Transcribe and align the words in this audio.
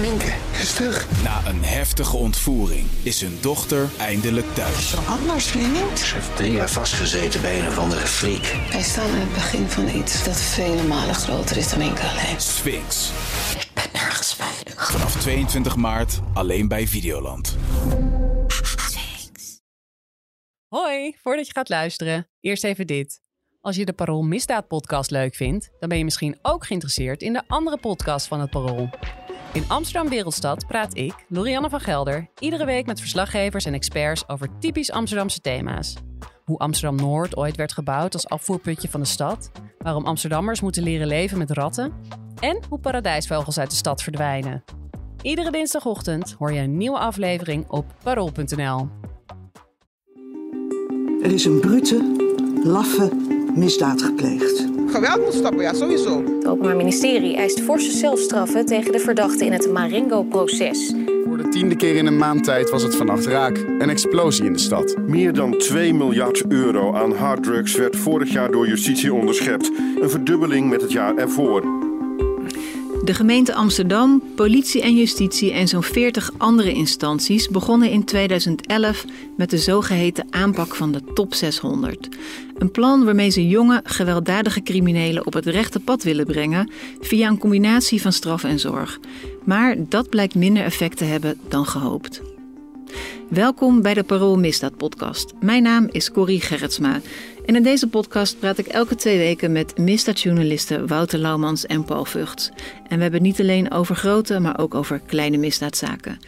Minke 0.00 0.32
is 0.52 0.74
terug. 0.74 1.22
Na 1.22 1.46
een 1.46 1.64
heftige 1.64 2.16
ontvoering 2.16 2.86
is 3.02 3.20
hun 3.20 3.38
dochter 3.40 3.88
eindelijk 3.98 4.54
thuis. 4.54 4.96
Anders, 5.06 5.46
vriend. 5.46 5.98
Ze 5.98 6.14
heeft 6.14 6.36
drie 6.36 6.52
jaar 6.52 6.70
vastgezeten 6.70 7.40
bij 7.40 7.60
een 7.60 7.66
of 7.66 7.78
andere 7.78 8.06
freak. 8.06 8.70
Wij 8.72 8.82
staan 8.82 9.08
in 9.08 9.20
het 9.20 9.32
begin 9.32 9.66
van 9.66 9.88
iets 9.88 10.24
dat 10.24 10.40
vele 10.40 10.82
malen 10.82 11.14
groter 11.14 11.56
is 11.56 11.70
dan 11.70 11.78
Minke 11.78 12.02
alleen. 12.02 12.40
Sphinx. 12.40 13.10
Ik 13.60 13.68
ben 13.74 13.84
nergens 13.92 14.34
veilig. 14.34 14.90
Vanaf 14.90 15.20
22 15.20 15.76
maart 15.76 16.20
alleen 16.34 16.68
bij 16.68 16.86
Videoland. 16.86 17.56
Hoi, 20.68 21.16
voordat 21.22 21.46
je 21.46 21.52
gaat 21.52 21.68
luisteren, 21.68 22.28
eerst 22.40 22.64
even 22.64 22.86
dit. 22.86 23.20
Als 23.60 23.76
je 23.76 23.84
de 23.84 23.92
Parool 23.92 24.22
Misdaad 24.22 24.68
podcast 24.68 25.10
leuk 25.10 25.34
vindt, 25.34 25.70
dan 25.78 25.88
ben 25.88 25.98
je 25.98 26.04
misschien 26.04 26.38
ook 26.42 26.66
geïnteresseerd 26.66 27.22
in 27.22 27.32
de 27.32 27.42
andere 27.46 27.78
podcast 27.78 28.26
van 28.26 28.40
het 28.40 28.50
Parool. 28.50 28.90
In 29.58 29.64
Amsterdam 29.68 30.08
Wereldstad 30.08 30.66
praat 30.66 30.96
ik, 30.96 31.14
Lorianne 31.28 31.68
van 31.68 31.80
Gelder, 31.80 32.28
iedere 32.38 32.64
week 32.64 32.86
met 32.86 33.00
verslaggevers 33.00 33.64
en 33.64 33.74
experts 33.74 34.28
over 34.28 34.48
typisch 34.58 34.90
Amsterdamse 34.90 35.40
thema's. 35.40 35.94
Hoe 36.44 36.58
Amsterdam-Noord 36.58 37.36
ooit 37.36 37.56
werd 37.56 37.72
gebouwd 37.72 38.14
als 38.14 38.28
afvoerputje 38.28 38.88
van 38.88 39.00
de 39.00 39.06
stad, 39.06 39.50
waarom 39.78 40.04
Amsterdammers 40.06 40.60
moeten 40.60 40.82
leren 40.82 41.06
leven 41.06 41.38
met 41.38 41.50
ratten 41.50 41.92
en 42.40 42.62
hoe 42.68 42.78
paradijsvogels 42.78 43.58
uit 43.58 43.70
de 43.70 43.76
stad 43.76 44.02
verdwijnen. 44.02 44.64
Iedere 45.22 45.50
dinsdagochtend 45.50 46.34
hoor 46.38 46.52
je 46.52 46.60
een 46.60 46.76
nieuwe 46.76 46.98
aflevering 46.98 47.68
op 47.68 47.86
parool.nl. 48.02 48.88
Er 51.22 51.32
is 51.32 51.44
een 51.44 51.60
brute, 51.60 52.14
laffe 52.64 53.10
misdaad 53.54 54.02
gepleegd. 54.02 54.77
Geweld 54.90 55.24
moet 55.24 55.34
stoppen, 55.34 55.62
ja, 55.62 55.74
sowieso. 55.74 56.24
Het 56.24 56.46
Openbaar 56.46 56.76
Ministerie 56.76 57.36
eist 57.36 57.60
forse 57.60 57.90
zelfstraffen 57.90 58.66
tegen 58.66 58.92
de 58.92 58.98
verdachten 58.98 59.46
in 59.46 59.52
het 59.52 59.72
Marengo-proces. 59.72 60.94
Voor 61.24 61.36
de 61.36 61.48
tiende 61.48 61.76
keer 61.76 61.96
in 61.96 62.06
een 62.06 62.16
maand 62.16 62.44
tijd 62.44 62.70
was 62.70 62.82
het 62.82 62.96
vannacht 62.96 63.26
raak. 63.26 63.56
Een 63.56 63.90
explosie 63.90 64.44
in 64.44 64.52
de 64.52 64.58
stad. 64.58 64.96
Meer 65.06 65.32
dan 65.32 65.58
2 65.58 65.94
miljard 65.94 66.44
euro 66.48 66.94
aan 66.94 67.12
harddrugs 67.12 67.76
werd 67.76 67.96
vorig 67.96 68.32
jaar 68.32 68.50
door 68.50 68.68
justitie 68.68 69.14
onderschept. 69.14 69.70
Een 70.00 70.10
verdubbeling 70.10 70.68
met 70.68 70.80
het 70.80 70.92
jaar 70.92 71.16
ervoor. 71.16 71.87
De 73.08 73.14
gemeente 73.14 73.54
Amsterdam, 73.54 74.22
politie 74.34 74.82
en 74.82 74.96
justitie 74.96 75.52
en 75.52 75.68
zo'n 75.68 75.82
40 75.82 76.30
andere 76.36 76.72
instanties 76.72 77.48
begonnen 77.48 77.90
in 77.90 78.04
2011 78.04 79.04
met 79.36 79.50
de 79.50 79.58
zogeheten 79.58 80.26
aanpak 80.30 80.74
van 80.74 80.92
de 80.92 81.04
top 81.14 81.34
600. 81.34 82.08
Een 82.58 82.70
plan 82.70 83.04
waarmee 83.04 83.30
ze 83.30 83.48
jonge, 83.48 83.80
gewelddadige 83.84 84.62
criminelen 84.62 85.26
op 85.26 85.32
het 85.32 85.46
rechte 85.46 85.80
pad 85.80 86.02
willen 86.02 86.26
brengen 86.26 86.70
via 87.00 87.28
een 87.28 87.38
combinatie 87.38 88.00
van 88.02 88.12
straf 88.12 88.44
en 88.44 88.58
zorg. 88.58 88.98
Maar 89.44 89.76
dat 89.78 90.08
blijkt 90.08 90.34
minder 90.34 90.64
effect 90.64 90.96
te 90.96 91.04
hebben 91.04 91.38
dan 91.48 91.66
gehoopt. 91.66 92.22
Welkom 93.28 93.82
bij 93.82 93.94
de 93.94 94.02
Parool 94.02 94.38
Misdaad 94.38 94.76
Podcast. 94.76 95.32
Mijn 95.40 95.62
naam 95.62 95.88
is 95.90 96.10
Corrie 96.10 96.40
Gerritsma. 96.40 97.00
En 97.46 97.56
in 97.56 97.62
deze 97.62 97.88
podcast 97.88 98.38
praat 98.38 98.58
ik 98.58 98.66
elke 98.66 98.94
twee 98.94 99.18
weken 99.18 99.52
met 99.52 99.78
misdaadjournalisten 99.78 100.86
Wouter 100.86 101.18
Laumans 101.18 101.66
en 101.66 101.84
Paul 101.84 102.04
Vugts. 102.04 102.50
En 102.88 102.96
we 102.96 103.02
hebben 103.02 103.22
niet 103.22 103.40
alleen 103.40 103.70
over 103.70 103.96
grote, 103.96 104.40
maar 104.40 104.58
ook 104.58 104.74
over 104.74 105.00
kleine 105.06 105.36
misdaadzaken. 105.36 106.18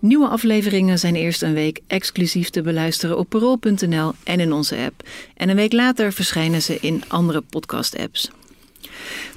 Nieuwe 0.00 0.28
afleveringen 0.28 0.98
zijn 0.98 1.14
eerst 1.14 1.42
een 1.42 1.54
week 1.54 1.80
exclusief 1.86 2.50
te 2.50 2.62
beluisteren 2.62 3.18
op 3.18 3.28
parool.nl 3.28 4.12
en 4.24 4.40
in 4.40 4.52
onze 4.52 4.76
app. 4.76 5.02
En 5.36 5.48
een 5.48 5.56
week 5.56 5.72
later 5.72 6.12
verschijnen 6.12 6.62
ze 6.62 6.78
in 6.80 7.02
andere 7.08 7.40
podcast-apps. 7.40 8.30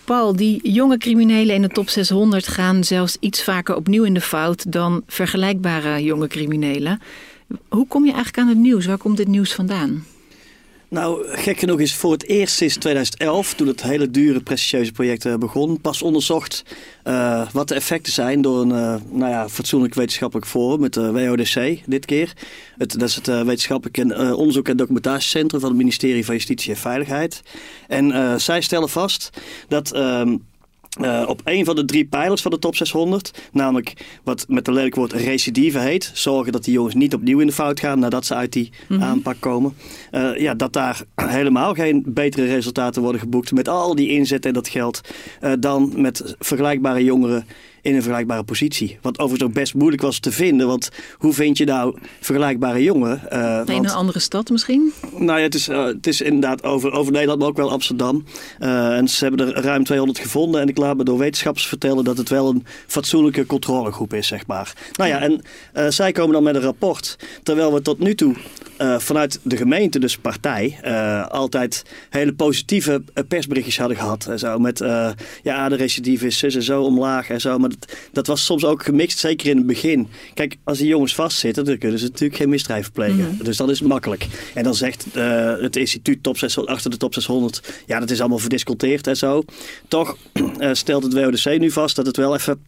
Paul, 0.05 0.35
die 0.35 0.71
jonge 0.71 0.97
criminelen 0.97 1.55
in 1.55 1.61
de 1.61 1.67
top 1.67 1.89
600 1.89 2.47
gaan 2.47 2.83
zelfs 2.83 3.17
iets 3.19 3.43
vaker 3.43 3.75
opnieuw 3.75 4.03
in 4.03 4.13
de 4.13 4.21
fout 4.21 4.71
dan 4.71 5.03
vergelijkbare 5.07 6.03
jonge 6.03 6.27
criminelen. 6.27 7.01
Hoe 7.69 7.87
kom 7.87 8.05
je 8.05 8.11
eigenlijk 8.11 8.37
aan 8.37 8.47
het 8.47 8.57
nieuws? 8.57 8.85
Waar 8.85 8.97
komt 8.97 9.17
dit 9.17 9.27
nieuws 9.27 9.53
vandaan? 9.53 10.05
Nou, 10.93 11.27
gek 11.27 11.59
genoeg 11.59 11.79
is 11.79 11.95
voor 11.95 12.11
het 12.11 12.27
eerst 12.27 12.55
sinds 12.55 12.75
2011, 12.75 13.53
toen 13.53 13.67
het 13.67 13.83
hele 13.83 14.11
dure, 14.11 14.41
prestigieuze 14.41 14.91
project 14.91 15.25
eh, 15.25 15.35
begon, 15.35 15.81
pas 15.81 16.01
onderzocht 16.01 16.63
uh, 17.03 17.51
wat 17.51 17.67
de 17.67 17.75
effecten 17.75 18.13
zijn 18.13 18.41
door 18.41 18.61
een 18.61 18.69
uh, 18.69 18.95
nou 19.11 19.31
ja, 19.31 19.49
fatsoenlijk 19.49 19.93
wetenschappelijk 19.93 20.47
forum, 20.47 20.83
het 20.83 20.95
WODC 20.95 21.79
dit 21.85 22.05
keer. 22.05 22.33
Het, 22.77 22.99
dat 22.99 23.09
is 23.09 23.15
het 23.15 23.25
wetenschappelijk 23.27 23.97
en, 23.97 24.35
onderzoek- 24.35 24.67
en 24.67 24.77
documentatiecentrum 24.77 25.59
van 25.59 25.69
het 25.69 25.77
ministerie 25.77 26.25
van 26.25 26.35
Justitie 26.35 26.71
en 26.71 26.79
Veiligheid. 26.79 27.41
En 27.87 28.39
zij 28.41 28.61
stellen 28.61 28.89
vast 28.89 29.29
dat 29.67 29.91
ehm, 29.91 30.35
uh, 31.01 31.23
op 31.27 31.41
een 31.43 31.65
van 31.65 31.75
de 31.75 31.85
drie 31.85 32.05
pijlers 32.05 32.41
van 32.41 32.51
de 32.51 32.59
top 32.59 32.75
600, 32.75 33.49
namelijk 33.51 33.93
wat 34.23 34.45
met 34.47 34.67
een 34.67 34.73
lelijk 34.73 34.95
woord 34.95 35.13
recidive 35.13 35.79
heet, 35.79 36.11
zorgen 36.13 36.51
dat 36.51 36.63
die 36.63 36.73
jongens 36.73 36.95
niet 36.95 37.13
opnieuw 37.13 37.39
in 37.39 37.47
de 37.47 37.53
fout 37.53 37.79
gaan 37.79 37.99
nadat 37.99 38.25
ze 38.25 38.35
uit 38.35 38.53
die 38.53 38.71
mm 38.87 38.97
-hmm. 38.97 39.05
aanpak 39.05 39.35
komen, 39.39 39.73
uh, 40.11 40.37
ja, 40.37 40.53
dat 40.53 40.73
daar 40.73 41.01
helemaal 41.15 41.73
geen 41.73 42.03
betere 42.07 42.45
resultaten 42.45 43.01
worden 43.01 43.21
geboekt 43.21 43.51
met 43.51 43.67
al 43.67 43.95
die 43.95 44.09
inzet 44.09 44.45
en 44.45 44.53
dat 44.53 44.67
geld 44.67 45.01
uh, 45.41 45.51
dan 45.59 45.93
met 45.95 46.35
vergelijkbare 46.39 47.03
jongeren 47.03 47.45
in 47.83 47.95
een 47.95 48.01
vergelijkbare 48.01 48.43
positie. 48.43 48.97
Wat 49.01 49.19
overigens 49.19 49.49
ook 49.49 49.55
best 49.55 49.73
moeilijk 49.73 50.01
was 50.01 50.19
te 50.19 50.31
vinden. 50.31 50.67
Want 50.67 50.89
hoe 51.17 51.33
vind 51.33 51.57
je 51.57 51.65
nou 51.65 51.97
vergelijkbare 52.19 52.83
jongen? 52.83 53.21
Uh, 53.33 53.39
in 53.39 53.65
want, 53.65 53.85
een 53.85 53.89
andere 53.89 54.19
stad 54.19 54.49
misschien? 54.49 54.93
Nou 55.17 55.37
ja, 55.37 55.43
het 55.43 55.55
is, 55.55 55.69
uh, 55.69 55.85
het 55.85 56.07
is 56.07 56.21
inderdaad 56.21 56.63
over, 56.63 56.91
over 56.91 57.11
Nederland, 57.11 57.39
maar 57.39 57.49
ook 57.49 57.57
wel 57.57 57.71
Amsterdam. 57.71 58.25
Uh, 58.59 58.97
en 58.97 59.07
ze 59.07 59.25
hebben 59.25 59.55
er 59.55 59.63
ruim 59.63 59.83
200 59.83 60.19
gevonden. 60.19 60.61
En 60.61 60.67
ik 60.67 60.77
laat 60.77 60.97
me 60.97 61.03
door 61.03 61.17
wetenschappers 61.17 61.67
vertellen 61.67 62.03
dat 62.03 62.17
het 62.17 62.29
wel 62.29 62.49
een 62.49 62.65
fatsoenlijke 62.87 63.45
controlegroep 63.45 64.13
is, 64.13 64.27
zeg 64.27 64.47
maar. 64.47 64.73
Nou 64.93 65.09
ja, 65.09 65.19
en 65.19 65.41
zij 65.93 66.11
komen 66.11 66.33
dan 66.33 66.43
met 66.43 66.55
een 66.55 66.61
rapport. 66.61 67.17
Terwijl 67.43 67.73
we 67.73 67.81
tot 67.81 67.99
nu 67.99 68.15
toe 68.15 68.35
vanuit 68.97 69.39
de 69.43 69.57
gemeente, 69.57 69.99
dus 69.99 70.17
partij, 70.17 70.77
altijd 71.29 71.83
hele 72.09 72.33
positieve 72.33 73.03
persberichtjes 73.27 73.77
hadden 73.77 73.97
gehad. 73.97 74.25
En 74.25 74.39
zo, 74.39 74.59
met 74.59 74.83
ja, 75.43 75.69
de 75.69 75.75
recidive 75.75 76.25
is 76.25 76.43
en 76.43 76.63
zo 76.63 76.81
omlaag 76.81 77.29
en 77.29 77.41
zo. 77.41 77.57
Maar 77.57 77.69
dat, 77.79 77.97
dat, 78.11 78.27
was 78.27 78.45
soms 78.45 78.65
ook 78.65 78.83
gemixt, 78.83 79.19
zeker 79.19 79.49
in 79.49 79.57
het 79.57 79.65
begin. 79.65 80.07
Kijk, 80.33 80.55
als 80.63 80.77
die 80.77 80.87
jongens 80.87 81.15
vastzitten, 81.15 81.65
dan 81.65 81.77
kunnen 81.77 81.99
ze 81.99 82.05
natuurlijk 82.05 82.39
geen 82.39 82.49
misdrijven 82.49 82.91
plegen. 82.91 83.15
Mm 83.15 83.25
-hmm. 83.25 83.43
Dus 83.43 83.57
dat 83.57 83.69
is 83.69 83.81
makkelijk. 83.81 84.27
En 84.53 84.63
dan 84.63 84.75
zegt 84.75 85.05
het 85.61 85.75
instituut 85.75 86.23
top 86.23 86.37
600, 86.37 86.75
achter 86.75 86.91
de 86.91 86.97
top 86.97 87.13
600, 87.13 87.61
ja, 87.85 87.99
dat 87.99 88.09
is 88.09 88.19
allemaal 88.19 88.37
verdisconteerd 88.37 89.07
en 89.07 89.17
zo. 89.17 89.43
Toch 89.87 90.17
stelt 90.71 91.03
het 91.03 91.13
WODC 91.13 91.59
nu 91.59 91.71
vast 91.71 91.95
dat 91.95 92.05
het 92.05 92.17
wel 92.17 92.35
even 92.35 92.59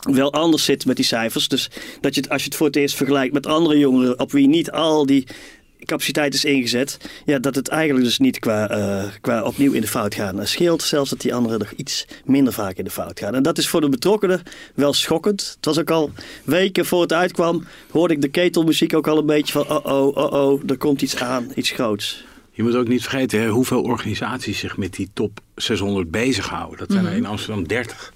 wel 0.00 0.32
anders 0.32 0.64
zit 0.64 0.86
met 0.86 0.96
die 0.96 1.04
cijfers. 1.04 1.48
Dus 1.48 1.70
dat 2.00 2.14
je 2.14 2.20
het, 2.20 2.30
als 2.30 2.42
je 2.42 2.48
het 2.48 2.56
voor 2.56 2.66
het 2.66 2.76
eerst 2.76 2.96
vergelijkt 2.96 3.32
met 3.32 3.46
andere 3.46 3.78
jongeren 3.78 4.18
op 4.18 4.32
wie 4.32 4.48
niet 4.48 4.70
al 4.70 5.06
die 5.06 5.26
capaciteit 5.84 6.34
is 6.34 6.44
ingezet, 6.44 6.96
ja, 7.24 7.38
dat 7.38 7.54
het 7.54 7.68
eigenlijk 7.68 8.04
dus 8.04 8.18
niet 8.18 8.38
qua, 8.38 8.78
uh, 8.78 9.04
qua 9.20 9.42
opnieuw 9.42 9.72
in 9.72 9.80
de 9.80 9.86
fout 9.86 10.14
gaan 10.14 10.38
Het 10.38 10.48
scheelt. 10.48 10.82
Zelfs 10.82 11.10
dat 11.10 11.20
die 11.20 11.34
anderen 11.34 11.58
nog 11.58 11.72
iets 11.76 12.06
minder 12.24 12.52
vaak 12.52 12.76
in 12.76 12.84
de 12.84 12.90
fout 12.90 13.18
gaan. 13.18 13.34
En 13.34 13.42
dat 13.42 13.58
is 13.58 13.68
voor 13.68 13.80
de 13.80 13.88
betrokkenen 13.88 14.42
wel 14.74 14.92
schokkend. 14.92 15.52
Het 15.56 15.64
was 15.64 15.78
ook 15.78 15.90
al 15.90 16.10
weken 16.44 16.86
voor 16.86 17.02
het 17.02 17.12
uitkwam, 17.12 17.64
hoorde 17.90 18.14
ik 18.14 18.22
de 18.22 18.28
ketelmuziek 18.28 18.94
ook 18.94 19.06
al 19.06 19.18
een 19.18 19.26
beetje 19.26 19.52
van 19.52 19.68
oh 19.68 19.84
oh, 19.84 20.16
oh 20.16 20.32
oh, 20.32 20.62
er 20.66 20.78
komt 20.78 21.02
iets 21.02 21.16
aan, 21.16 21.52
iets 21.54 21.70
groots. 21.70 22.24
Je 22.50 22.62
moet 22.62 22.74
ook 22.74 22.88
niet 22.88 23.02
vergeten 23.02 23.40
hè, 23.40 23.48
hoeveel 23.48 23.82
organisaties 23.82 24.58
zich 24.58 24.76
met 24.76 24.92
die 24.92 25.10
top 25.12 25.40
600 25.54 26.10
bezighouden. 26.10 26.78
Dat 26.78 26.92
zijn 26.92 27.06
er 27.06 27.12
in 27.12 27.26
Amsterdam 27.26 27.68
30. 27.68 28.12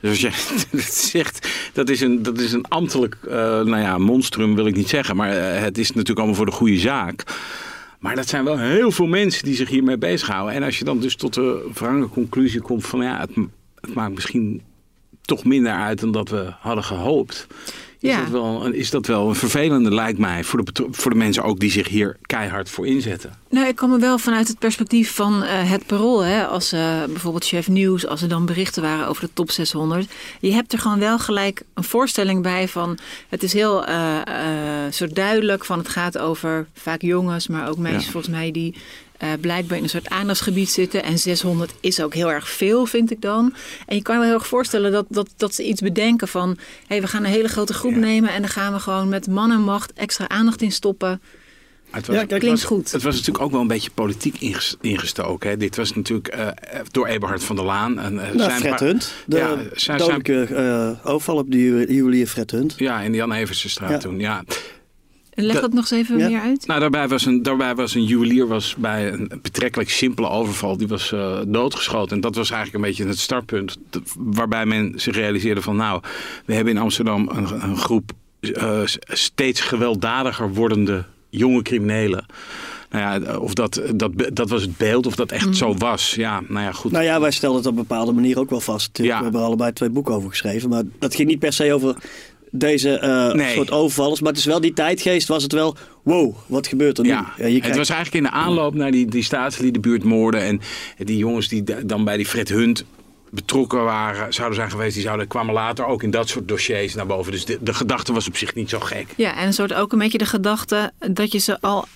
Dus 0.00 0.10
als 0.10 0.20
je 0.20 0.66
dat 0.76 0.94
zegt, 0.94 1.48
dat 1.72 1.88
is 1.88 2.00
een, 2.00 2.22
dat 2.22 2.38
is 2.38 2.52
een 2.52 2.64
ambtelijk, 2.68 3.16
uh, 3.24 3.32
nou 3.32 3.78
ja, 3.78 3.98
monstrum 3.98 4.54
wil 4.54 4.66
ik 4.66 4.76
niet 4.76 4.88
zeggen. 4.88 5.16
Maar 5.16 5.36
uh, 5.36 5.60
het 5.60 5.78
is 5.78 5.88
natuurlijk 5.88 6.18
allemaal 6.18 6.36
voor 6.36 6.46
de 6.46 6.52
goede 6.52 6.78
zaak. 6.78 7.24
Maar 7.98 8.14
dat 8.14 8.28
zijn 8.28 8.44
wel 8.44 8.58
heel 8.58 8.90
veel 8.90 9.06
mensen 9.06 9.44
die 9.44 9.54
zich 9.54 9.68
hiermee 9.68 9.98
bezighouden. 9.98 10.54
En 10.54 10.62
als 10.62 10.78
je 10.78 10.84
dan 10.84 11.00
dus 11.00 11.16
tot 11.16 11.34
de 11.34 11.70
wrange 11.74 12.08
conclusie 12.08 12.60
komt 12.60 12.86
van 12.86 13.02
ja, 13.02 13.20
het 13.20 13.94
maakt 13.94 14.14
misschien 14.14 14.62
toch 15.22 15.44
minder 15.44 15.72
uit 15.72 16.00
dan 16.00 16.12
dat 16.12 16.28
we 16.28 16.52
hadden 16.58 16.84
gehoopt. 16.84 17.46
Is, 18.06 18.12
ja. 18.12 18.20
dat 18.20 18.30
wel, 18.30 18.66
is 18.66 18.90
dat 18.90 19.06
wel 19.06 19.28
een 19.28 19.34
vervelende, 19.34 19.94
lijkt 19.94 20.18
mij, 20.18 20.44
voor 20.44 20.64
de, 20.64 20.86
voor 20.90 21.10
de 21.10 21.16
mensen 21.16 21.42
ook 21.42 21.60
die 21.60 21.70
zich 21.70 21.88
hier 21.88 22.16
keihard 22.22 22.70
voor 22.70 22.86
inzetten? 22.86 23.32
Nou, 23.50 23.68
ik 23.68 23.76
kom 23.76 23.92
er 23.92 24.00
wel 24.00 24.18
vanuit 24.18 24.48
het 24.48 24.58
perspectief 24.58 25.14
van 25.14 25.42
uh, 25.42 25.48
het 25.70 25.86
parool. 25.86 26.20
Hè, 26.20 26.46
als 26.46 26.72
uh, 26.72 27.04
bijvoorbeeld 27.04 27.44
chef 27.44 27.68
nieuws, 27.68 28.06
als 28.06 28.22
er 28.22 28.28
dan 28.28 28.46
berichten 28.46 28.82
waren 28.82 29.08
over 29.08 29.22
de 29.22 29.30
top 29.32 29.50
600. 29.50 30.12
Je 30.40 30.52
hebt 30.52 30.72
er 30.72 30.78
gewoon 30.78 30.98
wel 30.98 31.18
gelijk 31.18 31.62
een 31.74 31.84
voorstelling 31.84 32.42
bij 32.42 32.68
van... 32.68 32.98
het 33.28 33.42
is 33.42 33.52
heel 33.52 33.88
uh, 33.88 34.16
zo 34.92 35.06
duidelijk 35.06 35.64
van 35.64 35.78
het 35.78 35.88
gaat 35.88 36.18
over 36.18 36.66
vaak 36.74 37.02
jongens, 37.02 37.48
maar 37.48 37.68
ook 37.68 37.78
meisjes 37.78 38.04
ja. 38.04 38.10
volgens 38.10 38.34
mij... 38.34 38.50
die 38.50 38.74
uh, 39.22 39.28
blijkbaar 39.40 39.76
in 39.76 39.82
een 39.82 39.88
soort 39.88 40.08
aandachtsgebied 40.08 40.70
zitten. 40.70 41.02
En 41.02 41.18
600 41.18 41.72
is 41.80 42.00
ook 42.00 42.14
heel 42.14 42.32
erg 42.32 42.48
veel, 42.48 42.86
vind 42.86 43.10
ik 43.10 43.20
dan. 43.20 43.54
En 43.86 43.96
je 43.96 44.02
kan 44.02 44.14
je 44.14 44.20
wel 44.20 44.30
heel 44.30 44.38
erg 44.38 44.48
voorstellen 44.48 44.92
dat, 44.92 45.06
dat, 45.08 45.28
dat 45.36 45.54
ze 45.54 45.64
iets 45.64 45.80
bedenken 45.80 46.28
van... 46.28 46.48
hé, 46.48 46.56
hey, 46.86 47.00
we 47.00 47.06
gaan 47.06 47.24
een 47.24 47.30
hele 47.30 47.48
grote 47.48 47.74
groep 47.74 47.92
ja. 47.92 47.98
nemen... 47.98 48.30
en 48.30 48.40
dan 48.40 48.50
gaan 48.50 48.72
we 48.72 48.78
gewoon 48.78 49.08
met 49.08 49.26
man 49.26 49.50
en 49.50 49.60
macht 49.60 49.92
extra 49.92 50.28
aandacht 50.28 50.62
in 50.62 50.72
stoppen. 50.72 51.20
Het 51.90 52.06
was, 52.06 52.16
ja, 52.16 52.24
klinkt 52.24 52.46
was, 52.46 52.64
goed. 52.64 52.92
Het 52.92 53.02
was 53.02 53.14
natuurlijk 53.14 53.44
ook 53.44 53.50
wel 53.50 53.60
een 53.60 53.66
beetje 53.66 53.90
politiek 53.90 54.40
ingestoken. 54.80 55.50
Hè. 55.50 55.56
Dit 55.56 55.76
was 55.76 55.94
natuurlijk 55.94 56.36
uh, 56.36 56.48
door 56.90 57.06
Eberhard 57.06 57.44
van 57.44 57.56
der 57.56 57.64
Laan. 57.64 57.98
En, 57.98 58.14
uh, 58.14 58.30
nou, 58.30 58.50
Fred 58.50 58.80
Hunt. 58.80 59.12
De 59.26 59.36
ja, 59.36 59.56
zijn, 59.72 59.98
dodelijke 59.98 60.46
uh, 60.50 61.06
overval 61.06 61.36
op 61.36 61.50
de 61.50 61.86
juwelier 61.88 62.26
Fred 62.26 62.50
Hunt. 62.50 62.74
Ja, 62.76 63.00
in 63.00 63.10
de 63.10 63.16
Jan 63.16 63.32
Eversenstraat 63.32 63.90
ja. 63.90 63.98
toen. 63.98 64.18
Ja. 64.18 64.44
Leg 65.44 65.52
dat, 65.52 65.62
dat 65.62 65.72
nog 65.72 65.90
eens 65.90 65.90
even 65.90 66.18
ja. 66.18 66.28
meer 66.28 66.40
uit. 66.40 66.66
Nou, 66.66 66.80
daarbij 66.80 67.08
was, 67.08 67.26
een, 67.26 67.42
daarbij 67.42 67.74
was 67.74 67.94
een 67.94 68.04
juwelier 68.04 68.46
was 68.46 68.74
bij 68.78 69.12
een 69.12 69.30
betrekkelijk 69.42 69.90
simpele 69.90 70.28
overval. 70.28 70.76
Die 70.76 70.88
was 70.88 71.12
uh, 71.12 71.38
doodgeschoten. 71.46 72.16
En 72.16 72.20
dat 72.20 72.34
was 72.34 72.50
eigenlijk 72.50 72.84
een 72.84 72.90
beetje 72.90 73.06
het 73.06 73.18
startpunt. 73.18 73.78
Waarbij 74.16 74.66
men 74.66 74.92
zich 74.96 75.14
realiseerde 75.14 75.62
van 75.62 75.76
nou, 75.76 76.00
we 76.44 76.54
hebben 76.54 76.72
in 76.72 76.80
Amsterdam 76.80 77.28
een, 77.28 77.62
een 77.62 77.76
groep 77.76 78.12
uh, 78.40 78.80
steeds 79.06 79.60
gewelddadiger 79.60 80.52
wordende 80.52 81.04
jonge 81.30 81.62
criminelen. 81.62 82.26
Nou 82.90 83.22
ja, 83.22 83.38
of 83.38 83.54
dat, 83.54 83.82
dat, 83.94 84.10
dat 84.32 84.48
was 84.48 84.62
het 84.62 84.76
beeld, 84.76 85.06
of 85.06 85.16
dat 85.16 85.32
echt 85.32 85.46
mm. 85.46 85.54
zo 85.54 85.74
was. 85.74 86.14
Ja, 86.14 86.42
nou 86.48 86.64
ja, 86.64 86.72
goed. 86.72 86.92
Nou 86.92 87.04
ja, 87.04 87.20
wij 87.20 87.30
stelden 87.30 87.58
het 87.58 87.66
op 87.66 87.76
een 87.76 87.86
bepaalde 87.88 88.12
manier 88.12 88.38
ook 88.38 88.50
wel 88.50 88.60
vast. 88.60 88.98
Ja. 88.98 89.16
We 89.16 89.22
hebben 89.22 89.40
er 89.40 89.46
allebei 89.46 89.72
twee 89.72 89.90
boeken 89.90 90.14
over 90.14 90.30
geschreven. 90.30 90.68
Maar 90.68 90.82
dat 90.98 91.14
ging 91.14 91.28
niet 91.28 91.38
per 91.38 91.52
se 91.52 91.72
over 91.72 91.96
deze 92.58 93.00
uh, 93.02 93.32
nee. 93.32 93.54
soort 93.54 93.70
overvallers. 93.70 94.20
Maar 94.20 94.30
het 94.30 94.40
is 94.40 94.46
wel 94.46 94.60
die 94.60 94.72
tijdgeest, 94.72 95.28
was 95.28 95.42
het 95.42 95.52
wel... 95.52 95.76
Wow, 96.02 96.36
wat 96.46 96.66
gebeurt 96.66 96.98
er 96.98 97.04
nu? 97.04 97.10
Ja, 97.10 97.32
ja 97.36 97.60
het 97.60 97.76
was 97.76 97.88
eigenlijk 97.88 98.24
in 98.24 98.30
de 98.30 98.36
aanloop 98.36 98.74
naar 98.74 98.90
die, 98.90 99.06
die 99.06 99.22
staatsliedenbuurtmoorden... 99.22 100.40
en 100.40 100.60
die 100.98 101.16
jongens 101.16 101.48
die 101.48 101.86
dan 101.86 102.04
bij 102.04 102.16
die 102.16 102.26
Fred 102.26 102.48
Hunt 102.48 102.84
betrokken 103.30 103.84
waren, 103.84 104.34
zouden 104.34 104.56
zijn 104.56 104.70
geweest, 104.70 104.94
die 104.94 105.02
zouden, 105.02 105.28
kwamen 105.28 105.54
later 105.54 105.86
ook 105.86 106.02
in 106.02 106.10
dat 106.10 106.28
soort 106.28 106.48
dossiers 106.48 106.94
naar 106.94 107.06
boven. 107.06 107.32
Dus 107.32 107.44
de, 107.44 107.58
de 107.60 107.74
gedachte 107.74 108.12
was 108.12 108.28
op 108.28 108.36
zich 108.36 108.54
niet 108.54 108.70
zo 108.70 108.80
gek. 108.80 109.06
Ja, 109.16 109.36
en 109.36 109.46
een 109.46 109.52
soort 109.52 109.74
ook 109.74 109.92
een 109.92 109.98
beetje 109.98 110.18
de 110.18 110.26
gedachte 110.26 110.92
dat 111.10 111.32
je 111.32 111.38
ze 111.38 111.60
al 111.60 111.86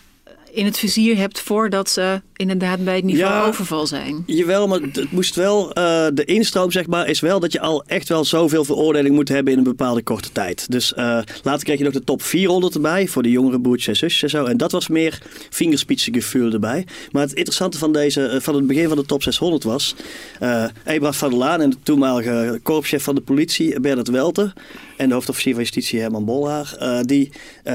in 0.53 0.65
het 0.65 0.79
vizier 0.79 1.17
hebt 1.17 1.41
voordat 1.41 1.91
ze 1.91 2.23
inderdaad 2.41 2.85
bij 2.85 2.97
het 2.97 3.05
niveau 3.05 3.33
ja, 3.33 3.47
overval 3.47 3.87
zijn. 3.87 4.23
Jawel, 4.27 4.69
maar 4.69 4.81
het 4.81 5.13
moest 5.13 5.35
wel, 5.35 5.69
uh, 5.79 6.07
de 6.15 6.25
instroom 6.25 6.71
zeg 6.71 6.87
maar, 6.87 7.09
is 7.09 7.21
wel 7.21 7.41
dat 7.41 7.53
je 7.53 7.61
al 7.61 7.85
echt 7.87 8.09
wel 8.09 8.25
zoveel 8.25 8.65
veroordeling 8.65 9.15
moet 9.15 9.29
hebben 9.29 9.53
in 9.53 9.59
een 9.59 9.65
bepaalde 9.65 10.03
korte 10.03 10.33
tijd. 10.33 10.71
Dus 10.71 10.93
uh, 10.93 11.19
later 11.43 11.65
kreeg 11.65 11.79
je 11.79 11.85
nog 11.85 11.93
de 11.93 12.05
top 12.05 12.23
400 12.23 12.75
erbij 12.75 13.07
voor 13.07 13.23
de 13.23 13.31
jongere 13.31 13.61
broertjes 13.61 13.89
en 13.89 13.97
zusjes 13.97 14.23
en 14.23 14.31
zo. 14.31 14.45
En 14.45 14.57
dat 14.57 14.73
was 14.73 14.89
meer 14.89 15.23
vingerspitsengevoel 15.51 16.53
erbij. 16.53 16.87
Maar 17.11 17.23
het 17.23 17.33
interessante 17.33 17.79
van, 17.79 17.93
deze, 17.93 18.31
uh, 18.35 18.41
van 18.41 18.55
het 18.55 18.67
begin 18.67 18.89
van 18.89 18.97
de 18.97 19.07
top 19.07 19.23
600 19.23 19.63
was, 19.65 19.95
uh, 20.43 20.65
Ebrard 20.85 21.17
van 21.17 21.31
der 21.31 21.39
Laan 21.39 21.61
en 21.61 21.71
de 21.71 21.77
toenmalige 21.83 22.61
korpschef 22.63 23.03
van 23.03 23.15
de 23.15 23.21
politie, 23.21 23.81
Bernard 23.81 24.09
Welter, 24.09 24.53
en 24.97 25.09
de 25.09 25.15
hoofdofficier 25.15 25.53
van 25.53 25.63
justitie 25.63 26.01
Herman 26.01 26.25
Bolhaar, 26.25 27.03
die 27.03 27.33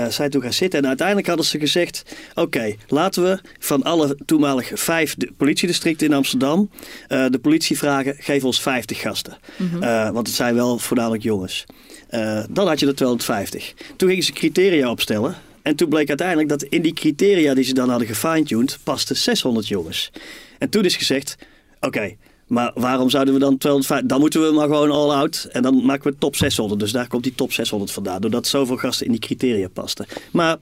zijn 0.10 0.30
toen 0.30 0.42
gaan 0.42 0.54
zitten. 0.54 0.80
En 0.80 0.88
uiteindelijk 0.88 1.28
hadden 1.28 1.46
ze 1.46 1.60
gezegd, 1.60 2.04
oké, 2.30 2.42
okay, 2.42 2.78
laten 2.88 3.24
we 3.24 3.40
van 3.60 3.84
alle 3.84 4.18
toenmalige 4.26 4.55
vijf 4.64 5.16
politiedistricten 5.38 6.08
in 6.08 6.14
Amsterdam 6.14 6.70
uh, 7.10 7.26
de 7.30 7.40
politie 7.40 7.78
vragen, 7.78 8.16
geef 8.20 8.44
ons 8.44 8.62
50 8.62 9.00
gasten. 9.00 9.38
Mm 9.58 9.70
-hmm. 9.70 9.84
uh, 9.84 10.10
want 10.10 10.28
het 10.28 10.36
zijn 10.36 10.56
wel 10.56 10.78
voornamelijk 10.78 11.24
jongens. 11.24 11.66
Uh, 12.12 12.44
dan 12.50 12.68
had 12.68 12.80
je 12.80 12.88
er 12.88 12.96
250. 12.96 13.74
Toen 13.98 14.10
gingen 14.10 14.24
ze 14.24 14.32
criteria 14.32 14.90
opstellen. 14.90 15.36
En 15.62 15.76
toen 15.76 15.90
bleek 15.90 16.08
uiteindelijk 16.08 16.50
dat 16.50 16.64
in 16.64 16.82
die 16.82 16.94
criteria 16.94 17.54
die 17.54 17.64
ze 17.64 17.74
dan 17.74 17.90
hadden 17.90 18.08
gefine-tuned, 18.08 18.80
pasten 18.84 19.16
600 19.16 19.68
jongens. 19.68 20.12
En 20.60 20.70
toen 20.70 20.86
is 20.86 20.96
gezegd, 20.96 21.38
oké, 21.76 21.88
okay, 21.88 22.18
maar 22.48 22.72
waarom 22.76 23.10
zouden 23.10 23.34
we 23.34 23.40
dan 23.40 23.58
250? 23.58 24.10
Dan 24.10 24.20
moeten 24.20 24.42
we 24.42 24.52
maar 24.52 24.68
gewoon 24.68 24.92
all 24.92 25.10
out. 25.10 25.48
En 25.52 25.62
dan 25.62 25.86
maken 25.86 26.12
we 26.12 26.18
top 26.18 26.36
600. 26.36 26.80
Dus 26.80 26.92
daar 26.92 27.08
komt 27.08 27.24
die 27.24 27.36
top 27.36 27.52
600 27.52 27.92
vandaan. 27.92 28.22
Doordat 28.22 28.48
zoveel 28.48 28.78
gasten 28.78 29.06
in 29.06 29.12
die 29.12 29.22
criteria 29.22 29.68
pasten. 29.68 30.06
Maar 30.32 30.58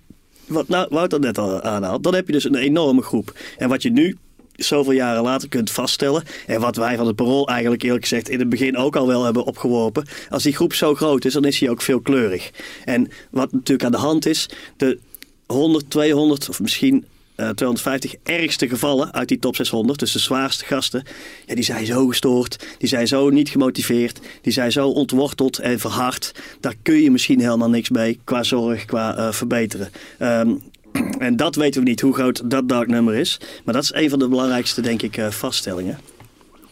wat 0.47 0.67
nou, 0.67 0.87
Wouter 0.89 1.19
net 1.19 1.37
al 1.37 1.61
aanhaalt, 1.61 2.03
dan 2.03 2.15
heb 2.15 2.25
je 2.27 2.33
dus 2.33 2.43
een 2.43 2.55
enorme 2.55 3.01
groep. 3.01 3.33
En 3.57 3.69
wat 3.69 3.81
je 3.81 3.91
nu 3.91 4.17
zoveel 4.55 4.93
jaren 4.93 5.23
later 5.23 5.49
kunt 5.49 5.71
vaststellen. 5.71 6.23
En 6.47 6.59
wat 6.59 6.75
wij 6.75 6.95
van 6.95 7.07
het 7.07 7.15
parool 7.15 7.47
eigenlijk 7.47 7.83
eerlijk 7.83 8.01
gezegd 8.01 8.29
in 8.29 8.39
het 8.39 8.49
begin 8.49 8.77
ook 8.77 8.95
al 8.95 9.07
wel 9.07 9.23
hebben 9.23 9.43
opgeworpen. 9.43 10.07
Als 10.29 10.43
die 10.43 10.55
groep 10.55 10.73
zo 10.73 10.95
groot 10.95 11.25
is, 11.25 11.33
dan 11.33 11.45
is 11.45 11.59
hij 11.59 11.69
ook 11.69 11.81
veel 11.81 11.99
kleurig. 11.99 12.51
En 12.85 13.09
wat 13.29 13.51
natuurlijk 13.51 13.83
aan 13.83 13.91
de 13.91 14.07
hand 14.07 14.25
is, 14.25 14.49
de 14.77 14.99
100, 15.45 15.89
200 15.89 16.49
of 16.49 16.59
misschien 16.59 17.05
uh, 17.43 17.49
250 17.49 18.15
ergste 18.23 18.67
gevallen 18.67 19.13
uit 19.13 19.27
die 19.27 19.39
top 19.39 19.55
600, 19.55 19.99
dus 19.99 20.11
de 20.11 20.19
zwaarste 20.19 20.65
gasten, 20.65 21.03
ja, 21.45 21.55
die 21.55 21.63
zijn 21.63 21.85
zo 21.85 22.07
gestoord, 22.07 22.65
die 22.77 22.89
zijn 22.89 23.07
zo 23.07 23.29
niet 23.29 23.49
gemotiveerd, 23.49 24.19
die 24.41 24.53
zijn 24.53 24.71
zo 24.71 24.89
ontworteld 24.89 25.59
en 25.59 25.79
verhard. 25.79 26.31
Daar 26.59 26.75
kun 26.81 27.01
je 27.01 27.11
misschien 27.11 27.39
helemaal 27.39 27.69
niks 27.69 27.89
mee 27.89 28.19
qua 28.23 28.43
zorg, 28.43 28.85
qua 28.85 29.17
uh, 29.17 29.31
verbeteren. 29.31 29.89
Um, 30.19 30.61
en 31.19 31.35
dat 31.35 31.55
weten 31.55 31.83
we 31.83 31.89
niet, 31.89 32.01
hoe 32.01 32.13
groot 32.13 32.49
dat 32.49 32.69
dark 32.69 32.87
nummer 32.87 33.15
is. 33.15 33.39
Maar 33.63 33.73
dat 33.73 33.83
is 33.83 33.93
een 33.93 34.09
van 34.09 34.19
de 34.19 34.27
belangrijkste, 34.27 34.81
denk 34.81 35.01
ik, 35.01 35.17
uh, 35.17 35.29
vaststellingen. 35.29 35.99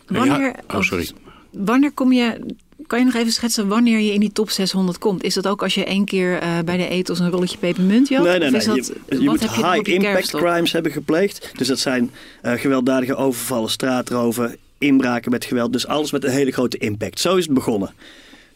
Wanneer, 0.07 0.56
oh, 0.68 0.81
sorry. 0.81 1.09
Wanneer 1.51 1.91
kom 1.91 2.12
je 2.12 2.56
kan 2.91 2.99
je 2.99 3.05
nog 3.05 3.15
even 3.15 3.31
schetsen 3.31 3.67
wanneer 3.67 3.99
je 3.99 4.13
in 4.13 4.19
die 4.19 4.31
top 4.31 4.49
600 4.49 4.97
komt? 4.97 5.23
Is 5.23 5.33
dat 5.33 5.47
ook 5.47 5.63
als 5.63 5.73
je 5.73 5.85
één 5.85 6.05
keer 6.05 6.43
uh, 6.43 6.59
bij 6.65 6.77
de 6.77 6.88
ethos 6.88 7.19
een 7.19 7.29
rolletje 7.29 7.57
pepermunt 7.57 8.07
jat? 8.07 8.23
Nee, 8.23 8.39
nee, 8.39 8.49
nee. 8.49 8.65
Dat, 8.65 8.91
je, 9.07 9.19
je 9.19 9.29
moet 9.29 9.55
high 9.55 9.89
impact 9.89 10.31
crimes 10.31 10.71
hebben 10.71 10.91
gepleegd. 10.91 11.51
Dus 11.57 11.67
dat 11.67 11.79
zijn 11.79 12.11
uh, 12.43 12.53
gewelddadige 12.53 13.15
overvallen, 13.15 13.69
straatroven, 13.69 14.57
inbraken 14.77 15.31
met 15.31 15.45
geweld. 15.45 15.73
Dus 15.73 15.88
alles 15.88 16.11
met 16.11 16.23
een 16.23 16.31
hele 16.31 16.51
grote 16.51 16.77
impact. 16.77 17.19
Zo 17.19 17.35
is 17.35 17.45
het 17.45 17.53
begonnen. 17.53 17.93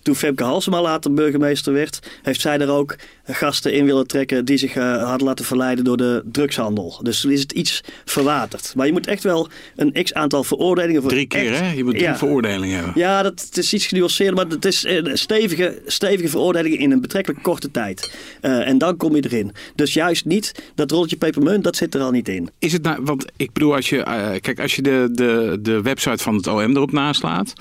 Toen 0.06 0.16
Femke 0.16 0.44
Halsema 0.44 0.82
later 0.82 1.14
burgemeester 1.14 1.74
werd, 1.74 2.00
heeft 2.22 2.42
zij 2.42 2.60
er 2.60 2.70
ook 2.70 2.96
gasten 3.24 3.74
in 3.74 3.86
willen 3.86 4.08
trekken 4.08 4.46
die 4.46 4.58
zich 4.58 4.76
uh, 4.76 5.04
hadden 5.04 5.28
laten 5.28 5.46
verleiden 5.46 5.84
door 5.84 5.98
de 5.98 6.24
drugshandel. 6.32 7.00
Dus 7.02 7.26
is 7.26 7.42
het 7.42 7.52
iets 7.52 7.84
verwaterd. 8.06 8.74
Maar 8.76 8.86
je 8.86 8.92
moet 8.92 9.08
echt 9.08 9.24
wel 9.24 9.48
een 9.76 10.04
x 10.04 10.14
aantal 10.14 10.44
veroordelingen 10.44 11.02
voor. 11.02 11.12
Drie 11.12 11.26
keer, 11.26 11.52
echt, 11.52 11.60
hè? 11.60 11.72
Je 11.72 11.84
moet 11.84 11.94
drie 11.94 12.06
ja, 12.06 12.18
veroordelingen 12.18 12.76
hebben. 12.76 12.94
Ja, 12.96 13.22
dat 13.24 13.42
het 13.42 13.58
is 13.58 13.74
iets 13.74 13.86
genuanceerder, 13.86 14.36
maar 14.36 14.46
het 14.46 14.66
is 14.66 14.88
stevige, 15.14 15.82
stevige 15.86 16.30
veroordelingen 16.30 16.80
in 16.80 16.92
een 16.92 17.02
betrekkelijk 17.02 17.44
korte 17.44 17.72
tijd. 17.72 18.16
Uh, 18.42 18.68
en 18.68 18.78
dan 18.78 18.98
kom 18.98 19.16
je 19.16 19.24
erin. 19.24 19.52
Dus 19.76 19.94
juist 19.94 20.26
niet 20.26 20.72
dat 20.76 20.92
rolletje 20.92 21.18
pepermunt, 21.18 21.64
dat 21.64 21.76
zit 21.76 21.96
er 21.96 22.02
al 22.02 22.12
niet 22.12 22.28
in. 22.30 22.50
Is 22.60 22.74
het 22.74 22.84
nou, 22.84 23.00
want 23.04 23.26
ik 23.36 23.54
bedoel, 23.54 23.76
als 23.76 23.90
je, 23.90 23.98
uh, 23.98 24.30
kijk, 24.40 24.60
als 24.60 24.76
je 24.76 24.82
de, 24.82 25.10
de, 25.12 25.58
de 25.62 25.82
website 25.82 26.24
van 26.24 26.36
het 26.36 26.48
OM 26.48 26.76
erop 26.76 26.92
naslaat, 26.92 27.54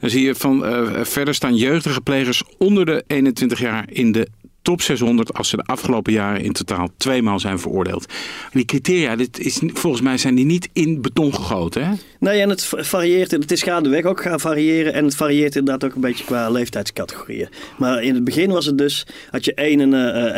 dan 0.00 0.10
zie 0.10 0.24
je 0.24 0.34
van 0.34 0.64
verder 1.02 1.34
staan 1.34 1.54
plegers 2.00 2.42
onder 2.58 2.86
de 2.86 3.04
21 3.06 3.60
jaar 3.60 3.84
in 3.90 4.12
de 4.12 4.28
top 4.62 4.82
600 4.82 5.34
als 5.34 5.48
ze 5.48 5.56
de 5.56 5.62
afgelopen 5.62 6.12
jaren 6.12 6.42
in 6.42 6.52
totaal 6.52 6.88
tweemaal 6.96 7.40
zijn 7.40 7.58
veroordeeld. 7.58 8.12
Die 8.52 8.64
criteria, 8.64 9.16
dit 9.16 9.38
is, 9.38 9.60
volgens 9.66 10.02
mij 10.02 10.18
zijn 10.18 10.34
die 10.34 10.44
niet 10.44 10.68
in 10.72 11.02
beton 11.02 11.34
gegoten, 11.34 11.86
hè? 11.86 11.94
Nee, 12.18 12.40
en 12.40 12.48
het 12.48 12.64
varieert. 12.76 13.30
Het 13.30 13.50
is 13.50 13.62
gaandeweg 13.62 14.04
ook 14.04 14.22
gaan 14.22 14.40
variëren. 14.40 14.92
En 14.92 15.04
het 15.04 15.14
varieert 15.14 15.56
inderdaad 15.56 15.90
ook 15.90 15.94
een 15.94 16.00
beetje 16.00 16.24
qua 16.24 16.50
leeftijdscategorieën. 16.50 17.48
Maar 17.78 18.02
in 18.02 18.14
het 18.14 18.24
begin 18.24 18.50
was 18.50 18.66
het 18.66 18.78
dus, 18.78 19.06
had 19.30 19.44
je 19.44 19.54
één, 19.54 19.80
een, 19.80 19.92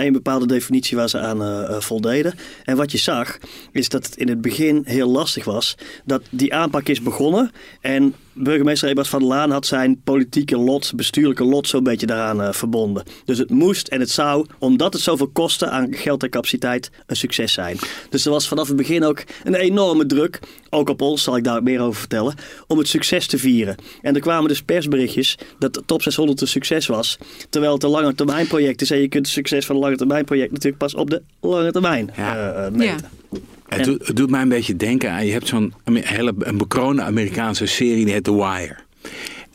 een 0.05 0.12
bepaalde 0.12 0.47
definitie 0.47 0.97
waar 0.97 1.09
ze 1.09 1.19
aan 1.19 1.43
uh, 1.43 1.81
voldeden. 1.81 2.35
En 2.64 2.76
wat 2.76 2.93
je 2.93 2.99
zag, 2.99 3.38
is 3.73 3.88
dat 3.88 4.07
het 4.07 4.17
in 4.17 4.28
het 4.28 4.40
begin 4.40 4.83
heel 4.85 5.09
lastig 5.09 5.45
was. 5.45 5.75
Dat 6.05 6.23
die 6.31 6.55
aanpak 6.55 6.88
is 6.88 7.02
begonnen. 7.02 7.50
En 7.81 8.14
burgemeester 8.35 8.88
Ebert 8.88 9.09
van 9.09 9.19
der 9.19 9.29
Laan 9.29 9.50
had 9.50 9.67
zijn 9.67 10.00
politieke 10.05 10.57
lot, 10.57 10.93
bestuurlijke 10.97 11.45
lot 11.45 11.69
zo'n 11.69 11.83
beetje 11.83 12.07
daaraan 12.07 12.41
uh, 12.41 12.53
verbonden. 12.53 13.05
Dus 13.25 13.38
het 13.38 13.50
moest 13.50 13.88
en 13.88 14.00
het 14.00 14.11
zou, 14.11 14.47
omdat 14.59 14.93
het 14.93 15.03
zoveel 15.03 15.29
kostte 15.29 15.69
aan 15.69 15.95
geld 15.95 16.23
en 16.23 16.31
capaciteit, 16.31 16.91
een 17.07 17.17
succes 17.17 17.53
zijn. 17.53 17.76
Dus 18.11 18.25
er 18.25 18.31
was 18.31 18.49
vanaf 18.49 18.69
het 18.69 18.76
begin 18.76 19.05
ook 19.05 19.25
een 19.45 19.55
enorme 19.55 20.07
druk, 20.07 20.41
ook 20.71 20.88
op 20.88 21.00
ons, 21.00 21.23
zal 21.23 21.37
ik 21.37 21.45
daar 21.45 21.62
meer 21.62 21.81
over 21.81 21.99
vertellen, 22.00 22.35
om 22.67 22.79
het 22.79 22.88
succes 22.88 23.26
te 23.26 23.38
vieren. 23.38 23.76
En 24.03 24.14
er 24.14 24.21
kwamen 24.21 24.49
dus 24.49 24.62
persberichtjes 24.62 25.38
dat 25.59 25.75
de 25.75 25.83
top 25.87 26.03
600 26.03 26.41
een 26.41 26.49
succes 26.49 26.87
was, 26.87 27.19
terwijl 27.50 27.73
het 27.73 27.83
een 27.83 27.91
lange 27.91 28.14
termijn 28.14 28.47
project 28.47 28.81
is 28.81 28.91
en 28.91 29.00
je 29.00 29.09
kunt 29.09 29.26
het 29.26 29.35
succes 29.35 29.67
van 29.67 29.75
een 29.75 29.83
lange 29.83 29.97
termijn 29.97 30.25
project 30.25 30.50
natuurlijk 30.50 30.79
pas 30.79 30.95
op 30.95 31.11
de 31.11 31.23
lange 31.41 31.73
termijn 31.73 32.11
ja. 32.17 32.67
uh, 32.67 32.71
meten. 32.71 33.11
Ja. 33.31 33.38
Het, 33.76 34.16
doet, 34.16 34.31
mij 34.31 34.40
een 34.40 34.49
beetje 34.49 34.76
denken 34.76 35.11
aan, 35.11 35.26
je 35.26 35.33
hebt 35.33 35.49
zo'n 35.49 35.75
hele 35.93 36.35
een 36.38 36.59
bekroonde 36.59 37.02
Amerikaanse 37.02 37.66
serie 37.66 38.04
die 38.04 38.14
heet 38.14 38.25
The 38.25 38.35
Wire. 38.35 38.76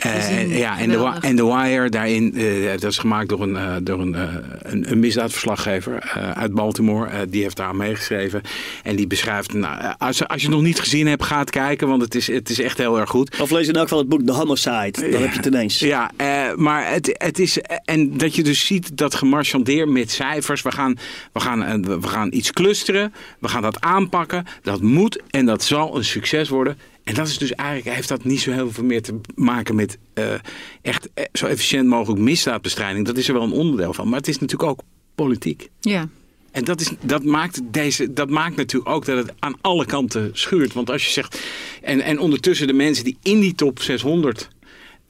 Uh, 0.05 0.57
ja, 0.57 0.79
en 0.79 0.89
de, 0.89 1.13
en 1.21 1.35
The 1.35 1.45
Wire, 1.45 1.89
daarin, 1.89 2.39
uh, 2.39 2.71
dat 2.71 2.83
is 2.91 2.97
gemaakt 2.97 3.29
door 3.29 3.41
een, 3.41 3.53
uh, 3.53 3.75
door 3.81 3.99
een, 3.99 4.15
een, 4.61 4.91
een, 4.91 4.99
misdaadverslaggever 4.99 5.99
uit 6.33 6.53
Baltimore. 6.53 7.29
die 7.29 7.41
heeft 7.41 7.55
daar 7.55 7.75
meegeschreven. 7.75 8.41
En 8.83 8.95
die 8.95 9.07
beschrijft, 9.07 9.53
nou, 9.53 9.93
als, 9.97 10.27
als 10.27 10.41
je 10.41 10.47
het 10.47 10.55
nog 10.55 10.65
niet 10.65 10.79
gezien 10.79 11.07
hebt, 11.07 11.23
ga 11.23 11.39
het 11.39 11.49
kijken, 11.49 11.87
want 11.87 12.01
het 12.01 12.15
is, 12.15 12.27
het 12.27 12.49
is 12.49 12.59
echt 12.59 12.77
heel 12.77 12.99
erg 12.99 13.09
goed. 13.09 13.39
Of 13.39 13.51
lees 13.51 13.67
in 13.67 13.73
elk 13.73 13.83
geval 13.83 13.97
het 13.97 14.09
boek 14.09 14.21
The 14.21 14.31
Homicide, 14.31 15.11
dan 15.11 15.21
heb 15.21 15.31
je 15.31 15.37
het 15.37 15.45
ineens. 15.45 15.79
Ja, 15.79 16.11
maar 16.55 16.91
het, 16.91 17.15
het 17.17 17.39
is, 17.39 17.57
en 17.85 18.17
dat 18.17 18.35
je 18.35 18.43
dus 18.43 18.65
ziet 18.65 18.97
dat 18.97 19.15
gemarchandeer 19.15 19.87
met 19.87 20.11
cijfers. 20.11 20.61
We 20.61 20.71
gaan, 20.71 20.97
we, 21.33 21.39
gaan, 21.39 21.83
we 22.01 22.07
gaan 22.07 22.29
iets 22.33 22.51
clusteren, 22.51 23.13
we 23.39 23.47
gaan 23.47 23.61
dat 23.61 23.81
aanpakken. 23.81 24.45
Dat 24.61 24.81
moet 24.81 25.21
en 25.29 25.45
dat 25.45 25.63
zal 25.63 25.97
een 25.97 26.05
succes 26.05 26.49
worden. 26.49 26.77
En 27.09 27.15
dat 27.15 27.27
is 27.27 27.37
dus 27.37 27.53
eigenlijk, 27.53 27.95
heeft 27.95 28.07
dat 28.07 28.23
niet 28.23 28.39
zo 28.39 28.51
heel 28.51 28.71
veel 28.71 28.83
meer 28.83 29.01
te 29.01 29.19
maken 29.35 29.75
met 29.75 29.97
uh, 30.13 30.33
echt 30.81 31.09
zo 31.33 31.45
efficiënt 31.45 31.87
mogelijk 31.87 32.21
misdaadbestrijding. 32.21 33.05
Dat 33.05 33.17
is 33.17 33.27
er 33.27 33.33
wel 33.33 33.43
een 33.43 33.51
onderdeel 33.51 33.93
van. 33.93 34.09
Maar 34.09 34.17
het 34.17 34.27
is 34.27 34.39
natuurlijk 34.39 34.69
ook 34.69 34.81
politiek. 35.15 35.69
Ja. 35.79 36.09
En 36.51 36.63
dat, 36.63 36.81
is, 36.81 36.91
dat, 37.01 37.23
maakt 37.23 37.61
deze, 37.63 38.13
dat 38.13 38.29
maakt 38.29 38.55
natuurlijk 38.55 38.91
ook 38.91 39.05
dat 39.05 39.17
het 39.17 39.33
aan 39.39 39.55
alle 39.61 39.85
kanten 39.85 40.29
schuurt. 40.33 40.73
Want 40.73 40.89
als 40.89 41.05
je 41.05 41.11
zegt. 41.11 41.39
En, 41.81 42.01
en 42.01 42.19
ondertussen 42.19 42.67
de 42.67 42.73
mensen 42.73 43.03
die 43.03 43.17
in 43.23 43.39
die 43.39 43.55
top 43.55 43.81
600 43.81 44.49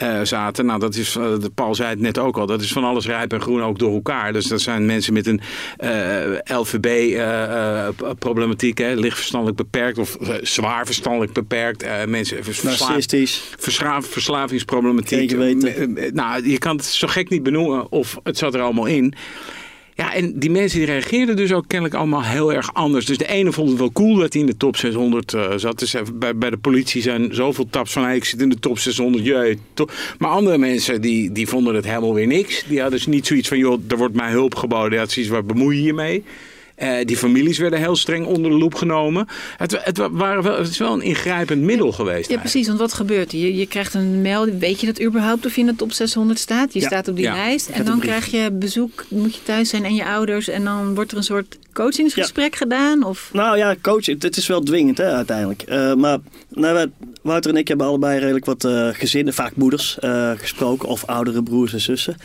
uh, 0.04 0.20
zaten. 0.24 0.66
Nou, 0.66 0.80
dat 0.80 0.96
is, 0.96 1.16
uh, 1.16 1.34
Paul 1.56 1.76
zei 1.76 1.90
het 1.90 2.00
net 2.00 2.18
ook 2.18 2.38
al, 2.38 2.46
dat 2.46 2.62
is 2.62 2.72
van 2.72 2.84
alles 2.84 3.06
rijp 3.06 3.34
en 3.34 3.42
groen 3.42 3.64
ook 3.64 3.80
door 3.80 3.94
elkaar. 3.94 4.34
Dus 4.34 4.46
dat 4.46 4.62
zijn 4.62 4.86
mensen 4.86 5.14
met 5.14 5.28
een 5.28 5.42
uh, 5.84 6.38
LVB-problematiek, 6.44 8.80
licht 8.80 9.18
verstandelijk 9.18 9.58
beperkt 9.58 9.98
of 9.98 10.18
zwaar 10.42 10.86
verstandelijk 10.86 11.34
beperkt. 11.34 11.86
mensen 12.08 12.38
Narcistisch. 12.64 13.44
Versla 13.58 14.02
verslavingsproblematiek. 14.02 15.32
nou, 16.14 16.50
je 16.50 16.58
kan 16.58 16.76
het 16.76 16.86
zo 16.86 17.08
gek 17.08 17.30
niet 17.30 17.44
benoemen 17.44 17.92
of 17.92 18.20
het 18.24 18.38
zat 18.38 18.54
er 18.54 18.62
allemaal 18.62 18.86
in. 18.86 19.14
Ja, 20.00 20.14
en 20.14 20.40
die 20.40 20.50
mensen 20.50 20.78
die 20.78 20.88
reageerden 20.88 21.36
dus 21.36 21.54
ook 21.54 21.68
kennelijk 21.68 21.98
allemaal 21.98 22.24
heel 22.24 22.54
erg 22.54 22.74
anders. 22.74 23.06
Dus 23.06 23.18
de 23.18 23.28
ene 23.28 23.52
vond 23.52 23.70
het 23.70 23.80
wel 23.80 23.92
cool 23.92 24.16
dat 24.16 24.34
hij 24.34 24.42
in 24.42 24.48
de 24.48 24.58
top 24.58 24.76
600 24.76 25.34
uh, 25.34 25.54
zat. 25.56 25.80
Dus 25.80 25.96
bij, 26.14 26.36
bij 26.36 26.50
de 26.50 26.58
politie 26.58 27.02
zijn 27.02 27.36
zoveel 27.36 27.68
taps 27.70 27.92
van... 27.92 28.04
Hey, 28.04 28.16
ik 28.16 28.26
zit 28.26 28.42
in 28.42 28.50
de 28.50 28.60
top 28.60 28.80
600, 28.80 29.26
jee. 29.26 29.60
Maar 30.18 30.30
andere 30.30 30.58
mensen 30.58 31.02
die, 31.02 31.32
die 31.32 31.48
vonden 31.48 31.76
het 31.76 31.86
helemaal 31.86 32.14
weer 32.14 32.28
niks. 32.28 32.64
Die 32.68 32.82
hadden 32.82 32.98
dus 32.98 33.08
niet 33.08 33.28
zoiets 33.28 33.48
van... 33.48 33.58
joh, 33.58 33.82
er 33.88 33.98
wordt 33.98 34.16
mij 34.16 34.32
hulp 34.32 34.56
geboden. 34.56 34.90
Die 34.90 35.00
had 35.00 35.12
zoiets, 35.12 35.32
waar 35.32 35.46
bemoei 35.46 35.78
je 35.78 35.84
je 35.84 35.94
mee? 35.94 36.24
Uh, 36.82 36.98
die 37.04 37.18
families 37.18 37.58
werden 37.58 37.80
heel 37.80 37.96
streng 37.96 38.26
onder 38.26 38.52
de 38.52 38.58
loep 38.58 38.76
genomen. 38.76 39.28
Het, 39.58 39.84
het, 39.84 39.98
waren 40.12 40.44
wel, 40.44 40.58
het 40.58 40.68
is 40.68 40.78
wel 40.78 40.94
een 40.94 41.02
ingrijpend 41.02 41.62
middel 41.62 41.92
geweest. 41.92 42.30
Ja, 42.30 42.38
precies. 42.38 42.68
Want 42.68 42.80
wat 42.80 42.94
gebeurt 42.94 43.32
er? 43.32 43.40
Je, 43.40 43.56
je 43.56 43.68
krijgt 43.68 43.94
een 43.94 44.22
mail. 44.22 44.46
Weet 44.46 44.80
je 44.80 44.86
dat 44.86 45.02
überhaupt 45.02 45.46
of 45.46 45.56
je 45.56 45.62
in 45.62 45.68
de 45.68 45.76
top 45.76 45.92
600 45.92 46.40
staat? 46.40 46.74
Je 46.74 46.80
ja. 46.80 46.88
staat 46.88 47.08
op 47.08 47.16
die 47.16 47.26
ja. 47.26 47.34
lijst. 47.34 47.70
En 47.70 47.86
dan 47.86 48.00
krijg 48.00 48.26
je 48.26 48.52
bezoek. 48.52 49.06
Moet 49.10 49.36
je 49.36 49.44
thuis 49.44 49.70
zijn 49.70 49.86
en 49.86 49.96
je 49.96 50.06
ouders. 50.06 50.48
En 50.48 50.64
dan 50.64 50.96
wordt 50.96 51.12
er 51.12 51.18
een 51.18 51.24
soort 51.24 51.58
coachingsgesprek 51.74 52.56
gedaan? 52.56 53.04
Of? 53.04 53.30
Nou 53.34 53.58
ja, 53.58 53.76
coaching. 53.82 54.22
Het 54.22 54.38
is 54.38 54.48
wel 54.48 54.62
dwingend 54.62 54.98
hè, 54.98 55.14
uiteindelijk. 55.14 55.64
Uh, 55.70 55.94
maar 55.94 56.18
nou, 56.50 56.90
Wouter 57.22 57.52
en 57.52 57.58
ik 57.58 57.68
hebben 57.68 57.88
allebei 57.88 58.20
redelijk 58.20 58.46
wat 58.46 58.64
uh, 58.64 58.88
gezinnen, 58.92 59.34
vaak 59.34 59.56
moeders, 59.56 59.98
uh, 60.02 60.32
gesproken. 60.36 60.90
Of 60.90 61.06
oudere 61.06 61.44
broers 61.44 61.74
en 61.74 61.82
zussen. 61.82 62.18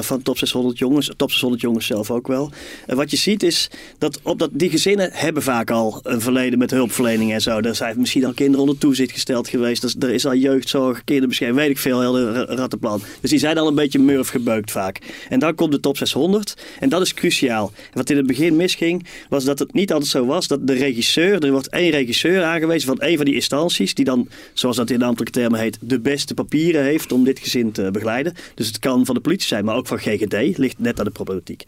van 0.00 0.22
top 0.22 0.38
600 0.38 0.78
jongens. 0.78 1.10
Top 1.16 1.30
600 1.30 1.62
jongens 1.62 1.86
zelf 1.86 2.10
ook 2.10 2.26
wel. 2.26 2.50
wat 2.86 3.10
je 3.10 3.16
ziet 3.16 3.42
is 3.42 3.70
dat, 3.98 4.20
op 4.22 4.38
dat 4.38 4.50
die 4.52 4.70
gezinnen 4.70 5.10
hebben 5.12 5.42
vaak 5.42 5.70
al 5.70 6.00
een 6.02 6.20
verleden 6.20 6.58
met 6.58 6.70
hulpverlening 6.70 7.32
en 7.32 7.40
zo. 7.40 7.58
Er 7.58 7.74
zijn 7.74 8.00
misschien 8.00 8.24
al 8.24 8.32
kinderen 8.32 8.60
onder 8.60 8.78
toezicht 8.78 9.12
gesteld 9.12 9.48
geweest. 9.48 10.02
Er 10.02 10.10
is 10.10 10.26
al 10.26 10.34
jeugdzorg, 10.34 11.04
kinderbescherming, 11.04 11.60
weet 11.60 11.70
ik 11.70 11.78
veel, 11.78 12.00
heel 12.00 12.32
rattenplan. 12.32 13.02
Dus 13.20 13.30
die 13.30 13.38
zijn 13.38 13.58
al 13.58 13.68
een 13.68 13.74
beetje 13.74 13.98
murf 13.98 14.28
gebeukt 14.28 14.70
vaak. 14.70 14.98
En 15.28 15.38
dan 15.38 15.54
komt 15.54 15.72
de 15.72 15.80
top 15.80 15.96
600 15.96 16.56
en 16.80 16.88
dat 16.88 17.00
is 17.00 17.14
cruciaal. 17.14 17.72
Wat 17.92 18.10
in 18.10 18.16
het 18.16 18.26
begin 18.26 18.56
misging, 18.56 19.06
was 19.28 19.44
dat 19.44 19.58
het 19.58 19.72
niet 19.72 19.92
altijd 19.92 20.10
zo 20.10 20.26
was 20.26 20.46
dat 20.46 20.66
de 20.66 20.72
regisseur, 20.72 21.44
er 21.44 21.50
wordt 21.50 21.68
één 21.68 21.90
regisseur 21.90 22.42
aangewezen 22.42 22.88
van 22.88 22.98
één 22.98 23.16
van 23.16 23.24
die 23.24 23.34
instanties, 23.34 23.94
die 23.94 24.04
dan, 24.04 24.28
zoals 24.52 24.76
dat 24.76 24.90
in 24.90 24.98
de 24.98 25.04
ambtelijke 25.04 25.40
termen 25.40 25.60
heet, 25.60 25.78
de 25.80 26.00
beste 26.00 26.34
papieren 26.34 26.82
heeft 26.82 27.12
om 27.12 27.24
dit 27.24 27.38
gezin 27.38 27.72
te 27.72 27.88
begeleiden. 27.92 28.34
Dus 28.54 28.66
het 28.66 28.78
kan 28.78 29.06
van 29.06 29.14
de 29.14 29.20
politie 29.20 29.46
zijn, 29.46 29.64
maar 29.64 29.76
ook 29.76 29.86
van 29.86 29.98
GGD, 29.98 30.58
ligt 30.58 30.78
net 30.78 30.98
aan 30.98 31.04
de 31.04 31.10
problematiek 31.10 31.64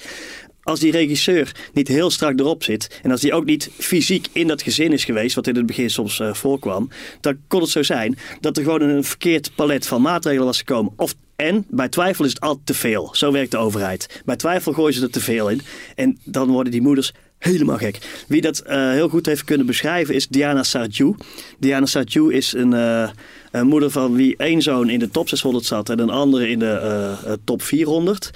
als 0.69 0.81
die 0.81 0.93
regisseur 0.93 1.53
niet 1.73 1.89
heel 1.89 2.11
strak 2.11 2.41
erop 2.41 2.65
zit 2.65 3.01
en 3.03 3.11
als 3.11 3.21
die 3.21 3.33
ook 3.33 3.45
niet 3.45 3.71
fysiek 3.79 4.27
in 4.33 4.47
dat 4.47 4.63
gezin 4.63 4.93
is 4.93 5.05
geweest, 5.05 5.35
wat 5.35 5.47
in 5.47 5.57
het 5.57 5.67
begin 5.67 5.91
soms 5.91 6.19
uh, 6.19 6.35
voorkwam, 6.35 6.89
dan 7.21 7.39
kon 7.49 7.61
het 7.61 7.71
zo 7.71 7.83
zijn 7.83 8.19
dat 8.41 8.57
er 8.57 8.63
gewoon 8.63 8.81
een 8.81 9.05
verkeerd 9.05 9.51
palet 9.55 9.87
van 9.87 10.03
maatregelen 10.03 10.47
was 10.47 10.59
gekomen. 10.59 10.93
Of 10.97 11.15
en 11.37 11.65
bij 11.69 11.89
twijfel 11.89 12.25
is 12.25 12.31
het 12.31 12.41
altijd 12.41 12.67
te 12.67 12.75
veel. 12.75 13.09
Zo 13.13 13.33
werkt 13.33 13.51
de 13.51 13.57
overheid. 13.57 14.23
Bij 14.25 14.37
twijfel 14.37 14.73
gooien 14.73 14.95
ze 14.95 15.03
er 15.03 15.11
te 15.11 15.21
veel 15.21 15.51
in. 15.51 15.61
En 15.95 16.19
dan 16.25 16.49
worden 16.49 16.73
die 16.73 16.81
moeders 16.83 17.13
helemaal 17.39 17.77
gek. 17.77 18.25
Wie 18.29 18.41
dat 18.41 18.63
uh, 18.67 18.91
heel 18.91 19.09
goed 19.09 19.27
heeft 19.27 19.45
kunnen 19.45 19.67
beschrijven 19.67 20.15
is 20.15 20.29
Diana 20.29 20.63
Sardiou. 20.63 21.17
Diana 21.59 21.87
Sardiou 21.87 22.35
is 22.35 22.53
een, 22.53 22.73
uh, 22.73 23.09
een, 23.53 23.67
moeder 23.67 23.91
van 23.91 24.15
wie 24.15 24.37
één 24.37 24.63
zoon 24.63 24.89
in 24.89 24.99
de 24.99 25.11
top 25.11 25.29
600 25.29 25.65
zat 25.65 25.91
en 25.91 25.99
een 25.99 26.11
andere 26.11 26.49
in 26.49 26.59
de 26.59 26.81
uh, 27.27 27.33
top 27.45 27.63
400. 27.63 28.31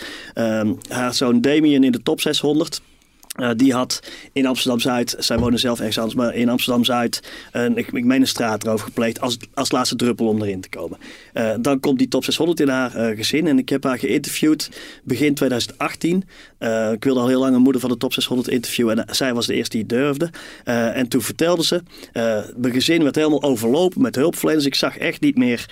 haar 0.89 1.15
zoon 1.15 1.41
Damien 1.41 1.85
in 1.85 1.93
de 1.93 2.03
top 2.03 2.21
600. 2.21 2.81
Uh, 3.41 3.51
die 3.57 3.73
had 3.73 4.03
in 4.33 4.47
Amsterdam-Zuid, 4.47 5.17
zij 5.19 5.39
wonen 5.39 5.59
zelf 5.59 5.79
ergens 5.79 5.99
anders, 5.99 6.17
maar 6.17 6.35
in 6.35 6.49
Amsterdam-Zuid, 6.49 7.23
ik, 7.75 7.87
ik 7.93 8.05
meen 8.05 8.21
een 8.21 8.27
straat 8.27 8.65
erover 8.65 8.87
gepleegd 8.87 9.21
als, 9.21 9.37
als 9.55 9.71
laatste 9.71 9.97
druppel 9.97 10.27
om 10.27 10.43
erin 10.43 10.61
te 10.61 10.69
komen. 10.69 10.99
Uh, 11.35 11.55
dan 11.61 11.81
komt 11.81 11.99
die 11.99 12.09
top 12.09 12.25
600 12.25 12.61
in 12.61 12.69
haar 12.69 13.17
gezin 13.17 13.47
en 13.47 13.59
ik 13.59 13.69
heb 13.69 13.85
haar 13.85 13.99
geïnterviewd 13.99 14.71
begin 15.05 15.35
2018. 15.35 16.25
ik 16.93 17.05
wilde 17.05 17.21
al 17.21 17.29
heel 17.29 17.41
lang 17.41 17.55
een 17.55 17.63
moeder 17.63 17.81
van 17.81 17.91
de 17.91 17.97
top 17.97 18.13
600 18.13 18.49
interviewen 18.49 19.07
en 19.07 19.15
zij 19.15 19.35
was 19.35 19.47
de 19.47 19.55
eerste 19.55 19.77
die 19.77 19.87
durfde. 19.87 20.31
en 20.65 21.09
toen 21.09 21.23
vertelde 21.23 21.65
ze, 21.65 21.83
mijn 22.57 22.73
gezin 22.73 23.03
werd 23.03 23.15
helemaal 23.15 23.43
overlopen 23.43 24.03
met 24.03 24.15
hulpverleners. 24.15 24.67
Ik 24.67 24.75
zag 24.75 24.99
echt 24.99 25.21
niet 25.21 25.37
meer, 25.37 25.71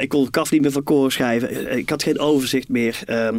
ik 0.00 0.08
kon 0.08 0.24
de 0.24 0.30
kaf 0.30 0.50
niet 0.50 0.62
meer 0.62 0.72
van 0.72 0.82
koren 0.82 1.12
schrijven. 1.12 1.76
Ik 1.76 1.90
had 1.90 2.02
geen 2.02 2.18
overzicht 2.18 2.68
meer. 2.68 2.98
Ehm, 3.06 3.38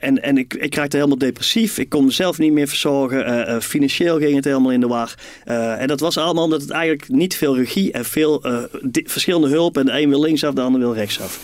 en 0.00 0.22
en 0.22 0.38
ik, 0.38 0.54
ik 0.54 0.74
raakte 0.74 0.96
helemaal 0.96 1.18
depressief. 1.18 1.78
Ik 1.78 1.88
kon 1.88 2.04
mezelf 2.04 2.38
niet 2.38 2.52
meer 2.52 2.68
Uh, 2.84 3.38
uh, 3.38 3.60
financieel 3.60 4.18
ging 4.18 4.34
het 4.34 4.44
helemaal 4.44 4.70
in 4.70 4.80
de 4.80 4.86
war. 4.86 5.14
Uh, 5.46 5.80
en 5.80 5.86
dat 5.86 6.00
was 6.00 6.16
allemaal 6.16 6.44
omdat 6.44 6.60
het 6.60 6.70
eigenlijk 6.70 7.08
niet 7.08 7.36
veel 7.36 7.56
regie 7.56 7.92
en 7.92 8.04
veel 8.04 8.44
verschillende 8.92 9.48
hulp. 9.48 9.76
En 9.76 9.86
de 9.86 10.00
een 10.00 10.08
wil 10.08 10.20
linksaf, 10.20 10.54
de 10.54 10.60
ander 10.60 10.80
wil 10.80 10.94
rechtsaf. 10.94 11.40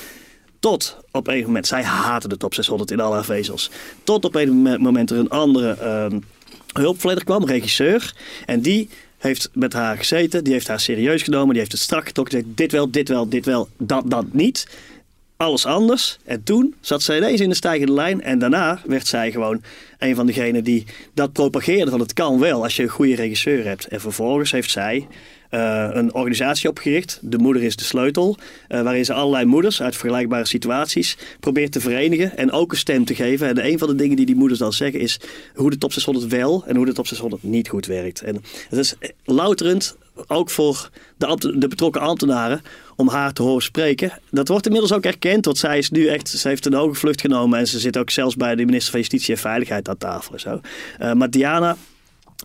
Tot 0.61 0.97
op 1.11 1.29
een 1.29 1.43
moment, 1.43 1.67
zij 1.67 1.83
haten 1.83 2.29
de 2.29 2.37
top 2.37 2.55
600 2.55 2.91
in 2.91 3.01
al 3.01 3.13
haar 3.13 3.25
vezels. 3.25 3.71
Tot 4.05 4.25
op 4.25 4.35
een 4.35 4.63
moment 4.63 5.11
er 5.11 5.19
een 5.19 5.31
andere 5.31 5.71
ehm, 5.71 6.19
hulpverlener 6.73 7.25
kwam, 7.25 7.45
regisseur. 7.45 8.15
En 8.47 8.61
die 8.61 8.89
heeft 9.19 9.51
met 9.53 9.73
haar 9.73 9.97
gezeten, 9.97 10.45
die 10.45 10.53
heeft 10.53 10.69
haar 10.69 10.81
serieus 10.81 11.23
genomen, 11.23 11.49
die 11.49 11.59
heeft 11.59 11.73
het 11.73 11.81
strak 11.81 12.07
getrokken. 12.07 12.53
Dit 12.55 12.73
wel, 12.73 12.91
dit 12.91 13.09
wel, 13.09 13.29
dit 13.29 13.45
wel, 13.45 13.69
dat, 13.79 14.11
dat 14.11 14.25
niet 14.33 14.67
alles 15.39 15.67
anders. 15.67 16.19
En 16.25 16.43
toen 16.43 16.75
zat 16.81 17.03
zij 17.03 17.17
ineens 17.17 17.41
in 17.41 17.49
de 17.49 17.55
stijgende 17.55 17.93
lijn. 17.93 18.23
En 18.23 18.39
daarna 18.39 18.81
werd 18.87 19.07
zij 19.07 19.31
gewoon 19.31 19.63
een 19.99 20.15
van 20.15 20.27
degenen 20.27 20.65
die 20.65 20.85
dat 21.15 21.33
propageerde. 21.33 21.91
Van 21.91 22.01
het 22.01 22.13
kan 22.13 22.39
wel 22.39 22.63
als 22.63 22.77
je 22.77 22.83
een 22.83 22.89
goede 22.89 23.15
regisseur 23.15 23.65
hebt. 23.65 23.87
En 23.87 24.01
vervolgens 24.01 24.51
heeft 24.51 24.71
zij 24.71 25.07
uh, 25.51 25.89
een 25.93 26.15
organisatie 26.15 26.69
opgericht. 26.69 27.19
De 27.23 27.39
Moeder 27.39 27.63
is 27.63 27.77
de 27.77 27.85
Sleutel. 27.85 28.37
Uh, 28.69 28.83
waarin 28.83 29.05
ze 29.05 29.13
allerlei 29.13 29.45
moeders 29.45 29.83
uit 29.83 29.97
vergelijkbare 29.97 30.47
situaties 30.47 31.17
probeert 31.41 31.73
te 31.73 31.81
verenigen. 31.81 32.37
En 32.37 32.53
ook 32.53 32.73
een 32.73 32.79
stem 32.79 33.05
te 33.05 33.15
geven. 33.15 33.49
En 33.49 33.67
een 33.67 33.79
van 33.79 33.89
de 33.89 33.95
dingen 33.95 34.17
die 34.17 34.27
die 34.27 34.37
moeders 34.37 34.61
dan 34.61 34.73
zeggen 34.73 35.01
is 35.01 35.21
hoe 35.55 35.71
de 35.71 35.79
top 35.79 35.93
600 35.93 36.27
wel 36.27 36.65
en 36.67 36.77
hoe 36.77 36.87
de 36.87 36.93
top 36.93 37.07
600 37.07 37.43
niet 37.43 37.69
goed 37.69 37.87
werkt. 37.87 38.23
En 38.23 38.43
het 38.69 38.79
is 38.79 38.95
louterend 39.25 39.97
ook 40.27 40.51
voor 40.51 40.91
de, 41.17 41.55
de, 41.59 41.69
betrokken 41.69 42.01
ambtenaren 42.01 42.63
om 42.97 43.09
haar 43.09 43.33
te 43.33 43.43
horen 43.43 43.63
spreken. 43.63 44.13
Dat 44.31 44.49
wordt 44.49 44.67
inmiddels 44.67 44.93
ook 44.93 45.05
erkend, 45.05 45.45
want 45.45 45.59
zij 45.59 45.79
is 45.79 45.91
nu 45.91 46.07
echt, 46.07 46.29
ze 46.29 46.49
heeft 46.49 46.67
een 46.67 46.75
hoge 46.75 46.95
vlucht 46.95 47.21
genomen 47.21 47.59
en 47.59 47.67
ze 47.67 47.79
zit 47.79 47.99
ook 47.99 48.11
zelfs 48.11 48.37
bij 48.37 48.55
de 48.55 48.65
minister 48.65 48.91
van 48.91 49.01
Justitie 49.01 49.35
en 49.35 49.41
Veiligheid 49.41 49.89
aan 49.89 49.99
tafel 49.99 50.33
en 50.33 50.41
zo. 50.41 50.61
Uh, 51.01 51.13
maar 51.13 51.31
Diana 51.31 51.77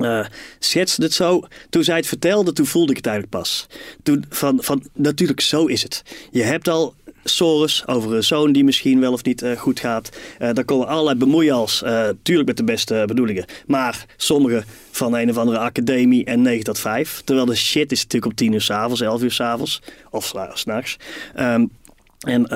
uh, 0.01 0.25
schetste 0.59 1.03
het 1.03 1.13
zo. 1.13 1.47
Toen 1.69 1.83
zij 1.83 1.95
het 1.95 2.07
vertelde, 2.07 2.53
toen 2.53 2.65
voelde 2.65 2.91
ik 2.91 2.97
het 2.97 3.05
eigenlijk 3.05 3.37
pas. 3.37 3.67
Toen 4.03 4.25
van, 4.29 4.63
van 4.63 4.83
natuurlijk, 4.93 5.41
zo 5.41 5.65
is 5.65 5.83
het. 5.83 6.03
Je 6.31 6.43
hebt 6.43 6.67
al 6.67 6.95
sores 7.23 7.87
over 7.87 8.13
een 8.13 8.23
zoon 8.23 8.51
die 8.51 8.63
misschien 8.63 8.99
wel 8.99 9.13
of 9.13 9.23
niet 9.23 9.41
uh, 9.41 9.57
goed 9.57 9.79
gaat. 9.79 10.09
Uh, 10.39 10.49
dan 10.53 10.65
komen 10.65 10.87
allerlei 10.87 11.17
bemoeials, 11.17 11.81
uh, 11.85 12.09
tuurlijk 12.23 12.47
met 12.47 12.57
de 12.57 12.63
beste 12.63 13.03
bedoelingen. 13.07 13.45
Maar 13.67 14.05
sommige 14.17 14.63
van 14.91 15.15
een 15.15 15.29
of 15.29 15.37
andere 15.37 15.57
academie 15.57 16.25
en 16.25 16.41
9 16.41 16.63
tot 16.63 16.79
5. 16.79 17.21
Terwijl 17.25 17.45
de 17.45 17.55
shit 17.55 17.91
is 17.91 18.01
natuurlijk 18.01 18.31
om 18.31 18.35
10 18.35 18.53
uur 18.53 18.61
s'avonds, 18.61 19.01
11 19.01 19.21
uur 19.21 19.31
s'avonds 19.31 19.81
of 20.09 20.33
s'nachts. 20.53 20.97
Um, 21.39 21.71
en 22.19 22.47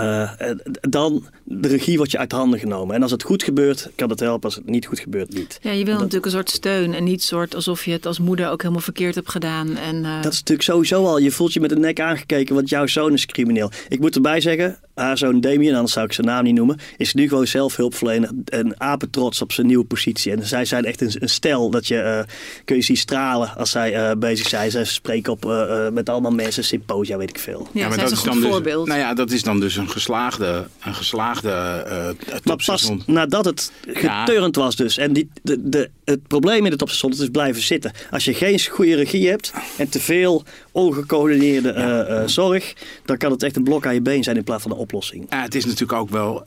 dan 0.82 1.28
de 1.50 1.68
regie 1.68 1.98
wordt 1.98 2.12
je 2.12 2.18
uit 2.18 2.32
handen 2.32 2.60
genomen. 2.60 2.96
En 2.96 3.02
als 3.02 3.12
het 3.12 3.24
goed 3.24 3.44
gebeurt, 3.44 3.90
kan 3.96 4.10
het 4.10 4.20
helpen. 4.20 4.44
Als 4.44 4.56
het 4.56 4.70
niet 4.70 4.86
goed 4.86 5.00
gebeurt, 5.00 5.34
niet. 5.34 5.60
Ja, 5.62 5.72
je 5.72 5.84
wil 5.84 5.94
dat... 5.94 5.98
natuurlijk 5.98 6.26
een 6.26 6.32
soort 6.32 6.50
steun. 6.50 6.94
En 6.94 7.04
niet 7.04 7.24
soort 7.24 7.56
alsof 7.56 7.86
je 7.86 7.92
het 7.92 8.06
als 8.06 8.20
moeder 8.20 8.50
ook 8.50 8.62
helemaal 8.62 8.84
verkeerd 8.84 9.16
hebt 9.16 9.30
gedaan. 9.30 9.76
En, 9.76 9.96
uh... 9.96 10.22
Dat 10.22 10.32
is 10.32 10.40
natuurlijk 10.40 10.68
sowieso 10.68 11.06
al. 11.06 11.18
Je 11.18 11.32
voelt 11.32 11.54
je 11.54 11.60
met 11.60 11.70
de 11.70 11.76
nek 11.76 12.00
aangekeken, 12.00 12.56
want 12.56 12.70
jouw 12.70 12.88
zoon 12.88 13.14
is 13.14 13.26
crimineel. 13.26 13.72
Ik 13.90 14.00
moet 14.00 14.16
erbij 14.16 14.42
zeggen, 14.42 14.80
haar 14.94 15.18
zoon 15.18 15.42
Damien, 15.42 15.76
anders 15.76 15.94
zou 15.94 16.06
ik 16.06 16.14
zijn 16.14 16.28
naam 16.28 16.44
niet 16.44 16.56
noemen, 16.56 16.80
is 16.98 17.14
nu 17.14 17.28
gewoon 17.28 17.48
zelf 17.48 17.76
hulpverlener. 17.76 18.30
En 18.46 18.82
apetrots 18.82 19.42
op 19.42 19.52
zijn 19.52 19.68
nieuwe 19.68 19.86
positie. 19.86 20.32
En 20.32 20.46
zij 20.46 20.66
zijn 20.66 20.86
echt 20.86 21.02
een, 21.02 21.12
een 21.20 21.30
stel 21.30 21.70
dat 21.70 21.88
je 21.88 21.96
uh, 21.96 22.34
kun 22.66 22.76
je 22.76 22.82
zien 22.82 22.98
stralen 22.98 23.56
als 23.56 23.72
zij 23.72 24.18
bezig 24.18 24.48
zijn. 24.48 24.72
Zij 24.72 24.86
spreken 24.86 25.32
op 25.32 25.46
met 25.94 26.10
allemaal 26.10 26.32
mensen, 26.32 26.64
symposia, 26.64 27.18
weet 27.18 27.30
ik 27.30 27.40
veel. 27.40 27.68
Ja, 27.72 27.82
ja 27.82 27.88
maar 27.88 27.98
dat 27.98 28.12
is, 28.12 28.12
een 28.12 28.18
goed 28.18 28.42
dan 28.42 28.52
voorbeeld. 28.52 28.86
Dus, 28.86 28.96
nou 28.96 29.08
ja, 29.08 29.14
dat 29.14 29.32
is 29.32 29.44
dan 29.44 29.60
dus 29.60 29.76
een 29.76 29.90
geslaagde, 29.90 30.68
een 30.84 30.96
geslaagde 30.96 31.37
uh, 31.44 32.08
top 32.08 32.46
Maar 32.46 32.56
pas 32.66 32.92
nadat 33.06 33.46
het 33.46 33.72
geturnd 33.88 34.56
was 34.56 34.76
dus. 34.76 34.98
En 34.98 35.14
die, 35.14 35.30
de, 35.42 35.70
de, 35.70 35.90
het 36.06 36.28
probleem 36.28 36.66
in 36.66 36.72
de 36.72 36.78
top 36.78 36.90
600 36.90 37.22
is 37.22 37.30
blijven 37.30 37.62
zitten. 37.62 37.92
Als 38.12 38.26
je 38.26 38.34
geen 38.34 38.68
goede 38.70 38.96
regie 38.96 39.30
hebt 39.30 39.54
en 39.78 39.90
te 39.90 40.00
veel 40.00 40.44
ongecoördineerde 40.72 41.74
uh, 41.74 42.18
uh, 42.18 42.28
zorg... 42.28 42.74
dan 43.06 43.18
kan 43.18 43.32
het 43.32 43.44
echt 43.44 43.56
een 43.56 43.64
blok 43.64 43.86
aan 43.86 43.94
je 43.94 44.02
been 44.02 44.24
zijn 44.24 44.38
in 44.38 44.44
plaats 44.44 44.64
van 44.64 44.72
een 44.72 44.78
oplossing. 44.78 45.26
Ja, 45.30 45.42
het 45.42 45.56
is 45.56 45.66
natuurlijk 45.66 46.00
ook 46.00 46.10
wel 46.10 46.44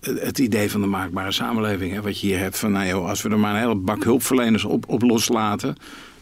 het 0.00 0.38
idee 0.38 0.70
van 0.70 0.80
de 0.80 0.86
maakbare 0.86 1.32
samenleving. 1.32 1.92
Hè, 1.92 2.02
wat 2.02 2.20
je 2.20 2.26
hier 2.26 2.38
hebt 2.38 2.58
van, 2.58 2.72
nou 2.72 2.86
joh, 2.86 3.08
als 3.08 3.22
we 3.22 3.28
er 3.28 3.38
maar 3.38 3.54
een 3.54 3.60
hele 3.60 3.74
bak 3.74 4.04
hulpverleners 4.04 4.64
op, 4.64 4.84
op 4.88 5.02
loslaten... 5.02 5.76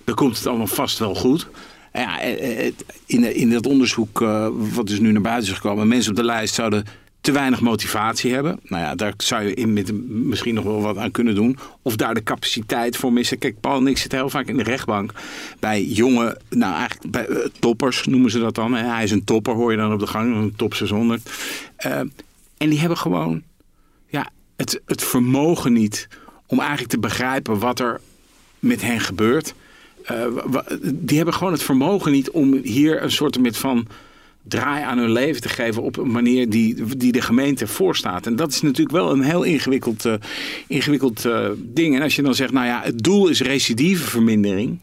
dan 0.05 0.15
komt 0.15 0.37
het 0.37 0.47
allemaal 0.47 0.67
vast 0.67 0.99
wel 0.99 1.15
goed... 1.15 1.49
Ja, 1.93 2.21
in, 3.07 3.35
in 3.35 3.51
dat 3.51 3.67
onderzoek 3.67 4.19
wat 4.73 4.87
dus 4.87 5.01
nu 5.01 5.13
naar 5.13 5.23
buiten 5.23 5.51
is 5.51 5.57
gekomen, 5.57 5.89
mensen 5.89 6.11
op 6.11 6.17
de 6.17 6.25
lijst 6.25 6.55
zouden 6.55 6.85
te 7.27 7.33
weinig 7.33 7.61
motivatie 7.61 8.33
hebben. 8.33 8.61
Nou 8.63 8.83
ja, 8.83 8.95
daar 8.95 9.15
zou 9.17 9.43
je 9.43 9.55
in 9.55 9.73
met, 9.73 9.93
misschien 10.09 10.55
nog 10.55 10.65
wel 10.65 10.81
wat 10.81 10.97
aan 10.97 11.11
kunnen 11.11 11.35
doen. 11.35 11.59
Of 11.83 11.97
daar 11.97 12.15
de 12.15 12.23
capaciteit 12.23 12.97
voor 12.97 13.13
missen. 13.13 13.39
Kijk, 13.39 13.61
Paul 13.61 13.79
en 13.79 13.87
ik 13.87 13.99
heel 14.09 14.31
vaak 14.31 14.47
in 14.47 14.57
de 14.57 14.63
rechtbank 14.63 15.13
bij 15.61 15.85
jonge, 15.85 16.41
nou 16.49 16.75
eigenlijk 16.75 17.11
bij 17.11 17.29
uh, 17.29 17.39
toppers 17.59 18.05
noemen 18.05 18.31
ze 18.31 18.39
dat 18.39 18.55
dan. 18.55 18.75
Hij 18.75 19.05
is 19.05 19.11
een 19.11 19.25
topper, 19.25 19.55
hoor 19.55 19.71
je 19.71 19.77
dan 19.77 19.93
op 19.93 20.01
de 20.01 20.07
gang, 20.07 20.35
een 20.35 20.57
top 20.57 20.75
600. 20.75 21.31
Uh, 21.87 21.99
en 22.57 22.69
die 22.69 22.79
hebben 22.79 22.99
gewoon 22.99 23.43
ja, 24.09 24.31
het, 24.57 24.81
het 24.85 25.05
vermogen 25.05 25.73
niet 25.73 26.09
om 26.47 26.59
eigenlijk 26.59 26.91
te 26.91 26.99
begrijpen 26.99 27.59
wat 27.59 27.81
er 27.81 28.01
met 28.59 28.83
hen 28.83 29.01
gebeurt. 29.01 29.55
Uh, 30.11 30.27
die 30.83 31.17
hebben 31.17 31.35
gewoon 31.35 31.53
het 31.53 31.63
vermogen 31.63 32.13
niet 32.13 32.31
om 32.31 32.61
hier 32.63 33.03
een 33.03 33.11
soort 33.11 33.39
van 33.59 33.87
draai 34.49 34.83
aan 34.83 34.99
hun 34.99 35.13
leven 35.13 35.41
te 35.41 35.49
geven 35.49 35.83
op 35.83 35.97
een 35.97 36.11
manier 36.11 36.51
die, 36.51 36.97
die 36.97 37.13
de 37.13 37.21
gemeente 37.21 37.67
voorstaat. 37.67 38.27
En 38.27 38.37
dat 38.37 38.53
is 38.53 38.61
natuurlijk 38.61 38.97
wel 38.97 39.11
een 39.11 39.23
heel 39.23 39.43
ingewikkeld, 39.43 40.05
uh, 40.05 40.15
ingewikkeld 40.67 41.25
uh, 41.25 41.49
ding. 41.59 41.97
En 41.97 42.03
als 42.03 42.17
je 42.17 42.23
dan 42.23 42.35
zegt, 42.35 42.53
nou 42.53 42.67
ja, 42.67 42.81
het 42.85 43.03
doel 43.03 43.29
is 43.29 43.41
recidivevermindering. 43.41 44.79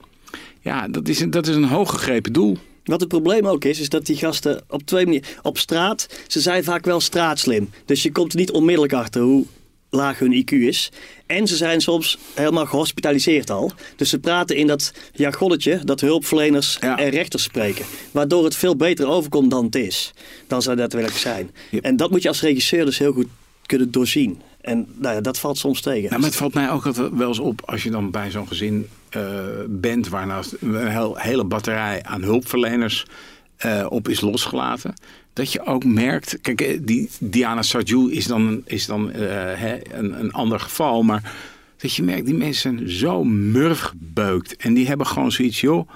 Ja, 0.62 0.88
dat 0.88 1.08
is, 1.08 1.20
een, 1.20 1.30
dat 1.30 1.48
is 1.48 1.56
een 1.56 1.64
hooggegrepen 1.64 2.34
doel. 2.34 2.58
Wat 2.84 3.00
het 3.00 3.10
probleem 3.10 3.46
ook 3.46 3.66
is, 3.66 3.80
is 3.80 3.90
dat 3.90 4.06
die 4.06 4.18
gasten 4.18 4.62
op 4.70 4.82
twee 4.86 5.06
manieren... 5.06 5.30
Op 5.42 5.58
straat, 5.58 6.08
ze 6.28 6.42
zijn 6.42 6.64
vaak 6.64 6.86
wel 6.86 7.00
straatslim. 7.00 7.70
Dus 7.86 8.04
je 8.04 8.12
komt 8.12 8.34
er 8.34 8.40
niet 8.40 8.52
onmiddellijk 8.52 8.94
achter 8.94 9.22
hoe 9.22 9.46
laag 9.94 10.20
hun 10.20 10.44
IQ 10.44 10.52
is. 10.52 10.92
En 11.26 11.48
ze 11.48 11.56
zijn 11.56 11.82
soms 11.82 12.18
helemaal 12.34 12.66
gehospitaliseerd 12.66 13.50
al. 13.50 13.72
Dus 13.96 14.10
ze 14.10 14.20
praten 14.20 14.56
in 14.56 14.68
dat 14.68 14.94
jargonnetje 15.14 15.80
dat 15.84 16.02
hulpverleners 16.02 16.80
en 16.80 17.10
rechters 17.10 17.44
spreken. 17.44 17.86
Waardoor 18.12 18.44
het 18.44 18.56
veel 18.56 18.76
beter 18.76 19.08
overkomt 19.08 19.52
dan 19.52 19.66
het 19.66 19.76
is. 19.76 20.14
Dan 20.48 20.62
zou 20.62 20.76
dat 20.76 20.92
daadwerkelijk 20.92 21.22
zijn. 21.22 21.52
En 21.82 21.98
dat 21.98 22.10
moet 22.10 22.22
je 22.22 22.28
als 22.28 22.42
regisseur 22.42 22.86
dus 22.86 22.98
heel 22.98 23.14
goed 23.14 23.28
kunnen 23.66 23.92
doorzien. 23.92 24.42
En 24.62 24.88
nou 24.98 25.16
ja, 25.16 25.22
dat 25.22 25.40
valt 25.40 25.58
soms 25.58 25.82
tegen. 25.82 26.10
Nou, 26.10 26.22
maar 26.22 26.30
het 26.30 26.38
valt 26.38 26.54
mij 26.54 26.70
ook 26.70 26.84
wel 26.94 27.28
eens 27.28 27.40
op 27.40 27.62
als 27.66 27.84
je 27.84 27.92
dan 27.92 28.12
bij 28.12 28.32
zo'n 28.32 28.48
gezin 28.48 28.88
uh, 29.18 29.24
bent... 29.68 30.08
waar 30.08 30.28
nou 30.28 30.46
een 30.60 31.14
hele 31.16 31.44
batterij 31.44 32.04
aan 32.04 32.24
hulpverleners 32.24 33.06
uh, 33.66 33.86
op 33.90 34.08
is 34.08 34.22
losgelaten 34.22 34.94
dat 35.34 35.52
je 35.52 35.66
ook 35.66 35.86
merkt. 35.86 36.38
Kijk, 36.42 36.62
eh, 36.62 36.80
die 36.82 37.10
Diana 37.20 37.62
Sarju 37.62 38.12
is 38.12 38.28
dan, 38.28 38.62
is 38.66 38.86
dan 38.86 39.10
uh, 39.10 39.16
hè, 39.56 39.78
een, 39.98 40.20
een 40.20 40.32
ander 40.32 40.60
geval. 40.60 41.04
Maar 41.04 41.34
dat 41.78 41.94
je 41.94 42.04
merkt, 42.04 42.26
die 42.26 42.36
mensen 42.36 42.78
zijn 42.78 42.90
zo 42.90 43.24
murf. 43.24 43.94
En 44.58 44.74
die 44.74 44.88
hebben 44.88 45.08
gewoon 45.08 45.32
zoiets, 45.32 45.62
joh. 45.62 45.90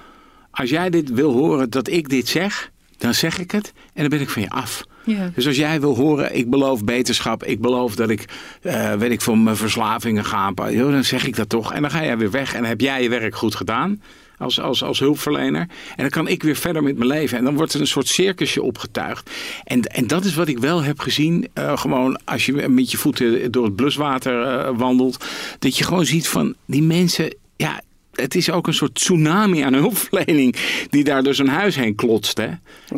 Als 0.50 0.70
jij 0.70 0.90
dit 0.90 1.10
wil 1.10 1.32
horen 1.32 1.70
dat 1.70 1.88
ik 1.88 2.08
dit 2.08 2.28
zeg, 2.28 2.70
dan 2.98 3.14
zeg 3.14 3.38
ik 3.38 3.50
het. 3.50 3.72
En 3.94 4.00
dan 4.00 4.08
ben 4.08 4.20
ik 4.20 4.28
van 4.28 4.42
je 4.42 4.50
af. 4.50 4.84
Ja. 5.04 5.30
Dus 5.34 5.46
als 5.46 5.56
jij 5.56 5.80
wil 5.80 5.96
horen, 5.96 6.36
ik 6.36 6.50
beloof 6.50 6.84
beterschap, 6.84 7.44
ik 7.44 7.60
beloof 7.60 7.94
dat 7.94 8.10
ik, 8.10 8.24
uh, 8.62 8.92
weet 8.92 9.10
ik, 9.10 9.20
van 9.20 9.42
mijn 9.42 9.56
verslavingen 9.56 10.24
ga, 10.24 10.52
dan 10.52 11.04
zeg 11.04 11.26
ik 11.26 11.36
dat 11.36 11.48
toch. 11.48 11.72
En 11.72 11.82
dan 11.82 11.90
ga 11.90 12.04
jij 12.04 12.18
weer 12.18 12.30
weg 12.30 12.54
en 12.54 12.60
dan 12.60 12.68
heb 12.68 12.80
jij 12.80 13.02
je 13.02 13.08
werk 13.08 13.34
goed 13.34 13.54
gedaan 13.54 14.00
als, 14.38 14.60
als, 14.60 14.82
als 14.82 14.98
hulpverlener. 14.98 15.60
En 15.60 15.68
dan 15.96 16.08
kan 16.08 16.28
ik 16.28 16.42
weer 16.42 16.56
verder 16.56 16.82
met 16.82 16.96
mijn 16.96 17.10
leven. 17.10 17.38
En 17.38 17.44
dan 17.44 17.54
wordt 17.54 17.74
er 17.74 17.80
een 17.80 17.86
soort 17.86 18.08
circusje 18.08 18.62
opgetuigd. 18.62 19.30
En, 19.64 19.82
en 19.82 20.06
dat 20.06 20.24
is 20.24 20.34
wat 20.34 20.48
ik 20.48 20.58
wel 20.58 20.82
heb 20.82 21.00
gezien. 21.00 21.48
Uh, 21.54 21.78
gewoon 21.78 22.20
als 22.24 22.46
je 22.46 22.68
met 22.68 22.90
je 22.90 22.96
voeten 22.96 23.52
door 23.52 23.64
het 23.64 23.76
bluswater 23.76 24.42
uh, 24.42 24.78
wandelt. 24.78 25.24
Dat 25.58 25.78
je 25.78 25.84
gewoon 25.84 26.06
ziet 26.06 26.28
van 26.28 26.54
die 26.66 26.82
mensen. 26.82 27.34
Ja, 27.56 27.80
het 28.20 28.34
is 28.34 28.50
ook 28.50 28.66
een 28.66 28.74
soort 28.74 28.94
tsunami 28.94 29.60
aan 29.60 29.74
hulpverlening 29.74 30.56
die 30.90 31.04
daar 31.04 31.22
dus 31.22 31.38
een 31.38 31.48
huis 31.48 31.76
heen 31.76 31.94
klotst. 31.94 32.38
Hè? 32.38 32.48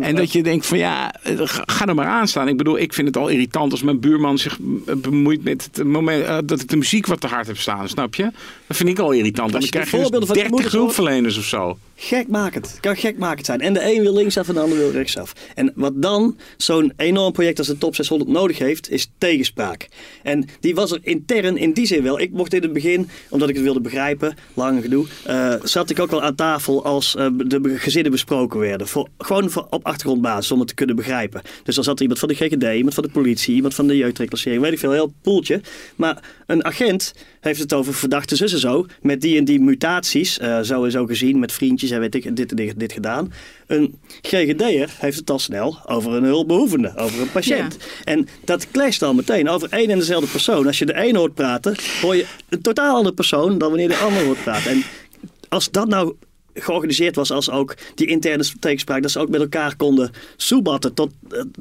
En 0.00 0.15
dat 0.15 0.33
je 0.33 0.43
denkt 0.43 0.67
van 0.67 0.79
ja, 0.79 1.15
ga 1.47 1.87
er 1.87 1.95
maar 1.95 2.07
aan 2.07 2.29
staan. 2.29 2.49
Ik 2.49 2.57
bedoel, 2.57 2.79
ik 2.79 2.93
vind 2.93 3.07
het 3.07 3.17
al 3.17 3.29
irritant 3.29 3.73
als 3.73 3.83
mijn 3.83 4.00
buurman 4.00 4.39
zich 4.39 4.59
bemoeit 4.97 5.45
met 5.45 5.69
het 5.73 5.87
moment 5.87 6.25
uh, 6.25 6.39
dat 6.45 6.61
ik 6.61 6.69
de 6.69 6.77
muziek 6.77 7.07
wat 7.07 7.21
te 7.21 7.27
hard 7.27 7.47
heb 7.47 7.59
staan, 7.59 7.89
snap 7.89 8.15
je? 8.15 8.31
Dat 8.67 8.77
vind 8.77 8.89
ik 8.89 8.99
al 8.99 9.12
irritant. 9.12 9.53
Dan 9.53 9.61
krijg 9.61 9.91
je 9.91 10.11
dus 10.11 10.29
30 10.29 10.73
hulpverleners 10.73 11.38
of 11.38 11.44
zo. 11.44 11.79
Gekmakend. 12.03 12.71
Het 12.71 12.81
kan 12.81 12.97
gekmakend 12.97 13.47
zijn. 13.47 13.61
En 13.61 13.73
de 13.73 13.94
een 13.94 14.03
wil 14.03 14.14
linksaf 14.14 14.49
en 14.49 14.55
de 14.55 14.61
ander 14.61 14.79
wil 14.79 14.90
rechtsaf. 14.90 15.33
En 15.55 15.73
wat 15.75 15.92
dan 16.03 16.37
zo'n 16.57 16.92
enorm 16.97 17.33
project 17.33 17.59
als 17.59 17.66
de 17.66 17.79
Top 17.79 17.94
600 17.94 18.31
nodig 18.31 18.59
heeft, 18.59 18.90
is 18.90 19.11
tegenspraak. 19.18 19.88
En 20.23 20.49
die 20.61 20.75
was 20.75 20.92
er 20.92 20.99
intern 21.03 21.57
in 21.57 21.73
die 21.73 21.87
zin 21.87 22.03
wel. 22.03 22.21
Ik 22.21 22.31
mocht 22.31 22.55
in 22.55 22.62
het 22.62 22.73
begin, 22.73 23.09
omdat 23.29 23.49
ik 23.49 23.55
het 23.55 23.64
wilde 23.64 23.81
begrijpen, 23.81 24.37
lang 24.55 24.83
gedoe, 24.83 25.07
uh, 25.29 25.55
zat 25.62 25.90
ik 25.90 26.01
ook 26.01 26.11
wel 26.11 26.23
aan 26.23 26.35
tafel 26.35 26.85
als 26.85 27.14
uh, 27.18 27.27
de 27.37 27.79
gezinnen 27.79 28.12
besproken 28.12 28.61
werden. 28.61 28.87
Gewoon 29.18 29.51
voor, 29.51 29.66
op 29.70 29.87
achtergrondbasis, 29.87 30.53
om 30.53 30.59
het 30.59 30.68
te 30.68 30.75
kunnen 30.75 30.96
begrijpen. 30.96 31.42
Dus 31.62 31.75
dan 31.75 31.85
zat 31.85 31.96
er 31.96 32.03
iemand 32.03 32.20
van 32.20 32.29
de 32.29 32.35
GGD, 32.35 32.75
iemand 32.75 32.94
van 32.94 33.05
de 33.05 33.11
politie, 33.11 33.55
iemand 33.55 33.75
van 33.75 33.87
de 33.87 33.96
jeugdreclassering, 33.96 34.62
weet 34.62 34.73
ik 34.73 34.79
veel, 34.79 34.92
heel 34.92 35.12
poeltje. 35.23 35.61
Maar 35.96 36.23
een 36.46 36.64
agent 36.64 37.14
heeft 37.40 37.61
het 37.61 37.72
over 37.72 37.94
verdachte 37.94 38.37
zussen 38.37 38.61
zo, 38.61 38.87
met 39.03 39.20
die 39.20 39.38
en 39.38 39.44
die 39.44 39.61
mutaties, 39.61 40.38
uh, 40.38 40.61
zo 40.61 40.85
en 40.85 40.90
zo 40.90 41.07
gezien, 41.07 41.38
met 41.38 41.53
vriendjes 41.53 41.90
en 41.90 42.00
weet 42.00 42.14
ik, 42.14 42.37
dit 42.37 42.50
en 42.50 42.57
dit, 42.57 42.79
dit 42.79 42.92
gedaan. 42.92 43.33
Een 43.66 43.94
GGD'er 44.22 44.90
heeft 44.98 45.18
het 45.18 45.31
al 45.31 45.38
snel 45.38 45.79
over 45.87 46.12
een 46.12 46.24
hulpbehoevende, 46.24 46.92
over 46.96 47.20
een 47.20 47.33
patiënt. 47.33 47.76
En 48.05 48.29
dat 48.44 48.70
clasht 48.70 49.03
al 49.03 49.14
meteen 49.14 49.48
over 49.48 49.68
één 49.70 49.90
en 49.90 49.98
dezelfde 49.98 50.31
persoon. 50.31 50.66
Als 50.66 50.79
je 50.79 50.87
de 50.87 51.07
een 51.07 51.16
hoort 51.16 51.35
praten, 51.35 51.74
hoor 52.00 52.16
je 52.16 52.26
een 52.48 52.61
totaal 52.61 52.96
andere 52.96 53.14
persoon 53.14 53.59
dan 53.59 53.68
wanneer 53.68 53.88
de 53.88 53.96
ander 53.96 54.24
hoort 54.24 54.42
praten. 54.42 54.70
En 54.70 54.83
als 55.48 55.70
dat 55.70 55.88
nou 55.88 56.14
georganiseerd 56.55 57.16
was 57.16 57.31
als 57.31 57.50
ook 57.50 57.76
die 57.94 58.07
interne 58.07 58.44
tegenspraak, 58.61 59.03
dat 59.03 59.11
ze 59.11 59.18
ook 59.18 59.29
met 59.29 59.40
elkaar 59.40 59.76
konden 59.76 60.11
soebatten 60.37 60.94
tot, 60.94 61.12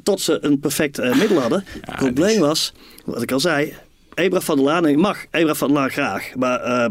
tot 0.02 0.20
ze 0.20 0.38
een 0.40 0.60
perfect 0.60 0.98
uh, 0.98 1.18
middel 1.18 1.38
hadden. 1.38 1.64
het 1.80 1.96
probleem 1.96 2.40
was, 2.40 2.72
wat 3.04 3.22
ik 3.22 3.32
al 3.32 3.40
zei, 3.40 3.74
Ebra 4.20 4.40
van 4.40 4.56
der 4.56 4.64
Laan, 4.64 4.86
ik 4.86 4.96
mag 4.96 5.24
Ebra 5.30 5.54
van 5.54 5.68
der 5.68 5.76
Laan 5.76 5.90
graag, 5.90 6.34
maar 6.34 6.66
uh, 6.66 6.88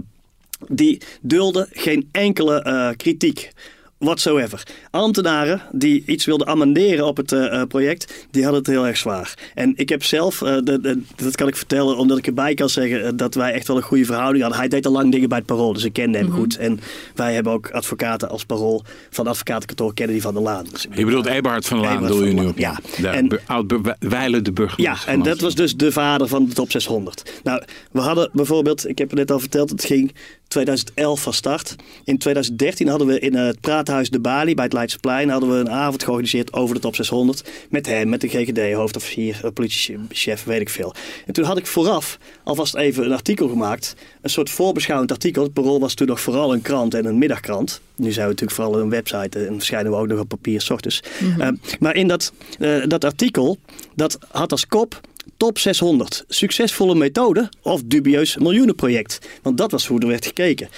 die 0.68 1.02
dulde 1.22 1.68
geen 1.72 2.10
enkele 2.12 2.66
uh, 2.68 2.90
kritiek 2.98 3.52
whatsoever. 4.00 4.64
Ambtenaren 4.92 5.62
die 5.72 6.04
iets 6.06 6.26
wilden 6.26 6.48
amenderen 6.48 7.06
op 7.06 7.18
het 7.18 7.32
uh, 7.32 7.62
project, 7.64 8.28
die 8.32 8.44
hadden 8.44 8.62
het 8.62 8.70
heel 8.70 8.88
erg 8.88 8.98
zwaar. 8.98 9.34
En 9.56 9.74
ik 9.76 9.90
heb 9.90 10.04
zelf, 10.04 10.42
uh, 10.42 10.58
de, 10.64 10.82
de, 10.82 11.02
dat 11.16 11.36
kan 11.36 11.48
ik 11.48 11.56
vertellen 11.56 11.98
omdat 11.98 12.18
ik 12.18 12.28
erbij 12.28 12.54
kan 12.54 12.70
zeggen 12.70 13.02
uh, 13.02 13.10
dat 13.16 13.36
wij 13.36 13.54
echt 13.54 13.68
wel 13.68 13.78
een 13.78 13.84
goede 13.84 14.06
verhouding 14.06 14.44
hadden. 14.44 14.62
Hij 14.62 14.70
deed 14.70 14.86
al 14.86 14.92
lang 14.92 15.12
dingen 15.12 15.30
bij 15.30 15.38
het 15.38 15.48
parool, 15.48 15.74
dus 15.74 15.84
ik 15.84 15.94
kende 15.94 16.18
hem 16.18 16.28
mm 16.28 16.34
-hmm. 16.34 16.42
goed. 16.42 16.58
En 16.58 16.80
wij 17.16 17.34
hebben 17.34 17.54
ook 17.54 17.70
advocaten 17.70 18.30
als 18.30 18.46
parool 18.46 18.84
van 19.10 19.24
de 19.24 19.30
advocatenkantoor 19.30 19.94
Kennedy 19.94 20.22
van 20.22 20.34
der 20.34 20.44
Laan. 20.44 20.66
Dus 20.72 20.88
je 20.94 21.06
bedoelt 21.06 21.26
Eberhard 21.26 21.66
van 21.66 21.82
der 21.82 21.90
Laan, 21.90 22.08
doe 22.08 22.28
je 22.28 22.34
nu 22.34 22.46
op? 22.46 22.58
Ja. 22.58 22.80
De, 23.02 23.08
en, 23.08 23.40
oud 23.46 23.70
de 23.70 24.52
burgemeester. 24.54 24.84
Ja, 24.84 24.98
en 25.06 25.24
dat 25.24 25.40
was 25.40 25.56
dus 25.56 25.76
de 25.76 25.92
vader 25.92 26.28
van 26.28 26.46
de 26.46 26.54
top 26.54 26.72
600. 26.72 27.42
Nou, 27.44 27.64
we 27.92 28.00
hadden 28.00 28.30
bijvoorbeeld, 28.34 28.88
ik 28.88 28.98
heb 28.98 29.10
het 29.10 29.20
net 29.20 29.32
al 29.32 29.40
verteld, 29.40 29.70
het 29.70 29.86
ging 29.86 30.14
2011 30.50 31.22
van 31.22 31.34
start. 31.34 31.76
In 32.04 32.18
2013 32.18 32.88
hadden 32.88 33.08
we 33.08 33.20
in 33.20 33.36
het 33.36 33.60
Praathuis 33.60 34.10
de 34.10 34.20
Bali 34.20 34.56
bij 34.56 34.64
het 34.64 34.74
Leidseplein 34.74 35.30
hadden 35.30 35.50
we 35.50 35.56
een 35.56 35.70
avond 35.70 36.04
georganiseerd 36.04 36.54
over 36.54 36.76
de 36.76 36.82
top 36.82 36.96
600. 36.96 37.50
Met 37.70 37.86
hem, 37.86 38.10
met 38.10 38.22
de 38.22 38.28
GGD, 38.28 38.74
hoofdofficier, 38.74 39.52
politiechef, 39.54 40.44
weet 40.44 40.62
ik 40.62 40.70
veel. 40.70 40.94
En 41.26 41.34
toen 41.34 41.46
had 41.46 41.58
ik 41.58 41.68
vooraf 41.68 42.18
alvast 42.44 42.76
even 42.76 43.06
een 43.06 43.12
artikel 43.12 43.48
gemaakt. 43.48 43.96
Een 44.22 44.30
soort 44.30 44.50
voorbeschouwend 44.50 45.12
artikel. 45.12 45.44
Het 45.44 45.54
Parool 45.54 45.80
was 45.80 45.94
toen 45.94 46.08
nog 46.08 46.22
vooral 46.22 46.54
een 46.54 46.62
krant 46.62 46.94
en 46.94 47.06
een 47.06 47.18
middagkrant. 47.18 47.82
Nu 47.96 48.12
zijn 48.12 48.26
we 48.26 48.32
natuurlijk 48.32 48.60
vooral 48.60 48.80
een 48.82 48.90
website 48.90 49.46
en 49.46 49.54
verschijnen 49.54 49.92
we 49.92 49.98
ook 49.98 50.08
nog 50.08 50.20
op 50.20 50.28
papier 50.28 50.62
s 50.62 50.70
ochtends. 50.70 51.04
Mm 51.20 51.32
-hmm. 51.32 51.42
uh, 51.42 51.48
maar 51.80 51.96
in 51.96 52.08
dat, 52.08 52.34
uh, 52.60 52.84
dat 52.88 53.04
artikel, 53.04 53.58
dat 53.96 54.18
had 54.32 54.52
als 54.52 54.68
kop 54.68 55.02
Top 55.38 55.58
600. 55.58 56.24
Succesvolle 56.28 56.96
methode 56.96 57.50
of 57.62 57.82
dubieus 57.86 58.38
miljoenenproject. 58.38 59.20
Want 59.42 59.58
dat 59.58 59.72
was 59.72 59.88
hoe 59.88 60.00
er 60.00 60.08
werd 60.08 60.26
gekeken. 60.26 60.70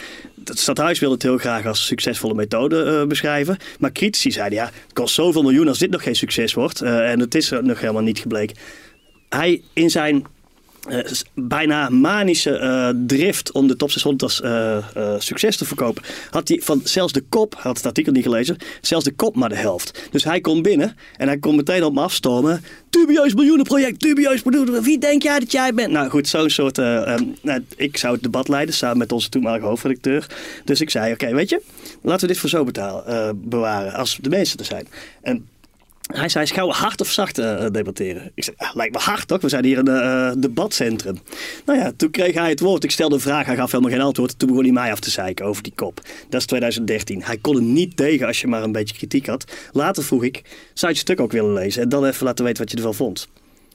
Het 0.46 0.60
stadhuis 0.60 1.00
wilde 1.00 1.14
het 1.14 1.24
heel 1.24 1.38
graag 1.38 1.66
als 1.66 1.86
succesvolle 1.86 2.34
methode 2.34 2.86
uh, 2.86 3.08
beschrijven. 3.08 3.58
Maar 3.80 3.92
critici 3.92 4.32
zeiden 4.32 4.58
ja, 4.58 4.66
het 4.66 4.94
kost 4.94 5.14
zoveel 5.14 5.42
miljoen 5.42 5.68
als 5.68 5.80
dit 5.80 5.90
nog 5.90 6.04
geen 6.04 6.16
succes 6.16 6.54
wordt. 6.54 6.82
Uh, 6.82 7.12
en 7.12 7.20
het 7.20 7.36
is 7.36 7.50
nog 7.50 7.80
helemaal 7.80 8.02
niet 8.02 8.20
gebleken. 8.20 8.58
Hij 9.30 9.62
in 9.74 9.90
zijn 9.90 10.26
uh, 10.90 11.00
bijna 11.34 11.90
manische 11.90 12.60
uh, 12.60 13.06
drift 13.08 13.52
om 13.52 13.68
de 13.68 13.76
top 13.76 13.92
600 13.92 14.24
als 14.24 14.42
uh, 14.42 15.16
succes 15.20 15.58
te 15.58 15.66
verkopen, 15.66 16.04
had 16.30 16.48
hij 16.48 16.60
van 16.64 16.82
zelfs 16.84 17.14
de 17.14 17.24
kop, 17.30 17.56
had 17.58 17.78
het 17.78 17.86
artikel 17.86 18.12
niet 18.12 18.24
gelezen, 18.24 18.58
zelfs 18.82 19.06
de 19.06 19.12
kop 19.12 19.36
maar 19.36 19.50
de 19.50 19.56
helft. 19.56 20.08
Dus 20.12 20.24
hij 20.24 20.42
komt 20.42 20.62
binnen 20.62 20.96
en 21.18 21.28
hij 21.28 21.38
komt 21.38 21.56
meteen 21.56 21.84
op 21.84 21.94
me 21.94 22.02
afstormen. 22.02 22.64
Dubieus 22.90 23.34
miljoenenproject, 23.34 24.00
dubieus 24.00 24.44
miljoenen. 24.44 24.84
Wie 24.84 24.98
denk 24.98 25.24
jij 25.24 25.40
dat 25.40 25.52
jij 25.52 25.74
bent? 25.74 25.92
Nou 25.92 26.10
goed, 26.10 26.28
zo'n 26.28 26.50
soort. 26.50 26.78
Um, 26.78 27.36
nou, 27.42 27.64
ik 27.76 27.98
zou 27.98 28.14
het 28.14 28.24
debat 28.24 28.48
leiden 28.48 28.76
samen 28.76 28.98
met 28.98 29.12
onze 29.12 29.30
toenmalige 29.30 29.66
hoofdredacteur. 29.66 30.28
Dus 30.66 30.82
ik 30.82 30.90
zei: 30.90 31.14
Oké, 31.14 31.34
weet 31.34 31.50
je, 31.50 31.62
laten 32.02 32.22
we 32.22 32.28
dit 32.28 32.38
voor 32.38 32.50
zo 32.50 32.64
betalen, 32.64 33.42
bewaren 33.50 33.94
als 33.94 34.18
de 34.22 34.30
meeste 34.30 34.58
er 34.58 34.66
zijn. 34.66 34.88
En 35.22 35.48
hij 36.14 36.30
zei, 36.30 36.48
gaan 36.48 36.68
we 36.68 36.74
hard 36.74 37.02
of 37.02 37.12
zacht 37.12 37.40
uh, 37.40 37.66
debatteren? 37.72 38.32
Ik 38.36 38.44
zei, 38.44 38.56
lijkt 38.74 38.94
me 38.94 39.00
hard 39.00 39.28
toch? 39.28 39.42
We 39.42 39.50
zijn 39.50 39.66
hier 39.66 39.78
een 39.78 39.90
uh, 39.90 40.32
debatcentrum. 40.38 41.20
Nou 41.66 41.80
ja, 41.80 41.92
toen 41.98 42.12
kreeg 42.12 42.34
hij 42.34 42.50
het 42.50 42.60
woord. 42.60 42.84
Ik 42.84 42.92
stelde 42.92 43.16
een 43.16 43.22
vraag, 43.22 43.46
hij 43.46 43.56
gaf 43.56 43.72
helemaal 43.72 43.94
geen 43.94 44.02
antwoord. 44.02 44.40
Toen 44.40 44.48
begon 44.48 44.64
hij 44.64 44.74
mij 44.74 44.92
af 44.92 45.00
te 45.00 45.10
zeiken 45.10 45.46
over 45.46 45.64
die 45.64 45.74
kop. 45.76 46.02
Dat 46.30 46.40
is 46.40 46.46
2013. 46.46 47.24
Hij 47.24 47.38
kon 47.38 47.56
er 47.56 47.62
niet 47.62 47.98
tegen 47.98 48.28
als 48.28 48.42
je 48.42 48.48
maar 48.48 48.64
een 48.64 48.72
beetje 48.72 48.96
kritiek 48.96 49.26
had. 49.26 49.52
Later 49.72 50.04
vroeg 50.04 50.24
ik, 50.24 50.42
zou 50.74 50.92
je 50.92 50.98
het 50.98 50.98
stuk 50.98 51.20
ook 51.20 51.32
willen 51.32 51.54
lezen? 51.54 51.82
En 51.82 51.90
dan 51.90 52.06
even 52.06 52.26
laten 52.26 52.46
weten 52.46 52.64
wat 52.64 52.72
je 52.72 52.78
ervan 52.78 52.96
vond. 52.96 53.28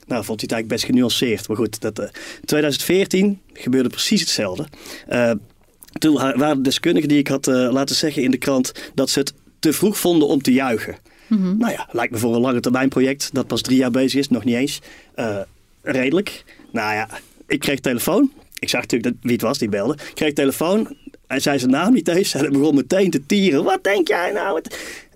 Nou, 0.07 0.23
vond 0.23 0.41
hij 0.41 0.49
het 0.49 0.51
eigenlijk 0.51 0.67
best 0.67 0.85
genuanceerd. 0.85 1.47
Maar 1.47 1.57
goed, 1.57 1.81
dat, 1.81 1.99
uh, 1.99 2.05
2014 2.45 3.39
gebeurde 3.53 3.89
precies 3.89 4.19
hetzelfde. 4.19 4.67
toen 5.91 6.13
waren 6.13 6.57
de 6.57 6.61
deskundigen 6.61 7.09
die 7.09 7.17
ik 7.17 7.27
had 7.27 7.45
laten 7.45 7.95
zeggen 7.95 8.23
in 8.23 8.31
de 8.31 8.37
krant... 8.37 8.71
dat 8.93 9.09
ze 9.09 9.19
het 9.19 9.33
te 9.59 9.73
vroeg 9.73 9.97
vonden 9.97 10.27
om 10.27 10.41
te 10.41 10.51
juichen. 10.51 10.97
Mm 11.27 11.57
Nou 11.57 11.71
ja, 11.71 11.87
lijkt 11.91 12.11
me 12.11 12.17
voor 12.17 12.35
een 12.35 12.41
lange 12.41 12.59
termijn 12.59 12.89
project 12.89 13.29
dat 13.33 13.47
pas 13.47 13.61
drie 13.61 13.77
jaar 13.77 13.91
bezig 13.91 14.19
is, 14.19 14.29
nog 14.29 14.43
niet 14.43 14.55
eens. 14.55 14.81
Uh, 15.15 15.37
redelijk. 15.81 16.43
Nou 16.71 16.93
ja, 16.93 17.09
ik 17.47 17.59
kreeg 17.59 17.79
telefoon. 17.79 18.31
Ik 18.59 18.69
zag 18.69 18.81
natuurlijk 18.81 19.13
dat, 19.13 19.23
wie 19.23 19.31
het 19.31 19.41
was 19.41 19.57
die 19.57 19.69
belde. 19.69 19.93
Ik 19.93 20.15
kreeg 20.15 20.33
telefoon. 20.33 20.95
Hij 21.27 21.39
zei 21.39 21.59
zijn 21.59 21.71
naam 21.71 21.93
niet 21.93 22.07
eens. 22.07 22.33
Hij 22.33 22.49
begon 22.49 22.75
meteen 22.75 23.09
te 23.09 23.25
tieren. 23.25 23.63
Wat 23.63 23.83
denk 23.83 24.07
jij 24.07 24.31
nou? 24.31 24.61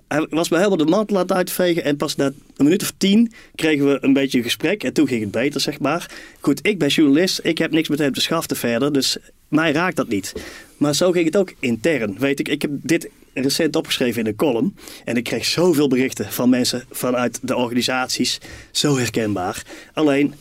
Hij 0.08 0.28
was 0.30 0.50
me 0.50 0.58
helemaal 0.58 0.78
de 0.78 0.86
mantel 0.86 1.16
laten 1.16 1.36
uitvegen. 1.36 1.84
En 1.84 1.98
pas 1.98 2.16
na 2.16 2.26
een 2.26 2.66
minuut 2.66 2.82
of 2.82 2.94
tien 2.98 3.32
kregen 3.56 3.88
we 3.88 3.98
een 4.02 4.14
beetje 4.14 4.38
een 4.38 4.44
gesprek. 4.44 4.84
En 4.84 4.94
toen 4.94 5.08
ging 5.08 5.22
het 5.22 5.32
beter, 5.32 5.62
zeg 5.62 5.80
maar. 5.80 6.12
Goed, 6.40 6.60
ik 6.68 6.80
ben 6.80 6.88
journalist. 6.88 7.40
Ik 7.44 7.58
heb 7.58 7.72
niks 7.72 7.90
met 7.90 8.00
hem 8.00 8.14
te 8.14 8.22
schaften 8.22 8.58
verder. 8.58 8.94
Dus 8.94 9.18
mij 9.48 9.72
raakt 9.72 9.96
dat 9.96 10.08
niet. 10.08 10.34
Maar 10.78 10.96
zo 10.96 11.12
ging 11.12 11.26
het 11.26 11.38
ook 11.38 11.54
intern. 11.60 12.16
Weet 12.20 12.40
ik, 12.40 12.48
ik 12.48 12.62
heb 12.62 12.72
dit 12.74 13.10
recent 13.34 13.76
opgeschreven 13.76 14.22
in 14.22 14.28
een 14.28 14.36
column. 14.36 14.76
En 15.06 15.18
ik 15.18 15.24
kreeg 15.24 15.46
zoveel 15.46 15.88
berichten 15.88 16.32
van 16.32 16.50
mensen 16.50 16.84
vanuit 16.92 17.40
de 17.42 17.56
organisaties. 17.56 18.40
Zo 18.72 18.98
herkenbaar. 18.98 19.64
Alleen, 19.94 20.34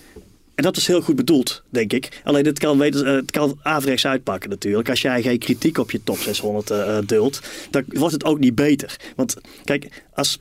en 0.54 0.62
dat 0.62 0.76
is 0.76 0.86
heel 0.86 1.02
goed 1.02 1.16
bedoeld, 1.16 1.62
denk 1.68 1.92
ik. 1.92 2.20
Alleen 2.24 2.46
het 2.46 2.58
kan, 2.58 2.82
eh, 2.82 3.04
het 3.04 3.30
kan 3.30 3.58
averechts 3.62 4.06
uitpakken 4.06 4.50
natuurlijk. 4.50 4.88
Als 4.88 5.02
jij 5.02 5.22
geen 5.22 5.38
kritiek 5.38 5.78
op 5.78 5.90
je 5.90 6.02
top 6.04 6.18
600 6.18 6.70
uh, 6.70 6.98
eh, 6.98 7.06
duldt, 7.06 7.40
dan 7.70 7.84
wordt 7.86 8.14
het 8.14 8.24
ook 8.24 8.38
niet 8.38 8.54
beter. 8.54 8.96
Want 9.16 9.36
kijk, 9.64 10.02
als 10.14 10.38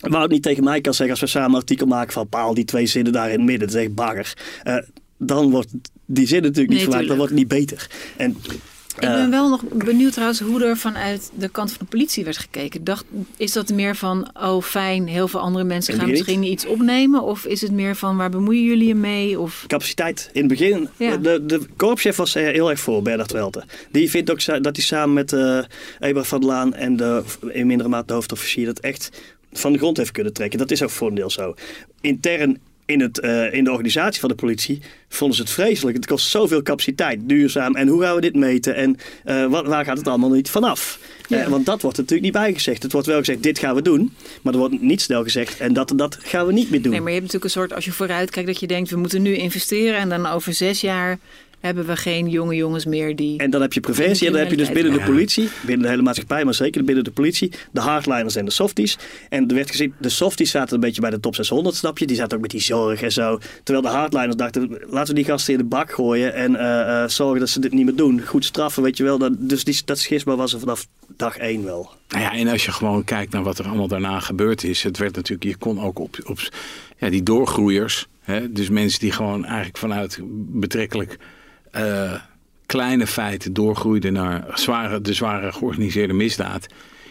Wout 0.00 0.30
niet 0.30 0.42
tegen 0.42 0.64
mij 0.64 0.80
kan 0.80 0.94
zeggen 0.94 1.10
als 1.10 1.32
we 1.32 1.38
samen 1.38 1.50
een 1.50 1.56
artikel 1.56 1.86
maken 1.86 2.12
van 2.12 2.28
paal 2.28 2.54
die 2.54 2.64
twee 2.64 2.86
zinnen 2.86 3.12
daar 3.12 3.30
in 3.30 3.36
het 3.36 3.44
midden, 3.44 3.68
dat 3.68 3.76
is 3.76 3.82
echt 3.82 3.94
bagger. 3.94 4.36
Uh, 4.64 4.76
dan 5.18 5.50
wordt 5.50 5.68
die 6.06 6.26
zin 6.26 6.42
natuurlijk 6.42 6.74
niet 6.74 6.84
gemaakt, 6.84 7.06
dan 7.06 7.16
wordt 7.16 7.30
het 7.30 7.40
niet 7.40 7.48
beter. 7.48 7.90
En 8.16 8.36
ik 8.98 9.08
ben 9.08 9.30
wel 9.30 9.48
nog 9.48 9.62
benieuwd 9.72 10.12
trouwens 10.12 10.40
hoe 10.40 10.64
er 10.64 10.76
vanuit 10.76 11.30
de 11.38 11.48
kant 11.48 11.70
van 11.70 11.78
de 11.80 11.90
politie 11.90 12.24
werd 12.24 12.36
gekeken. 12.36 12.84
Dacht, 12.84 13.04
is 13.36 13.52
dat 13.52 13.68
meer 13.68 13.96
van, 13.96 14.30
oh 14.40 14.62
fijn, 14.62 15.06
heel 15.08 15.28
veel 15.28 15.40
andere 15.40 15.64
mensen 15.64 15.94
gaan 15.94 16.10
misschien 16.10 16.42
iets 16.42 16.66
opnemen? 16.66 17.22
Of 17.22 17.44
is 17.44 17.60
het 17.60 17.72
meer 17.72 17.96
van, 17.96 18.16
waar 18.16 18.30
bemoeien 18.30 18.64
jullie 18.64 18.86
je 18.86 18.94
mee? 18.94 19.40
Of... 19.40 19.64
Capaciteit. 19.66 20.30
In 20.32 20.40
het 20.40 20.50
begin, 20.50 20.88
de, 20.98 21.42
de 21.46 21.60
korpschef 21.76 22.16
was 22.16 22.34
heel 22.34 22.70
erg 22.70 22.80
voor, 22.80 23.02
Bernard 23.02 23.32
Welte. 23.32 23.64
Die 23.90 24.10
vindt 24.10 24.30
ook 24.30 24.62
dat 24.62 24.76
hij 24.76 24.84
samen 24.84 25.14
met 25.14 25.32
uh, 25.32 25.64
Eber 26.00 26.24
van 26.24 26.44
Laan 26.44 26.74
en 26.74 26.96
de, 26.96 27.22
in 27.48 27.66
mindere 27.66 27.88
mate 27.88 28.06
de 28.06 28.12
hoofdofficier 28.12 28.66
dat 28.66 28.78
echt 28.78 29.10
van 29.52 29.72
de 29.72 29.78
grond 29.78 29.96
heeft 29.96 30.10
kunnen 30.10 30.32
trekken. 30.32 30.58
Dat 30.58 30.70
is 30.70 30.82
ook 30.82 30.90
voor 30.90 31.08
een 31.08 31.14
deel 31.14 31.30
zo. 31.30 31.54
Intern 32.00 32.58
in, 32.86 33.00
het, 33.00 33.24
uh, 33.24 33.52
in 33.52 33.64
de 33.64 33.70
organisatie 33.70 34.20
van 34.20 34.28
de 34.28 34.34
politie 34.34 34.80
vonden 35.08 35.36
ze 35.36 35.42
het 35.42 35.52
vreselijk. 35.52 35.96
Het 35.96 36.06
kost 36.06 36.28
zoveel 36.28 36.62
capaciteit, 36.62 37.20
duurzaam. 37.22 37.76
En 37.76 37.88
hoe 37.88 38.02
gaan 38.02 38.14
we 38.14 38.20
dit 38.20 38.34
meten? 38.34 38.74
En 38.74 38.96
uh, 39.26 39.46
wat, 39.46 39.66
waar 39.66 39.84
gaat 39.84 39.98
het 39.98 40.08
allemaal 40.08 40.30
niet 40.30 40.50
vanaf? 40.50 40.98
Ja. 41.28 41.40
Uh, 41.42 41.48
want 41.48 41.66
dat 41.66 41.82
wordt 41.82 41.96
natuurlijk 41.96 42.24
niet 42.24 42.42
bijgezegd. 42.42 42.82
Het 42.82 42.92
wordt 42.92 43.06
wel 43.06 43.18
gezegd, 43.18 43.42
dit 43.42 43.58
gaan 43.58 43.74
we 43.74 43.82
doen. 43.82 44.14
Maar 44.42 44.52
er 44.52 44.58
wordt 44.58 44.80
niet 44.80 45.00
snel 45.00 45.22
gezegd, 45.22 45.60
en 45.60 45.72
dat 45.72 45.90
en 45.90 45.96
dat 45.96 46.18
gaan 46.22 46.46
we 46.46 46.52
niet 46.52 46.70
meer 46.70 46.82
doen. 46.82 46.92
Nee, 46.92 47.00
maar 47.00 47.12
je 47.12 47.20
hebt 47.20 47.32
natuurlijk 47.32 47.54
een 47.54 47.60
soort, 47.60 47.74
als 47.74 47.84
je 47.84 47.92
vooruit 47.92 48.30
kijkt, 48.30 48.48
dat 48.48 48.60
je 48.60 48.66
denkt, 48.66 48.90
we 48.90 48.96
moeten 48.96 49.22
nu 49.22 49.34
investeren. 49.34 49.98
En 49.98 50.08
dan 50.08 50.26
over 50.26 50.54
zes 50.54 50.80
jaar 50.80 51.18
hebben 51.66 51.86
we 51.86 51.96
geen 51.96 52.28
jonge 52.28 52.54
jongens 52.54 52.84
meer 52.84 53.16
die. 53.16 53.38
En 53.38 53.50
dan 53.50 53.60
heb 53.60 53.72
je 53.72 53.80
preventie 53.80 54.26
en 54.26 54.32
dan 54.32 54.40
heb 54.40 54.50
je 54.50 54.56
dus 54.56 54.70
binnen 54.70 54.92
de 54.92 55.00
politie, 55.00 55.48
binnen 55.60 55.82
de 55.82 55.88
hele 55.88 56.02
maatschappij, 56.02 56.44
maar 56.44 56.54
zeker 56.54 56.84
binnen 56.84 57.04
de 57.04 57.10
politie, 57.10 57.52
de 57.70 57.80
hardliners 57.80 58.36
en 58.36 58.44
de 58.44 58.50
softies. 58.50 58.98
En 59.28 59.48
er 59.48 59.54
werd 59.54 59.70
gezien, 59.70 59.94
de 59.98 60.08
softies 60.08 60.50
zaten 60.50 60.74
een 60.74 60.80
beetje 60.80 61.00
bij 61.00 61.10
de 61.10 61.20
top 61.20 61.34
600, 61.34 61.76
snap 61.76 61.98
je? 61.98 62.06
Die 62.06 62.16
zaten 62.16 62.36
ook 62.36 62.42
met 62.42 62.50
die 62.50 62.60
zorg 62.60 63.02
en 63.02 63.12
zo. 63.12 63.38
Terwijl 63.62 63.86
de 63.86 63.92
hardliners 63.92 64.36
dachten, 64.36 64.78
laten 64.88 65.14
we 65.14 65.20
die 65.20 65.24
gasten 65.24 65.52
in 65.52 65.58
de 65.58 65.64
bak 65.64 65.92
gooien 65.92 66.34
en 66.34 66.52
uh, 66.52 66.60
uh, 66.60 67.08
zorgen 67.08 67.40
dat 67.40 67.48
ze 67.48 67.60
dit 67.60 67.72
niet 67.72 67.84
meer 67.84 67.96
doen. 67.96 68.22
Goed 68.22 68.44
straffen, 68.44 68.82
weet 68.82 68.96
je 68.96 69.02
wel. 69.02 69.18
Dat, 69.18 69.32
dus 69.38 69.64
die, 69.64 69.80
dat 69.84 69.98
schisma 69.98 70.36
was 70.36 70.52
er 70.52 70.58
vanaf 70.58 70.86
dag 71.16 71.36
één 71.36 71.64
wel. 71.64 71.90
Nou 72.08 72.22
ja, 72.22 72.32
en 72.32 72.48
als 72.48 72.64
je 72.64 72.72
gewoon 72.72 73.04
kijkt 73.04 73.32
naar 73.32 73.42
wat 73.42 73.58
er 73.58 73.66
allemaal 73.66 73.88
daarna 73.88 74.20
gebeurd 74.20 74.64
is, 74.64 74.82
het 74.82 74.98
werd 74.98 75.16
natuurlijk, 75.16 75.50
je 75.50 75.56
kon 75.56 75.80
ook 75.80 75.98
op, 75.98 76.18
op 76.24 76.38
ja, 76.98 77.10
die 77.10 77.22
doorgroeiers, 77.22 78.06
hè, 78.20 78.52
dus 78.52 78.68
mensen 78.68 79.00
die 79.00 79.12
gewoon 79.12 79.44
eigenlijk 79.44 79.78
vanuit 79.78 80.18
betrekkelijk 80.52 81.18
uh, 81.78 82.12
kleine 82.66 83.06
feiten 83.06 83.52
doorgroeide 83.52 84.10
naar 84.10 84.44
zware, 84.54 85.00
de 85.00 85.14
zware 85.14 85.52
georganiseerde 85.52 86.12
misdaad. 86.12 86.66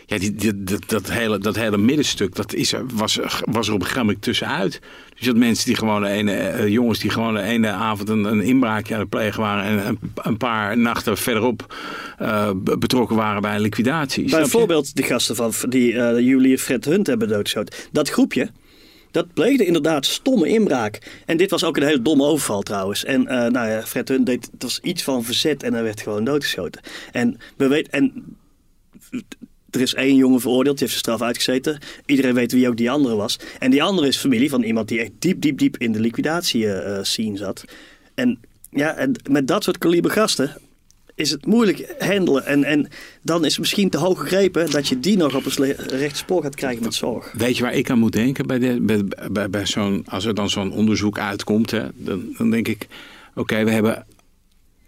Ja, 0.07 0.17
die, 0.17 0.35
die, 0.35 0.63
dat, 0.63 0.89
dat, 0.89 1.11
hele, 1.11 1.37
dat 1.37 1.55
hele 1.55 1.77
middenstuk, 1.77 2.35
dat 2.35 2.53
is, 2.53 2.73
was, 2.93 3.19
was 3.43 3.67
er 3.67 3.73
op 3.73 3.79
een 3.79 3.85
gegeven 3.85 4.05
moment 4.05 4.21
tussenuit. 4.21 4.81
Dus 5.09 5.19
je 5.19 5.27
had 5.27 5.37
mensen 5.37 5.65
die 5.65 5.75
gewoon 5.75 6.01
de 6.01 6.09
ene, 6.09 6.31
uh, 6.31 6.67
jongens 6.67 6.99
die 6.99 7.09
gewoon 7.09 7.33
de 7.33 7.41
ene 7.41 7.69
avond 7.69 8.09
een, 8.09 8.23
een 8.23 8.41
inbraakje 8.41 8.93
aan 8.93 8.99
het 8.99 9.09
plegen 9.09 9.41
waren. 9.41 9.63
En 9.63 9.87
een, 9.87 9.99
een 10.15 10.37
paar 10.37 10.77
nachten 10.77 11.17
verderop 11.17 11.75
uh, 12.21 12.49
betrokken 12.53 13.15
waren 13.15 13.41
bij 13.41 13.55
een 13.55 13.61
liquidatie. 13.61 14.29
Bijvoorbeeld 14.29 14.95
die 14.95 15.05
gasten 15.05 15.35
van 15.35 15.53
die 15.69 15.93
uh, 15.93 16.19
Julie 16.19 16.57
Fred 16.57 16.85
Hunt 16.85 17.07
hebben 17.07 17.27
doodgeschoten. 17.27 17.75
Dat 17.91 18.09
groepje, 18.09 18.49
dat 19.15 19.33
pleegde 19.33 19.65
inderdaad 19.65 20.05
stomme 20.05 20.47
inbraak. 20.47 21.21
En 21.25 21.37
dit 21.37 21.51
was 21.51 21.63
ook 21.63 21.77
een 21.77 21.83
hele 21.83 22.01
domme 22.01 22.23
overval 22.23 22.61
trouwens. 22.61 23.03
En 23.03 23.21
uh, 23.21 23.27
nou 23.27 23.69
ja, 23.69 23.83
Fred 23.83 24.07
Hunt 24.07 24.25
deed, 24.25 24.49
het 24.51 24.63
was 24.63 24.79
iets 24.79 25.03
van 25.03 25.23
verzet 25.23 25.63
en 25.63 25.73
hij 25.73 25.83
werd 25.83 26.01
gewoon 26.01 26.23
doodgeschoten. 26.23 26.81
En 27.11 27.37
we 27.57 27.67
weten, 27.67 27.91
en 27.91 28.37
er 29.69 29.81
is 29.81 29.93
één 29.93 30.15
jongen 30.15 30.39
veroordeeld, 30.39 30.77
die 30.77 30.87
heeft 30.87 31.01
zijn 31.01 31.15
straf 31.15 31.27
uitgezeten. 31.27 31.79
Iedereen 32.05 32.33
weet 32.33 32.51
wie 32.51 32.67
ook 32.67 32.77
die 32.77 32.91
andere 32.91 33.15
was. 33.15 33.39
En 33.59 33.71
die 33.71 33.83
andere 33.83 34.07
is 34.07 34.17
familie 34.17 34.49
van 34.49 34.63
iemand 34.63 34.87
die 34.87 34.99
echt 34.99 35.11
diep, 35.19 35.41
diep, 35.41 35.57
diep 35.57 35.77
in 35.77 35.91
de 35.91 35.99
liquidatie 35.99 36.65
uh, 36.65 36.99
scene 37.01 37.37
zat. 37.37 37.63
En 38.13 38.39
ja, 38.69 38.95
en 38.95 39.15
met 39.29 39.47
dat 39.47 39.63
soort 39.63 39.77
kaliber 39.77 40.11
gasten, 40.11 40.57
is 41.15 41.31
het 41.31 41.45
moeilijk 41.45 41.95
handelen. 41.99 42.45
En, 42.45 42.63
en 42.63 42.87
dan 43.21 43.45
is 43.45 43.51
het 43.51 43.59
misschien 43.59 43.89
te 43.89 43.97
hoog 43.97 44.19
gegrepen 44.19 44.71
dat 44.71 44.87
je 44.87 44.99
die 44.99 45.17
nog 45.17 45.35
op 45.35 45.45
een 45.45 45.75
recht 45.75 46.17
spoor 46.17 46.43
gaat 46.43 46.55
krijgen 46.55 46.83
met 46.83 46.93
zorg. 46.93 47.33
Weet 47.37 47.57
je 47.57 47.63
waar 47.63 47.73
ik 47.73 47.89
aan 47.89 47.99
moet 47.99 48.11
denken 48.11 48.47
bij, 48.47 48.59
de, 48.59 48.81
bij, 48.81 49.03
bij, 49.31 49.49
bij 49.49 49.65
zo'n, 49.65 50.03
als 50.07 50.25
er 50.25 50.33
dan 50.33 50.49
zo'n 50.49 50.71
onderzoek 50.71 51.19
uitkomt, 51.19 51.71
hè, 51.71 51.83
dan, 51.95 52.33
dan 52.37 52.49
denk 52.49 52.67
ik, 52.67 52.87
oké, 53.35 53.63
we 53.63 53.71
hebben 53.71 54.05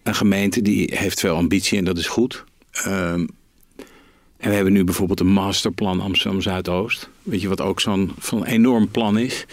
een 0.04 0.16
gemeente 0.16 0.62
die 0.62 0.92
heeft 0.96 1.20
veel 1.20 1.36
ambitie 1.36 1.78
en 1.78 1.86
dat 1.86 1.98
is 1.98 2.08
goed. 2.08 2.44
Um, 2.88 3.28
en 4.38 4.50
we 4.50 4.56
hebben 4.56 4.74
nu 4.74 4.84
bijvoorbeeld 4.84 5.20
een 5.20 5.28
masterplan 5.28 6.00
Amsterdam 6.00 6.42
Zuidoost. 6.42 7.10
Weet 7.24 7.42
je 7.42 7.48
wat 7.48 7.62
ook 7.62 7.82
zo'n 7.82 8.12
van 8.20 8.44
enorm 8.44 8.88
plan 8.88 9.18
is. 9.18 9.46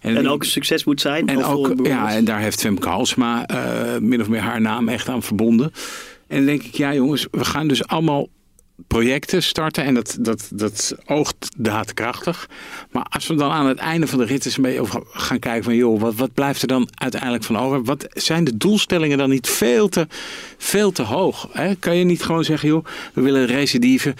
En, 0.00 0.16
en 0.16 0.28
ook 0.28 0.42
een 0.42 0.48
succes 0.48 0.84
moet 0.84 1.00
zijn. 1.00 1.28
En, 1.28 1.44
ook, 1.44 1.86
ja, 1.86 2.12
en 2.12 2.24
daar 2.24 2.40
heeft 2.40 2.60
Femke 2.60 2.88
Halsma 2.88 3.50
uh, 3.50 3.98
min 4.00 4.20
of 4.20 4.28
meer 4.28 4.40
haar 4.40 4.60
naam 4.60 4.88
echt 4.88 5.08
aan 5.08 5.22
verbonden. 5.22 5.72
En 6.32 6.46
denk 6.46 6.62
ik, 6.62 6.74
ja 6.74 6.94
jongens, 6.94 7.26
we 7.30 7.44
gaan 7.44 7.68
dus 7.68 7.86
allemaal 7.86 8.28
projecten 8.86 9.42
starten. 9.42 9.84
En 9.84 9.94
dat, 9.94 10.16
dat, 10.20 10.48
dat 10.52 10.94
oogt 11.06 11.48
daadkrachtig. 11.56 12.48
Maar 12.90 13.06
als 13.08 13.26
we 13.26 13.34
dan 13.34 13.50
aan 13.50 13.66
het 13.66 13.78
einde 13.78 14.06
van 14.06 14.18
de 14.18 14.24
rit 14.24 14.44
eens 14.44 14.78
over 14.78 15.02
gaan 15.10 15.38
kijken 15.38 15.64
van... 15.64 15.74
joh, 15.74 16.00
wat, 16.00 16.14
wat 16.14 16.34
blijft 16.34 16.62
er 16.62 16.68
dan 16.68 16.88
uiteindelijk 16.94 17.44
van 17.44 17.58
over? 17.58 17.84
Wat 17.84 18.06
zijn 18.08 18.44
de 18.44 18.56
doelstellingen 18.56 19.18
dan 19.18 19.30
niet 19.30 19.48
veel 19.48 19.88
te, 19.88 20.06
veel 20.58 20.92
te 20.92 21.02
hoog? 21.02 21.48
Hè? 21.52 21.74
Kan 21.74 21.96
je 21.96 22.04
niet 22.04 22.22
gewoon 22.22 22.44
zeggen, 22.44 22.68
joh, 22.68 22.84
we 23.14 23.20
willen 23.20 23.46
recidive... 23.46 24.14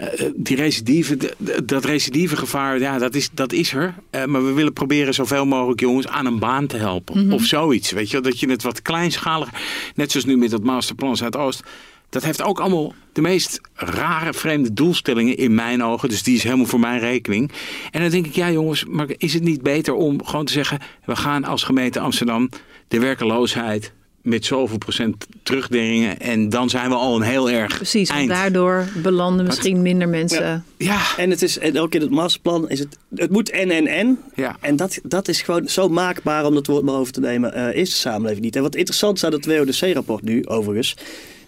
Uh, 0.00 0.30
die 0.34 0.56
recidive, 0.56 1.18
dat 1.64 1.84
recidivegevaar, 1.84 2.78
ja, 2.78 2.98
dat 2.98 3.14
is, 3.14 3.30
dat 3.32 3.52
is 3.52 3.72
er. 3.72 3.94
Uh, 4.10 4.24
maar 4.24 4.44
we 4.44 4.52
willen 4.52 4.72
proberen 4.72 5.14
zoveel 5.14 5.46
mogelijk 5.46 5.80
jongens 5.80 6.08
aan 6.08 6.26
een 6.26 6.38
baan 6.38 6.66
te 6.66 6.76
helpen. 6.76 7.18
Mm 7.18 7.22
-hmm. 7.22 7.32
Of 7.32 7.44
zoiets, 7.44 7.90
weet 7.90 8.10
je 8.10 8.20
Dat 8.20 8.40
je 8.40 8.50
het 8.50 8.62
wat 8.62 8.82
kleinschalig, 8.82 9.48
net 9.94 10.10
zoals 10.10 10.26
nu 10.26 10.36
met 10.36 10.50
dat 10.50 10.62
masterplan 10.62 11.16
Zuidoost 11.16 11.62
dat 12.08 12.24
heeft 12.24 12.42
ook 12.42 12.60
allemaal 12.60 12.94
de 13.12 13.20
meest 13.20 13.60
rare, 13.74 14.32
vreemde 14.32 14.72
doelstellingen 14.72 15.36
in 15.36 15.54
mijn 15.54 15.84
ogen. 15.84 16.08
Dus 16.08 16.22
die 16.22 16.36
is 16.36 16.42
helemaal 16.42 16.66
voor 16.66 16.80
mijn 16.80 17.00
rekening. 17.00 17.52
En 17.90 18.00
dan 18.00 18.10
denk 18.10 18.26
ik, 18.26 18.34
ja 18.34 18.50
jongens, 18.50 18.84
maar 18.84 19.06
is 19.16 19.34
het 19.34 19.42
niet 19.42 19.62
beter 19.62 19.94
om 19.94 20.24
gewoon 20.24 20.44
te 20.44 20.52
zeggen... 20.52 20.80
we 21.04 21.16
gaan 21.16 21.44
als 21.44 21.62
gemeente 21.62 22.00
Amsterdam 22.00 22.48
de 22.88 23.00
werkeloosheid 23.00 23.92
met 24.26 24.44
zoveel 24.44 24.78
procent 24.78 25.26
terugdringen. 25.42 26.20
En 26.20 26.48
dan 26.48 26.70
zijn 26.70 26.88
we 26.88 26.94
al 26.94 27.16
een 27.16 27.22
heel 27.22 27.50
erg 27.50 27.76
Precies, 27.76 28.08
eind. 28.08 28.28
want 28.28 28.40
daardoor 28.40 28.88
belanden 29.02 29.46
misschien 29.46 29.82
minder 29.82 30.08
mensen. 30.08 30.44
Ja. 30.44 30.62
Ja. 30.76 31.00
En, 31.16 31.30
het 31.30 31.42
is, 31.42 31.58
en 31.58 31.78
ook 31.78 31.94
in 31.94 32.00
het 32.00 32.10
masterplan 32.10 32.70
is 32.70 32.78
het, 32.78 32.98
het 33.14 33.30
moet 33.30 33.50
en 33.50 33.70
en 33.70 33.86
en. 33.86 34.18
Ja. 34.34 34.56
En 34.60 34.76
dat, 34.76 34.98
dat 35.02 35.28
is 35.28 35.42
gewoon 35.42 35.68
zo 35.68 35.88
maakbaar 35.88 36.44
om 36.44 36.54
dat 36.54 36.66
woord 36.66 36.84
maar 36.84 36.94
over 36.94 37.12
te 37.12 37.20
nemen, 37.20 37.54
eh, 37.54 37.80
is 37.80 37.90
de 37.90 37.96
samenleving 37.96 38.44
niet. 38.44 38.56
En 38.56 38.62
wat 38.62 38.74
interessant 38.74 39.16
is 39.16 39.24
aan 39.24 39.32
het 39.32 39.46
WODC-rapport 39.46 40.22
nu, 40.22 40.46
overigens. 40.46 40.96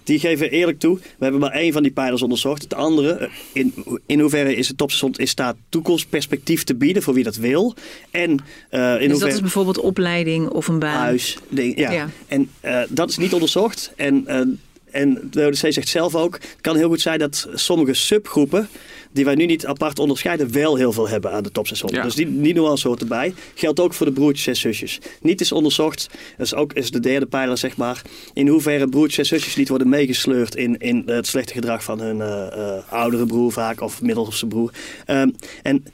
Die 0.08 0.18
geven 0.18 0.50
eerlijk 0.50 0.78
toe, 0.78 0.98
we 0.98 1.02
hebben 1.18 1.40
maar 1.40 1.50
één 1.50 1.72
van 1.72 1.82
die 1.82 1.92
pijlers 1.92 2.22
onderzocht. 2.22 2.62
Het 2.62 2.74
andere, 2.74 3.12
eh, 3.12 3.28
in, 3.52 3.74
in 4.06 4.20
hoeverre 4.20 4.54
is 4.54 4.68
het 4.68 4.76
topstation 4.76 5.12
in 5.16 5.28
staat 5.28 5.56
toekomstperspectief 5.68 6.64
te 6.64 6.74
bieden 6.74 7.02
voor 7.02 7.14
wie 7.14 7.24
dat 7.24 7.36
wil. 7.36 7.74
En 8.10 8.30
uh, 8.30 8.34
in 8.34 8.38
dus 8.38 8.98
hoeverre... 8.98 9.18
dat 9.18 9.28
is 9.28 9.40
bijvoorbeeld 9.40 9.78
opleiding 9.78 10.48
of 10.48 10.68
een 10.68 10.78
baan. 10.78 10.96
Huis, 10.96 11.38
ding, 11.48 11.78
ja. 11.78 11.90
Ja. 11.90 12.10
En 12.26 12.50
uh, 12.64 12.80
dat 12.88 13.10
is 13.10 13.16
niet 13.16 13.32
onderzocht. 13.32 13.92
En, 13.96 14.24
en 14.90 15.28
de 15.30 15.42
WODC 15.42 15.72
zegt 15.72 15.88
zelf 15.88 16.14
ook, 16.14 16.34
het 16.34 16.60
kan 16.60 16.76
heel 16.76 16.88
goed 16.88 17.00
zijn 17.00 17.18
dat 17.18 17.48
sommige 17.54 17.94
subgroepen 17.94 18.68
die 19.12 19.24
wij 19.24 19.34
nu 19.34 19.46
niet 19.46 19.66
apart 19.66 19.98
onderscheiden, 19.98 20.52
wel 20.52 20.76
heel 20.76 20.92
veel 20.92 21.08
hebben 21.08 21.32
aan 21.32 21.42
de 21.42 21.50
top 21.50 21.66
600. 21.66 22.00
Ja. 22.00 22.06
Dus 22.06 22.16
die, 22.16 22.40
die 22.40 22.54
nuance 22.54 22.88
hoort 22.88 23.00
erbij. 23.00 23.34
Geldt 23.54 23.80
ook 23.80 23.94
voor 23.94 24.06
de 24.06 24.12
broertjes 24.12 24.46
en 24.46 24.56
zusjes. 24.56 24.98
Niet 25.20 25.40
is 25.40 25.52
onderzocht, 25.52 26.08
dat 26.36 26.46
is 26.46 26.54
ook 26.54 26.72
is 26.72 26.90
de 26.90 27.00
derde 27.00 27.26
pijler 27.26 27.58
zeg 27.58 27.76
maar, 27.76 28.02
in 28.32 28.48
hoeverre 28.48 28.88
broertjes 28.88 29.18
en 29.18 29.38
zusjes 29.38 29.56
niet 29.56 29.68
worden 29.68 29.88
meegesleurd 29.88 30.54
in, 30.54 30.78
in 30.78 31.02
het 31.06 31.26
slechte 31.26 31.52
gedrag 31.52 31.84
van 31.84 32.00
hun 32.00 32.16
uh, 32.16 32.46
uh, 32.56 32.92
oudere 32.92 33.26
broer 33.26 33.52
vaak, 33.52 33.80
of 33.80 34.02
middelste 34.02 34.46
broer. 34.46 34.72
Um, 35.06 35.34
en 35.62 35.84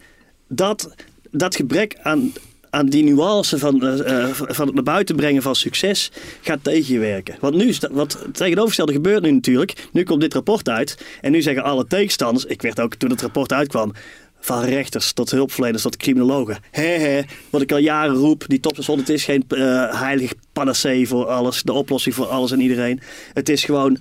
dat, 0.49 0.95
dat 1.31 1.57
gebrek 1.57 1.97
aan, 2.03 2.33
aan 2.75 2.87
die 2.87 3.05
nuance 3.05 3.59
van, 3.59 3.85
uh, 3.85 4.27
van 4.33 4.67
het 4.67 4.75
naar 4.75 4.83
buiten 4.83 5.17
brengen 5.17 5.43
van 5.43 5.55
succes 5.55 6.11
gaat 6.41 6.59
tegen 6.65 6.93
je 6.93 6.99
werken. 6.99 7.37
Want 7.41 7.55
nu 7.55 7.75
wat 7.91 8.27
tegenovergestelde 8.33 8.93
gebeurt 8.93 9.23
nu 9.23 9.31
natuurlijk. 9.31 9.87
Nu 9.93 10.03
komt 10.03 10.21
dit 10.21 10.35
rapport 10.35 10.69
uit 10.69 11.05
en 11.21 11.33
nu 11.33 11.43
zeggen 11.43 11.65
alle 11.65 11.87
tegenstanders, 11.87 12.45
ik 12.45 12.63
werd 12.63 12.81
ook 12.81 12.95
toen 12.95 13.11
het 13.11 13.23
rapport 13.23 13.53
uitkwam, 13.53 13.93
van 14.41 14.65
rechters 14.65 15.13
tot 15.13 15.31
hulpverleners 15.31 15.83
tot 15.83 15.97
criminologen. 15.97 16.59
He, 16.71 16.83
he, 16.87 17.23
wat 17.51 17.63
ik 17.63 17.73
al 17.73 17.79
jaren 17.79 18.15
roep, 18.15 18.45
die 18.47 18.61
top 18.61 18.75
600 18.75 19.09
is 19.09 19.25
geen 19.25 19.45
uh, 19.49 20.01
heilig 20.01 20.33
panacee 20.53 21.09
voor 21.09 21.27
alles, 21.27 21.63
de 21.63 21.73
oplossing 21.73 22.15
voor 22.15 22.27
alles 22.27 22.51
en 22.51 22.61
iedereen. 22.61 23.01
Het 23.33 23.49
is 23.49 23.65
gewoon, 23.65 23.99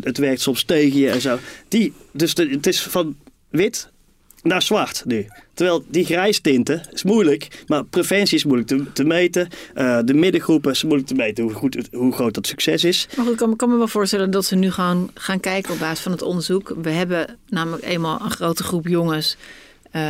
het 0.00 0.18
werkt 0.18 0.40
soms 0.40 0.64
tegen 0.64 0.98
je 0.98 1.10
en 1.10 1.20
zo. 1.20 1.38
Die, 1.68 1.92
dus 2.12 2.34
de, 2.34 2.48
het 2.48 2.66
is 2.66 2.82
van 2.82 3.16
wit 3.48 3.88
naar 4.46 4.62
zwart 4.62 5.02
nu. 5.06 5.26
Terwijl 5.54 5.84
die 5.88 6.04
grijstinten 6.04 6.82
is 6.92 7.02
moeilijk, 7.02 7.64
maar 7.66 7.84
preventie 7.84 8.36
is 8.36 8.44
moeilijk 8.44 8.68
te, 8.68 8.92
te 8.92 9.04
meten. 9.04 9.48
Uh, 9.74 9.98
de 10.04 10.14
middengroepen 10.14 10.70
is 10.70 10.82
moeilijk 10.82 11.08
te 11.08 11.14
meten 11.14 11.44
hoe, 11.44 11.52
goed, 11.52 11.88
hoe 11.92 12.12
groot 12.12 12.34
dat 12.34 12.46
succes 12.46 12.84
is. 12.84 13.08
Maar 13.16 13.24
goed, 13.24 13.34
ik 13.34 13.38
kan, 13.38 13.56
kan 13.56 13.70
me 13.70 13.76
wel 13.76 13.88
voorstellen 13.88 14.30
dat 14.30 14.44
ze 14.44 14.56
nu 14.56 14.70
gaan, 14.70 15.10
gaan 15.14 15.40
kijken 15.40 15.72
op 15.72 15.78
basis 15.78 16.00
van 16.00 16.12
het 16.12 16.22
onderzoek. 16.22 16.74
We 16.82 16.90
hebben 16.90 17.38
namelijk 17.48 17.84
eenmaal 17.84 18.20
een 18.24 18.30
grote 18.30 18.62
groep 18.62 18.86
jongens 18.86 19.36
uh, 19.96 20.02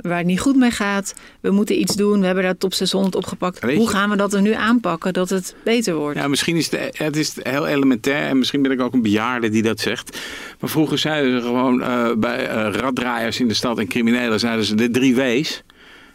waar 0.00 0.18
het 0.18 0.26
niet 0.26 0.40
goed 0.40 0.56
mee 0.56 0.70
gaat. 0.70 1.14
We 1.40 1.50
moeten 1.50 1.80
iets 1.80 1.94
doen. 1.94 2.20
We 2.20 2.26
hebben 2.26 2.44
daar 2.44 2.56
top 2.56 2.74
600 2.74 3.14
opgepakt. 3.14 3.58
Weet 3.58 3.76
Hoe 3.76 3.84
je- 3.84 3.90
gaan 3.90 4.10
we 4.10 4.16
dat 4.16 4.34
er 4.34 4.42
nu 4.42 4.52
aanpakken 4.52 5.12
dat 5.12 5.30
het 5.30 5.54
beter 5.64 5.94
wordt? 5.94 6.18
Ja, 6.18 6.28
misschien 6.28 6.56
is 6.56 6.70
het, 6.70 6.98
het 6.98 7.16
is 7.16 7.36
heel 7.42 7.66
elementair 7.66 8.28
en 8.28 8.38
misschien 8.38 8.62
ben 8.62 8.70
ik 8.70 8.80
ook 8.80 8.92
een 8.92 9.02
bejaarde 9.02 9.48
die 9.48 9.62
dat 9.62 9.80
zegt. 9.80 10.18
Maar 10.60 10.70
vroeger 10.70 10.98
zeiden 10.98 11.40
ze 11.40 11.46
gewoon 11.46 11.82
eh, 11.82 12.10
bij 12.16 12.46
eh, 12.48 12.72
raddraaiers 12.72 13.40
in 13.40 13.48
de 13.48 13.54
stad 13.54 13.78
en 13.78 13.88
criminelen 13.88 14.40
zeiden 14.40 14.64
ze 14.64 14.74
de 14.74 14.90
drie 14.90 15.14
W's. 15.14 15.62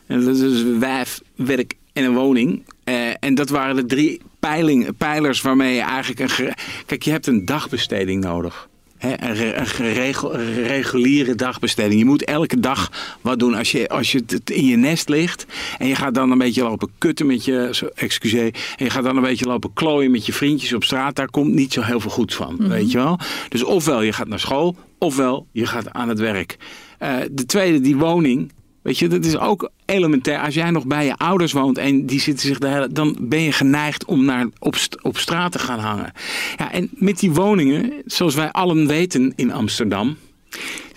En 0.08 0.26
dat 0.26 0.36
is 0.38 0.64
wijf, 0.80 1.22
werk 1.36 1.74
en 1.94 2.04
een 2.04 2.14
woning. 2.16 2.64
Eh, 2.84 2.96
en 3.20 3.36
dat 3.36 3.50
waren 3.50 3.76
de 3.76 3.86
drie 3.86 4.22
peiling, 4.40 4.98
pijlers 4.98 5.42
waarmee 5.42 5.76
je 5.76 5.82
eigenlijk 5.82 6.20
een... 6.20 6.54
Kijk, 6.86 7.04
je 7.04 7.12
hebt 7.12 7.28
een 7.28 7.46
dagbesteding 7.46 8.24
nodig. 8.24 8.68
Een, 9.00 9.36
re- 9.36 9.54
een 9.56 9.68
geregel- 9.68 10.34
een 10.34 10.64
reguliere 10.64 11.36
dagbesteding. 11.36 12.00
Je 12.00 12.06
moet 12.06 12.24
elke 12.24 12.60
dag 12.60 12.92
wat 13.22 13.40
doen 13.40 13.54
als 13.54 13.72
je, 13.72 13.90
als 13.90 14.12
je 14.12 14.24
het 14.28 14.50
in 14.50 14.66
je 14.66 14.76
nest 14.76 15.10
ligt. 15.10 15.46
En 15.78 15.88
je 15.88 15.96
gaat 15.96 16.14
dan 16.14 16.32
een 16.32 16.38
beetje 16.38 16.64
lopen 16.64 16.90
kutten 16.98 17.26
met 17.26 17.46
je, 17.46 17.90
excuseer. 17.96 18.54
En 18.78 18.86
je 18.86 18.90
gaat 18.90 19.04
dan 19.04 19.16
een 19.16 19.24
beetje 19.24 19.46
lopen 19.46 19.74
klooien 19.74 20.12
met 20.12 20.26
je 20.26 20.34
vriendjes 20.34 20.74
op 20.74 20.84
straat. 20.84 21.16
Daar 21.16 21.30
komt 21.30 21.54
niet 21.54 21.74
zo 21.74 21.82
heel 21.82 22.00
veel 22.00 22.12
goeds 22.12 22.36
van. 22.36 22.56
Mhm. 22.60 22.70
Weet 22.70 22.92
je 22.92 22.98
wel? 22.98 23.20
Dus 23.50 23.64
ofwel 23.64 24.02
je 24.02 24.14
gaat 24.14 24.28
naar 24.28 24.40
school, 24.40 24.76
ofwel 24.98 25.48
je 25.52 25.66
gaat 25.66 25.94
aan 25.94 26.10
het 26.10 26.20
werk. 26.20 26.58
Eh, 26.98 27.16
de 27.32 27.46
tweede, 27.46 27.80
die 27.82 27.98
woning. 27.98 28.52
Weet 28.90 29.00
je, 29.00 29.08
dat 29.08 29.26
is 29.26 29.38
ook 29.38 29.70
elementair. 29.86 30.40
Als 30.40 30.54
jij 30.54 30.72
nog 30.72 30.86
bij 30.86 31.06
je 31.06 31.18
ouders 31.18 31.52
woont 31.52 31.78
en 31.78 32.06
die 32.06 32.20
zitten 32.20 32.48
zich 32.48 32.58
hele, 32.60 32.92
dan 32.92 33.18
ben 33.20 33.42
je 33.42 33.52
geneigd 33.52 34.06
om 34.06 34.26
naar 34.26 34.48
op, 34.60 34.76
op 35.02 35.18
straat 35.18 35.52
te 35.52 35.60
gaan 35.60 35.80
hangen. 35.80 36.12
Ja, 36.58 36.72
en 36.72 36.90
met 36.92 37.20
die 37.20 37.32
woningen, 37.32 37.94
zoals 38.06 38.36
wij 38.36 38.52
allen 38.52 38.88
weten 38.88 39.34
in 39.36 39.52
Amsterdam, 39.52 40.18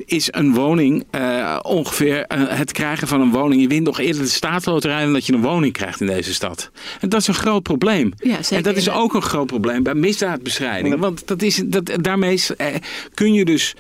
is 0.05 0.29
een 0.31 0.55
woning 0.55 1.05
eh, 1.11 1.59
ongeveer 1.63 2.25
eh, 2.27 2.41
het 2.49 2.73
krijgen 2.73 3.09
van 3.09 3.21
een 3.21 3.31
woning. 3.31 3.61
Je 3.61 3.69
wint 3.69 3.85
nog 3.85 3.99
eerder 3.99 4.23
de 4.23 4.29
staatsloterij 4.29 5.03
dan 5.03 5.13
dat 5.13 5.27
je 5.27 5.33
een 5.33 5.43
woning 5.43 5.73
krijgt 5.73 6.01
in 6.01 6.07
deze 6.07 6.35
stad. 6.35 6.71
En 7.01 7.09
dat 7.09 7.21
is 7.21 7.27
een 7.27 7.35
groot 7.35 7.63
probleem. 7.63 8.13
Ja, 8.17 8.43
zeker. 8.43 8.57
En 8.57 8.63
dat 8.63 8.77
is 8.77 8.91
ook 8.91 9.15
een 9.15 9.23
groot 9.23 9.47
probleem 9.47 9.83
bij 9.83 9.95
misdaadbestrijding. 9.95 10.99
Want 10.99 11.27
dat 11.27 11.43
is, 11.43 11.63
dat, 11.65 11.93
daarmee 12.01 12.33
is, 12.33 12.57
eh, 12.57 12.67
kun 13.15 13.33
je 13.33 13.45
dus 13.45 13.75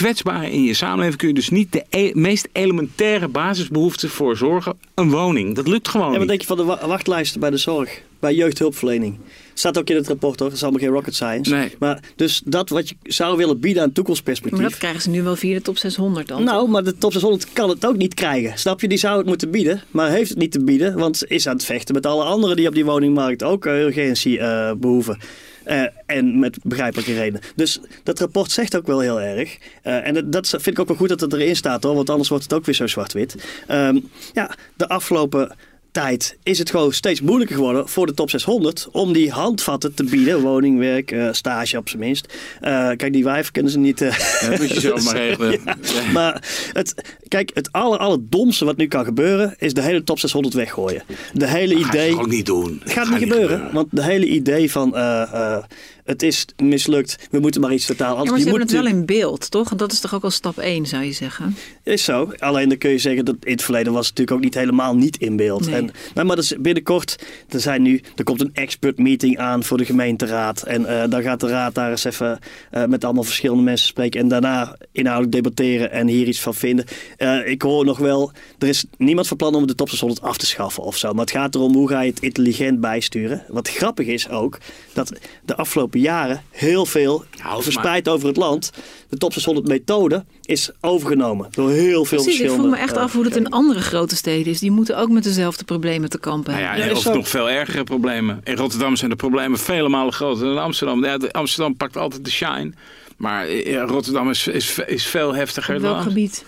kwetsbaar 0.00 0.50
in 0.50 0.62
je 0.62 0.74
samenleving 0.74 1.16
kun 1.16 1.28
je 1.28 1.34
dus 1.34 1.48
niet 1.48 1.72
de 1.72 1.84
e- 1.90 2.10
meest 2.14 2.48
elementaire 2.52 3.28
basisbehoeften 3.28 4.08
voor 4.10 4.36
zorgen. 4.36 4.74
Een 4.94 5.10
woning. 5.10 5.54
Dat 5.54 5.68
lukt 5.68 5.88
gewoon 5.88 6.06
En 6.06 6.10
wat 6.12 6.20
niet. 6.20 6.28
denk 6.28 6.40
je 6.40 6.46
van 6.46 6.56
de 6.56 6.64
wa- 6.64 6.86
wachtlijsten 6.86 7.40
bij 7.40 7.50
de 7.50 7.56
zorg? 7.56 8.02
Bij 8.20 8.34
jeugdhulpverlening? 8.34 9.16
Staat 9.54 9.78
ook 9.78 9.90
in 9.90 9.96
het 9.96 10.08
rapport 10.08 10.38
hoor, 10.38 10.48
dat 10.48 10.56
is 10.56 10.62
allemaal 10.62 10.80
geen 10.80 10.90
rocket 10.90 11.14
science. 11.14 11.50
Nee. 11.54 11.74
Maar 11.78 12.00
dus 12.16 12.42
dat 12.44 12.68
wat 12.68 12.88
je 12.88 12.94
zou 13.02 13.36
willen 13.36 13.60
bieden 13.60 13.82
aan 13.82 13.92
toekomstperspectief. 13.92 14.60
Maar 14.60 14.70
dat 14.70 14.78
krijgen 14.78 15.00
ze 15.02 15.10
nu 15.10 15.22
wel 15.22 15.36
via 15.36 15.54
de 15.54 15.62
top 15.62 15.78
600 15.78 16.28
dan. 16.28 16.44
Nou, 16.44 16.68
maar 16.68 16.84
de 16.84 16.98
top 16.98 17.12
600 17.12 17.52
kan 17.52 17.68
het 17.68 17.86
ook 17.86 17.96
niet 17.96 18.14
krijgen. 18.14 18.58
Snap 18.58 18.80
je? 18.80 18.88
Die 18.88 18.98
zou 18.98 19.18
het 19.18 19.26
moeten 19.26 19.50
bieden, 19.50 19.82
maar 19.90 20.10
heeft 20.10 20.28
het 20.28 20.38
niet 20.38 20.52
te 20.52 20.64
bieden. 20.64 20.98
Want 20.98 21.16
ze 21.16 21.26
is 21.28 21.46
aan 21.48 21.56
het 21.56 21.64
vechten 21.64 21.94
met 21.94 22.06
alle 22.06 22.24
anderen 22.24 22.56
die 22.56 22.68
op 22.68 22.74
die 22.74 22.84
woningmarkt 22.84 23.42
ook 23.42 23.64
urgentie 23.66 24.38
uh, 24.38 24.72
behoeven. 24.76 25.18
Uh, 25.66 25.86
en 26.06 26.38
met 26.38 26.58
begrijpelijke 26.62 27.14
redenen. 27.14 27.40
Dus 27.54 27.80
dat 28.02 28.18
rapport 28.18 28.50
zegt 28.50 28.76
ook 28.76 28.86
wel 28.86 29.00
heel 29.00 29.20
erg. 29.20 29.58
Uh, 29.84 30.06
en 30.06 30.30
dat, 30.30 30.48
vind 30.48 30.66
ik 30.66 30.78
ook 30.78 30.88
wel 30.88 30.96
goed 30.96 31.08
dat 31.08 31.20
het 31.20 31.32
erin 31.32 31.56
staat 31.56 31.82
hoor. 31.82 31.94
Want 31.94 32.10
anders 32.10 32.28
wordt 32.28 32.44
het 32.44 32.52
ook 32.52 32.64
weer 32.64 32.74
zo 32.74 32.86
zwart-wit. 32.86 33.34
Um, 33.70 34.10
ja, 34.32 34.54
de 34.76 34.88
afgelopen 34.88 35.56
tijd 36.00 36.36
is 36.42 36.58
het 36.58 36.70
gewoon 36.70 36.92
steeds 36.92 37.20
moeilijker 37.20 37.56
geworden 37.56 37.88
voor 37.88 38.06
de 38.06 38.14
top 38.14 38.30
600 38.30 38.88
om 38.92 39.12
die 39.12 39.30
handvatten 39.30 39.94
te 39.94 40.04
bieden. 40.04 40.40
Woning, 40.40 40.78
werk, 40.78 41.10
uh, 41.10 41.32
stage 41.32 41.76
op 41.76 41.88
zijn 41.88 42.00
minst. 42.00 42.34
Uh, 42.62 42.90
kijk, 42.96 43.12
die 43.12 43.24
wijf 43.24 43.50
kunnen 43.50 43.72
ze 43.72 43.78
niet... 43.78 44.00
Uh, 44.00 44.18
dat 44.48 44.58
moet 44.58 44.68
je 44.68 44.80
zelf 44.80 45.04
maar 45.04 45.16
regelen. 45.26 45.60
ja, 45.64 46.10
maar 46.12 46.42
het, 46.72 47.16
kijk, 47.28 47.50
het 47.54 47.72
aller, 47.72 47.98
allerdomste 47.98 48.64
wat 48.64 48.76
nu 48.76 48.86
kan 48.86 49.04
gebeuren 49.04 49.54
is 49.58 49.74
de 49.74 49.82
hele 49.82 50.04
top 50.04 50.18
600 50.18 50.54
weggooien. 50.54 51.02
De 51.32 51.46
hele 51.46 51.74
dat 51.74 51.86
idee... 51.86 52.10
Dat 52.10 52.20
ook 52.20 52.28
niet 52.28 52.46
doen. 52.46 52.80
Het 52.82 52.92
gaat 52.92 53.08
niet 53.08 53.18
gebeuren, 53.18 53.48
gebeuren, 53.48 53.74
want 53.74 53.88
de 53.90 54.02
hele 54.02 54.26
idee 54.26 54.70
van 54.70 54.92
uh, 54.94 55.58
het 56.06 56.22
is 56.22 56.46
mislukt, 56.62 57.28
we 57.30 57.38
moeten 57.38 57.60
maar 57.60 57.72
iets 57.72 57.86
totaal 57.86 58.16
anders. 58.16 58.24
Ja, 58.24 58.30
maar 58.30 58.40
ze 58.40 58.44
je 58.44 58.50
hebben 58.50 58.66
moet 58.66 58.84
het 58.84 58.92
wel 58.92 59.00
in 59.00 59.06
beeld, 59.06 59.50
toch? 59.50 59.74
Dat 59.74 59.92
is 59.92 60.00
toch 60.00 60.14
ook 60.14 60.24
al 60.24 60.30
stap 60.30 60.58
1, 60.58 60.86
zou 60.86 61.04
je 61.04 61.12
zeggen? 61.12 61.56
Is 61.82 62.04
zo. 62.04 62.32
Alleen 62.38 62.68
dan 62.68 62.78
kun 62.78 62.90
je 62.90 62.98
zeggen 62.98 63.24
dat 63.24 63.36
in 63.40 63.52
het 63.52 63.62
verleden 63.62 63.92
was 63.92 64.06
het 64.06 64.18
natuurlijk 64.18 64.36
ook 64.36 64.44
niet 64.44 64.62
helemaal 64.62 64.96
niet 64.96 65.16
in 65.16 65.36
beeld. 65.36 65.66
Nee. 65.66 65.74
En, 65.74 65.90
nou, 66.14 66.26
maar 66.26 66.36
dus 66.36 66.54
binnenkort, 66.58 67.26
er, 67.48 67.60
zijn 67.60 67.82
nu, 67.82 68.00
er 68.16 68.24
komt 68.24 68.40
een 68.40 68.50
expert 68.54 68.98
meeting 68.98 69.38
aan 69.38 69.64
voor 69.64 69.78
de 69.78 69.84
gemeenteraad. 69.84 70.62
En 70.62 70.82
uh, 70.82 71.02
dan 71.08 71.22
gaat 71.22 71.40
de 71.40 71.48
raad 71.48 71.74
daar 71.74 71.90
eens 71.90 72.04
even 72.04 72.38
uh, 72.72 72.84
met 72.84 73.04
allemaal 73.04 73.24
verschillende 73.24 73.62
mensen 73.62 73.86
spreken. 73.86 74.20
En 74.20 74.28
daarna 74.28 74.76
inhoudelijk 74.92 75.34
debatteren 75.34 75.90
en 75.90 76.06
hier 76.06 76.26
iets 76.26 76.40
van 76.40 76.54
vinden. 76.54 76.84
Uh, 77.18 77.48
ik 77.48 77.62
hoor 77.62 77.84
nog 77.84 77.98
wel, 77.98 78.32
er 78.58 78.68
is 78.68 78.84
niemand 78.96 79.28
van 79.28 79.36
plan 79.36 79.54
om 79.54 79.66
de 79.66 79.74
top 79.74 79.88
600 79.88 80.22
af 80.22 80.36
te 80.36 80.46
schaffen 80.46 80.82
of 80.82 80.96
zo. 80.96 81.12
Maar 81.12 81.24
het 81.24 81.34
gaat 81.34 81.54
erom 81.54 81.74
hoe 81.74 81.88
ga 81.88 82.00
je 82.00 82.10
het 82.10 82.20
intelligent 82.20 82.80
bijsturen. 82.80 83.44
Wat 83.48 83.68
grappig 83.68 84.06
is 84.06 84.28
ook, 84.28 84.58
dat 84.92 85.12
de 85.44 85.56
afgelopen 85.56 85.95
jaren 86.00 86.42
heel 86.50 86.86
veel 86.86 87.24
Nou, 87.42 87.62
verspreid 87.62 88.04
maar... 88.04 88.14
over 88.14 88.28
het 88.28 88.36
land. 88.36 88.70
De 89.08 89.16
top 89.16 89.32
600 89.32 89.68
methode 89.68 90.24
is 90.42 90.70
overgenomen 90.80 91.48
door 91.50 91.70
heel 91.70 92.04
veel 92.04 92.22
Precies, 92.22 92.40
ik 92.40 92.50
vroeg 92.50 92.70
me 92.70 92.76
echt 92.76 92.96
af 92.96 93.12
hoe 93.12 93.24
dat 93.24 93.36
in 93.36 93.50
andere 93.50 93.80
grote 93.80 94.16
steden 94.16 94.52
is. 94.52 94.60
Die 94.60 94.70
moeten 94.70 94.98
ook 94.98 95.08
met 95.08 95.24
dezelfde 95.24 95.64
problemen 95.64 96.10
te 96.10 96.18
kampen 96.18 96.52
nou 96.52 96.64
ja, 96.64 96.70
hebben. 96.70 96.88
ja, 96.88 97.08
of 97.08 97.14
nog 97.14 97.28
veel 97.28 97.50
ergere 97.50 97.84
problemen. 97.84 98.40
In 98.44 98.56
Rotterdam 98.56 98.96
zijn 98.96 99.10
de 99.10 99.16
problemen 99.16 99.58
vele 99.58 99.88
malen 99.88 100.12
groter 100.12 100.44
dan 100.44 100.52
in 100.52 100.58
Amsterdam. 100.58 101.04
Ja, 101.04 101.18
Amsterdam 101.30 101.76
pakt 101.76 101.96
altijd 101.96 102.24
de 102.24 102.30
shine. 102.30 102.72
Maar 103.16 103.50
Rotterdam 103.72 104.30
is, 104.30 104.46
is, 104.46 104.78
is 104.86 105.06
veel 105.06 105.34
heftiger 105.34 105.74
Op 105.74 105.80
welk 105.80 105.94
dan 105.94 106.02
gebied? 106.02 106.44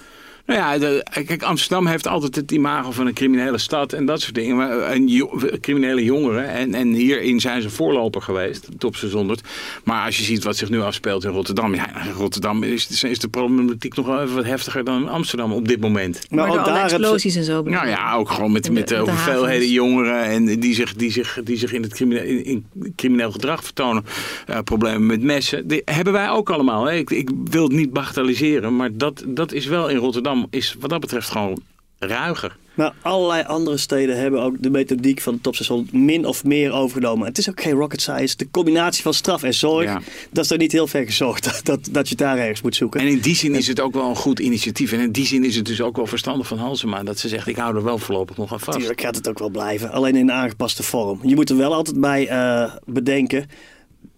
Nou 0.48 0.60
ja, 0.60 0.78
de, 0.78 1.06
kijk, 1.24 1.42
Amsterdam 1.42 1.86
heeft 1.86 2.06
altijd 2.06 2.34
het 2.34 2.50
imago 2.52 2.90
van 2.90 3.06
een 3.06 3.14
criminele 3.14 3.58
stad 3.58 3.92
en 3.92 4.06
dat 4.06 4.20
soort 4.20 4.34
dingen. 4.34 4.56
Maar, 4.56 4.80
en 4.80 5.08
jo, 5.08 5.40
criminele 5.60 6.04
jongeren. 6.04 6.48
En, 6.48 6.74
en 6.74 6.92
hierin 6.92 7.40
zijn 7.40 7.62
ze 7.62 7.70
voorloper 7.70 8.22
geweest, 8.22 8.68
top 8.78 8.96
600. 8.96 9.40
Maar 9.84 10.04
als 10.04 10.18
je 10.18 10.24
ziet 10.24 10.44
wat 10.44 10.56
zich 10.56 10.70
nu 10.70 10.80
afspeelt 10.80 11.24
in 11.24 11.30
Rotterdam. 11.30 11.74
Ja, 11.74 12.04
in 12.04 12.12
Rotterdam 12.12 12.62
is, 12.62 13.02
is 13.02 13.18
de 13.18 13.28
problematiek 13.28 13.96
nog 13.96 14.06
wel 14.06 14.22
even 14.22 14.34
wat 14.34 14.44
heftiger 14.44 14.84
dan 14.84 15.02
in 15.02 15.08
Amsterdam 15.08 15.52
op 15.52 15.68
dit 15.68 15.80
moment. 15.80 16.26
Maar, 16.30 16.48
maar 16.48 16.58
ook 16.58 16.64
daar 16.64 16.84
explosies 16.84 17.36
en 17.36 17.44
zo. 17.44 17.62
Nou 17.62 17.88
ja, 17.88 18.14
ook 18.14 18.30
gewoon 18.30 18.52
met, 18.52 18.64
de, 18.64 18.72
met 18.72 18.88
de, 18.88 18.94
de 18.94 19.00
hoeveelheden 19.00 19.68
jongeren 19.68 20.22
en 20.22 20.60
die 20.60 20.74
zich, 20.74 20.94
die 20.94 21.12
zich, 21.12 21.40
die 21.44 21.56
zich 21.56 21.72
in 21.72 21.82
het 21.82 21.94
crimineel, 21.94 22.24
in, 22.24 22.44
in 22.44 22.66
crimineel 22.96 23.32
gedrag 23.32 23.64
vertonen. 23.64 24.04
Uh, 24.50 24.58
problemen 24.64 25.06
met 25.06 25.22
messen. 25.22 25.66
Die 25.66 25.82
hebben 25.84 26.12
wij 26.12 26.30
ook 26.30 26.50
allemaal. 26.50 26.84
Hè. 26.84 26.94
Ik, 26.94 27.10
ik 27.10 27.30
wil 27.44 27.62
het 27.62 27.72
niet 27.72 27.92
bagatelliseren, 27.92 28.76
maar 28.76 28.96
dat, 28.96 29.24
dat 29.26 29.52
is 29.52 29.66
wel 29.66 29.88
in 29.88 29.96
Rotterdam 29.96 30.36
is 30.50 30.76
wat 30.80 30.90
dat 30.90 31.00
betreft 31.00 31.30
gewoon 31.30 31.62
ruiger. 31.98 32.56
Maar 32.74 32.94
allerlei 33.02 33.42
andere 33.42 33.76
steden 33.76 34.18
hebben 34.18 34.42
ook 34.42 34.62
de 34.62 34.70
methodiek 34.70 35.20
van 35.20 35.34
de 35.34 35.40
top 35.40 35.56
600 35.56 35.92
min 35.92 36.26
of 36.26 36.44
meer 36.44 36.72
overgenomen. 36.72 37.26
Het 37.26 37.38
is 37.38 37.50
ook 37.50 37.62
geen 37.62 37.72
rocket 37.72 38.00
science. 38.00 38.36
De 38.36 38.50
combinatie 38.50 39.02
van 39.02 39.14
straf 39.14 39.42
en 39.42 39.54
zorg, 39.54 39.84
ja. 39.84 40.00
dat 40.30 40.44
is 40.44 40.50
er 40.50 40.58
niet 40.58 40.72
heel 40.72 40.86
ver 40.86 41.04
gezocht. 41.04 41.44
Dat, 41.48 41.60
dat, 41.64 41.88
dat 41.90 42.08
je 42.08 42.14
daar 42.14 42.38
ergens 42.38 42.62
moet 42.62 42.76
zoeken. 42.76 43.00
En 43.00 43.06
in 43.06 43.18
die 43.20 43.36
zin 43.36 43.54
is 43.54 43.66
het 43.66 43.80
ook 43.80 43.94
wel 43.94 44.08
een 44.08 44.16
goed 44.16 44.38
initiatief. 44.38 44.92
En 44.92 45.00
in 45.00 45.12
die 45.12 45.26
zin 45.26 45.44
is 45.44 45.56
het 45.56 45.66
dus 45.66 45.80
ook 45.80 45.96
wel 45.96 46.06
verstandig 46.06 46.46
van 46.46 46.58
Halsema. 46.58 47.02
Dat 47.02 47.18
ze 47.18 47.28
zegt, 47.28 47.46
ik 47.46 47.56
hou 47.56 47.76
er 47.76 47.84
wel 47.84 47.98
voorlopig 47.98 48.36
nog 48.36 48.52
aan 48.52 48.60
vast. 48.60 48.78
Tuurlijk 48.78 49.00
gaat 49.00 49.16
het 49.16 49.28
ook 49.28 49.38
wel 49.38 49.50
blijven. 49.50 49.90
Alleen 49.90 50.16
in 50.16 50.28
een 50.28 50.32
aangepaste 50.32 50.82
vorm. 50.82 51.20
Je 51.22 51.34
moet 51.34 51.50
er 51.50 51.56
wel 51.56 51.74
altijd 51.74 52.00
bij 52.00 52.30
uh, 52.30 52.74
bedenken 52.84 53.46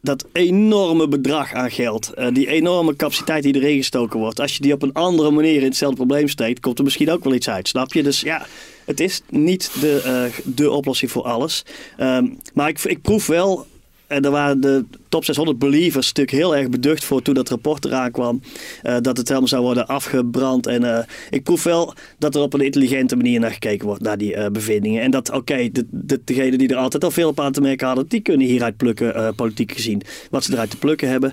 dat 0.00 0.26
enorme 0.32 1.08
bedrag 1.08 1.52
aan 1.52 1.70
geld, 1.70 2.10
uh, 2.18 2.26
die 2.32 2.48
enorme 2.48 2.96
capaciteit 2.96 3.42
die 3.42 3.54
erin 3.54 3.76
gestoken 3.76 4.20
wordt, 4.20 4.40
als 4.40 4.54
je 4.54 4.62
die 4.62 4.72
op 4.72 4.82
een 4.82 4.92
andere 4.92 5.30
manier 5.30 5.56
in 5.56 5.64
hetzelfde 5.64 5.96
probleem 5.96 6.28
steekt, 6.28 6.60
komt 6.60 6.78
er 6.78 6.84
misschien 6.84 7.10
ook 7.10 7.24
wel 7.24 7.34
iets 7.34 7.48
uit, 7.48 7.68
snap 7.68 7.92
je? 7.92 8.02
Dus 8.02 8.20
ja, 8.20 8.46
het 8.84 9.00
is 9.00 9.20
niet 9.28 9.70
de, 9.80 10.02
uh, 10.06 10.54
de 10.54 10.70
oplossing 10.70 11.10
voor 11.10 11.22
alles. 11.22 11.64
Um, 12.00 12.38
maar 12.54 12.68
ik, 12.68 12.84
ik 12.84 13.02
proef 13.02 13.26
wel 13.26 13.66
en 14.06 14.22
daar 14.22 14.32
waren 14.32 14.60
de 14.60 14.84
top 15.10 15.24
600 15.24 15.58
believers 15.58 16.06
natuurlijk 16.06 16.36
heel 16.36 16.56
erg 16.56 16.68
beducht 16.68 17.04
voor 17.04 17.22
toen 17.22 17.34
dat 17.34 17.48
rapport 17.48 17.84
eraan 17.84 18.10
kwam. 18.10 18.40
Uh, 18.82 18.96
dat 19.00 19.16
het 19.16 19.28
helemaal 19.28 19.48
zou 19.48 19.62
worden 19.62 19.86
afgebrand. 19.86 20.66
En 20.66 20.82
uh, 20.82 20.98
ik 21.30 21.42
proef 21.42 21.62
wel 21.62 21.94
dat 22.18 22.34
er 22.34 22.42
op 22.42 22.52
een 22.52 22.60
intelligente 22.60 23.16
manier 23.16 23.40
naar 23.40 23.50
gekeken 23.50 23.86
wordt, 23.86 24.02
naar 24.02 24.18
die 24.18 24.36
uh, 24.36 24.46
bevindingen. 24.46 25.02
En 25.02 25.10
dat, 25.10 25.28
oké, 25.28 25.38
okay, 25.38 25.70
de, 25.72 25.86
de, 25.90 26.20
degenen 26.24 26.58
die 26.58 26.68
er 26.68 26.76
altijd 26.76 27.04
al 27.04 27.10
veel 27.10 27.28
op 27.28 27.40
aan 27.40 27.52
te 27.52 27.60
merken 27.60 27.86
hadden, 27.86 28.08
die 28.08 28.20
kunnen 28.20 28.46
hieruit 28.46 28.76
plukken, 28.76 29.34
politiek 29.34 29.72
gezien. 29.72 30.02
Wat 30.30 30.44
ze 30.44 30.52
eruit 30.52 30.70
te 30.70 30.76
plukken 30.76 31.08
hebben. 31.08 31.32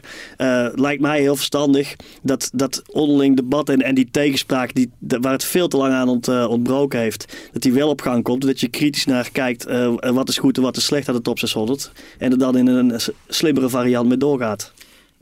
lijkt 0.75 1.01
mij 1.01 1.21
heel 1.21 1.35
verstandig 1.35 1.95
dat 2.21 2.49
dat 2.53 2.81
onderling 2.91 3.35
debat 3.35 3.69
en, 3.69 3.81
en 3.81 3.95
die 3.95 4.07
tegenspraak, 4.11 4.73
die, 4.73 4.89
waar 4.99 5.31
het 5.31 5.43
veel 5.43 5.67
te 5.67 5.77
lang 5.77 5.93
aan 5.93 6.09
ont, 6.09 6.27
ontbroken 6.27 6.99
heeft, 6.99 7.35
dat 7.51 7.61
die 7.61 7.73
wel 7.73 7.89
op 7.89 8.01
gang 8.01 8.23
komt. 8.23 8.41
Dat 8.41 8.59
je 8.59 8.67
kritisch 8.67 9.05
naar 9.05 9.29
kijkt, 9.31 9.65
wat 9.99 10.29
is 10.29 10.37
goed 10.37 10.57
en 10.57 10.63
wat 10.63 10.77
is 10.77 10.85
slecht 10.85 11.09
aan 11.09 11.15
de 11.15 11.21
top 11.21 11.39
600. 11.39 11.91
En 12.17 12.31
er 12.31 12.37
dan 12.37 12.57
in 12.57 12.67
een 12.67 12.99
slimmere 13.27 13.66
variant 13.69 14.07
mee 14.07 14.17
doorgaat. 14.17 14.71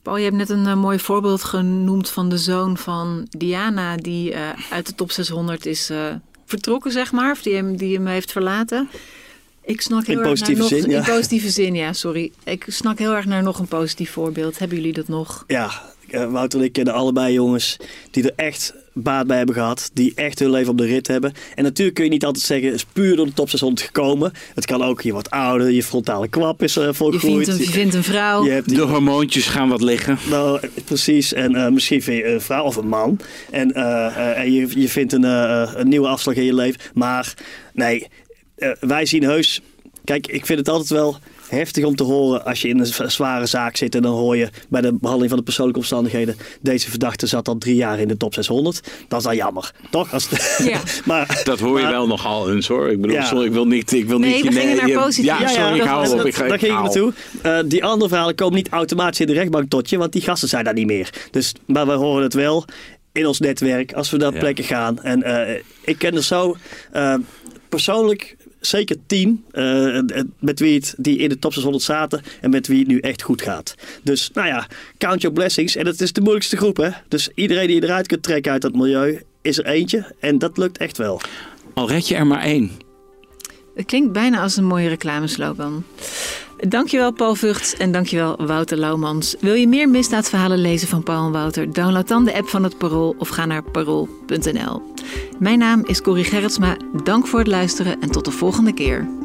Paul, 0.01 0.17
je 0.17 0.23
hebt 0.23 0.35
net 0.35 0.49
een 0.49 0.65
uh, 0.65 0.75
mooi 0.75 0.99
voorbeeld 0.99 1.43
genoemd 1.43 2.09
van 2.09 2.29
de 2.29 2.37
zoon 2.37 2.77
van 2.77 3.27
Diana, 3.29 3.95
die 3.95 4.31
uh, 4.31 4.49
uit 4.71 4.87
de 4.87 4.95
top 4.95 5.11
600 5.11 5.65
is 5.65 5.89
uh, 5.89 5.97
vertrokken, 6.45 6.91
zeg 6.91 7.11
maar, 7.11 7.31
of 7.31 7.41
die 7.41 7.55
hem, 7.55 7.77
die 7.77 7.95
hem 7.95 8.07
heeft 8.07 8.31
verlaten. 8.31 8.89
Ik 9.61 9.81
snak 9.81 10.05
heel 10.05 10.15
in 10.15 10.19
erg 10.19 10.29
positieve 10.29 10.59
naar 10.59 10.69
zin, 10.69 10.81
nog, 10.81 10.89
ja. 10.89 10.97
In 10.97 11.15
positieve 11.15 11.49
zin, 11.49 11.75
ja, 11.75 11.93
sorry. 11.93 12.31
Ik 12.43 12.65
snak 12.67 12.99
heel 12.99 13.13
erg 13.13 13.25
naar 13.25 13.43
nog 13.43 13.59
een 13.59 13.67
positief 13.67 14.11
voorbeeld. 14.11 14.59
Hebben 14.59 14.77
jullie 14.77 14.93
dat 14.93 15.07
nog? 15.07 15.43
Ja, 15.47 15.71
Wouter 16.11 16.59
en 16.59 16.65
ik 16.65 16.73
kennen 16.73 16.93
allebei 16.93 17.33
jongens 17.33 17.77
die 18.11 18.23
er 18.23 18.33
echt 18.35 18.73
baat 18.97 19.27
bij 19.27 19.37
hebben 19.37 19.55
gehad. 19.55 19.89
Die 19.93 20.11
echt 20.15 20.39
hun 20.39 20.49
leven 20.49 20.71
op 20.71 20.77
de 20.77 20.85
rit 20.85 21.07
hebben. 21.07 21.33
En 21.55 21.63
natuurlijk 21.63 21.95
kun 21.95 22.05
je 22.05 22.11
niet 22.11 22.25
altijd 22.25 22.45
zeggen, 22.45 22.67
het 22.67 22.75
is 22.75 22.85
puur 22.93 23.15
door 23.15 23.25
de 23.25 23.33
top 23.33 23.49
600 23.49 23.81
gekomen. 23.81 24.33
Het 24.53 24.65
kan 24.65 24.83
ook, 24.83 25.01
je 25.01 25.11
wordt 25.11 25.29
ouder, 25.29 25.71
je 25.71 25.83
frontale 25.83 26.27
kwap 26.27 26.63
is 26.63 26.77
uh, 26.77 26.89
volgroeid. 26.91 27.23
Je 27.23 27.29
vindt 27.29 27.47
een, 27.47 27.65
je 27.65 27.71
vindt 27.71 27.93
een 27.93 28.03
vrouw. 28.03 28.43
Je 28.43 28.51
hebt 28.51 28.67
die... 28.67 28.77
De 28.77 28.83
hormoontjes 28.83 29.47
gaan 29.47 29.69
wat 29.69 29.81
liggen. 29.81 30.17
Nou, 30.29 30.59
precies. 30.85 31.33
En 31.33 31.55
uh, 31.55 31.67
misschien 31.67 32.01
vind 32.01 32.17
je 32.17 32.27
een 32.27 32.41
vrouw 32.41 32.63
of 32.63 32.75
een 32.75 32.87
man. 32.87 33.19
En, 33.51 33.71
uh, 33.77 34.37
en 34.39 34.51
je, 34.51 34.79
je 34.79 34.89
vindt 34.89 35.13
een, 35.13 35.23
een 35.23 35.87
nieuwe 35.87 36.07
afslag 36.07 36.35
in 36.35 36.43
je 36.43 36.53
leven. 36.53 36.81
Maar 36.93 37.33
nee, 37.73 38.07
wij 38.79 39.05
zien 39.05 39.23
heus... 39.23 39.61
Kijk, 40.03 40.27
ik 40.27 40.45
vind 40.45 40.59
het 40.59 40.69
altijd 40.69 40.89
wel 40.89 41.17
heftig 41.47 41.85
om 41.85 41.95
te 41.95 42.03
horen 42.03 42.45
als 42.45 42.61
je 42.61 42.67
in 42.67 42.79
een 42.79 43.11
zware 43.11 43.45
zaak 43.45 43.77
zit 43.77 43.95
en 43.95 44.01
dan 44.01 44.13
hoor 44.13 44.37
je 44.37 44.49
bij 44.69 44.81
de 44.81 44.93
behandeling 44.93 45.29
van 45.29 45.37
de 45.37 45.43
persoonlijke 45.43 45.79
omstandigheden 45.79 46.35
deze 46.61 46.89
verdachte 46.89 47.27
zat 47.27 47.47
al 47.47 47.57
drie 47.57 47.75
jaar 47.75 47.99
in 47.99 48.07
de 48.07 48.17
top 48.17 48.33
600. 48.33 48.81
Dat 49.07 49.19
is 49.19 49.25
dan 49.25 49.35
jammer, 49.35 49.71
toch? 49.89 50.13
Als 50.13 50.29
ja. 50.57 50.79
maar, 51.05 51.41
dat 51.43 51.59
hoor 51.59 51.77
je 51.77 51.83
maar, 51.83 51.91
wel 51.91 52.07
nogal 52.07 52.51
eens 52.51 52.67
hoor. 52.67 52.89
Ik 52.89 53.01
bedoel, 53.01 53.15
ja. 53.15 53.25
sorry, 53.25 53.45
ik 53.45 53.51
wil 53.51 53.67
niet... 53.67 53.91
Ik 53.91 54.07
wil 54.07 54.19
nee, 54.19 54.33
niet 54.33 54.53
we 54.53 54.59
gingen 54.59 54.75
naar 54.75 55.03
positief. 55.03 55.25
Ja, 55.25 55.47
sorry, 55.47 55.75
ja, 55.75 55.75
ik 55.75 55.81
hou 55.81 56.19
op. 56.19 56.25
Ik, 56.25 56.37
daar 56.37 56.59
ging 56.59 56.73
ik 56.73 56.79
naartoe. 56.79 57.13
Uh, 57.45 57.59
die 57.65 57.83
andere 57.83 58.09
verhalen 58.09 58.35
komen 58.35 58.55
niet 58.55 58.69
automatisch 58.69 59.19
in 59.19 59.27
de 59.27 59.33
rechtbank 59.33 59.69
tot 59.69 59.89
je, 59.89 59.97
want 59.97 60.11
die 60.11 60.21
gasten 60.21 60.49
zijn 60.49 60.63
daar 60.63 60.73
niet 60.73 60.85
meer. 60.85 61.09
Dus, 61.31 61.53
maar 61.65 61.85
we 61.85 61.93
horen 61.93 62.23
het 62.23 62.33
wel 62.33 62.65
in 63.11 63.27
ons 63.27 63.39
netwerk 63.39 63.93
als 63.93 64.09
we 64.09 64.17
naar 64.17 64.33
plekken 64.33 64.63
gaan. 64.63 65.03
En 65.03 65.19
uh, 65.19 65.55
ik 65.81 65.97
ken 65.97 66.15
er 66.15 66.23
zo 66.23 66.55
uh, 66.93 67.15
persoonlijk 67.69 68.35
zeker 68.65 68.95
tien 69.07 69.43
uh, 69.51 69.99
met 70.39 70.59
wie 70.59 70.73
het, 70.75 70.93
die 70.97 71.17
in 71.17 71.29
de 71.29 71.39
top 71.39 71.53
600 71.53 71.83
zaten 71.83 72.21
en 72.41 72.49
met 72.49 72.67
wie 72.67 72.79
het 72.79 72.87
nu 72.87 72.99
echt 72.99 73.21
goed 73.21 73.41
gaat. 73.41 73.75
Dus 74.03 74.29
nou 74.33 74.47
ja, 74.47 74.67
count 74.97 75.21
your 75.21 75.35
blessings. 75.35 75.75
En 75.75 75.85
het 75.85 76.01
is 76.01 76.13
de 76.13 76.21
moeilijkste 76.21 76.57
groep 76.57 76.77
hè. 76.77 76.89
Dus 77.07 77.29
iedereen 77.35 77.67
die 77.67 77.75
je 77.75 77.83
eruit 77.83 78.07
kunt 78.07 78.23
trekken 78.23 78.51
uit 78.51 78.61
dat 78.61 78.75
milieu 78.75 79.21
is 79.41 79.57
er 79.57 79.65
eentje. 79.65 80.13
En 80.19 80.37
dat 80.39 80.57
lukt 80.57 80.77
echt 80.77 80.97
wel. 80.97 81.21
Al 81.73 81.89
red 81.89 82.07
je 82.07 82.15
er 82.15 82.27
maar 82.27 82.41
één. 82.41 82.71
Het 83.75 83.85
klinkt 83.85 84.11
bijna 84.11 84.41
als 84.41 84.57
een 84.57 84.65
mooie 84.65 84.87
reclameslogan. 84.87 85.83
Dankjewel 86.57 87.11
Paul 87.11 87.35
Vugts 87.35 87.75
en 87.75 87.91
dankjewel 87.91 88.45
Wouter 88.45 88.77
Laumans. 88.77 89.35
Wil 89.39 89.53
je 89.53 89.67
meer 89.67 89.89
misdaadverhalen 89.89 90.57
lezen 90.57 90.87
van 90.87 91.03
Paul 91.03 91.25
en 91.25 91.31
Wouter? 91.31 91.73
Download 91.73 92.07
dan 92.07 92.25
de 92.25 92.33
app 92.33 92.47
van 92.47 92.63
het 92.63 92.77
Parool 92.77 93.15
of 93.17 93.27
ga 93.27 93.45
naar 93.45 93.63
parool.nl. 93.63 94.81
Mijn 95.39 95.59
naam 95.59 95.85
is 95.85 96.01
Corrie 96.01 96.23
Gerritsma. 96.23 96.77
Dank 97.03 97.27
voor 97.27 97.39
het 97.39 97.47
luisteren 97.47 98.01
en 98.01 98.11
tot 98.11 98.25
de 98.25 98.31
volgende 98.31 98.73
keer. 98.73 99.24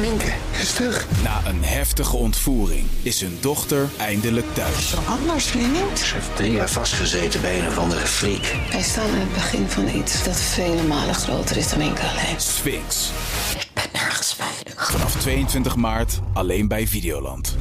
Minke 0.00 0.32
is 0.60 0.72
terug. 0.72 1.06
Na 1.22 1.40
een 1.46 1.64
heftige 1.64 2.16
ontvoering 2.16 2.86
is 3.02 3.20
hun 3.20 3.38
dochter 3.40 3.88
eindelijk 3.98 4.54
thuis. 4.54 4.88
Zo 4.88 4.96
anders, 5.08 5.44
vriend. 5.44 5.98
Ze 5.98 6.14
heeft 6.14 6.36
drie 6.36 6.52
jaar 6.52 6.70
vastgezeten 6.70 7.40
bij 7.40 7.58
een 7.58 7.66
of 7.66 7.78
andere 7.78 8.06
freak. 8.06 8.54
Wij 8.70 8.82
staan 8.82 9.10
aan 9.10 9.18
het 9.18 9.32
begin 9.32 9.68
van 9.68 9.88
iets 9.88 10.24
dat 10.24 10.40
vele 10.40 10.82
malen 10.82 11.14
groter 11.14 11.56
is 11.56 11.70
dan 11.70 11.80
enkel 11.80 12.08
alleen. 12.08 12.40
Sphinx. 12.40 13.10
Ik 13.58 13.68
ben 13.74 13.84
nergens 13.92 14.34
veilig. 14.34 14.90
Vanaf 14.90 15.16
22 15.16 15.76
maart 15.76 16.20
alleen 16.32 16.68
bij 16.68 16.86
Videoland. 16.86 17.56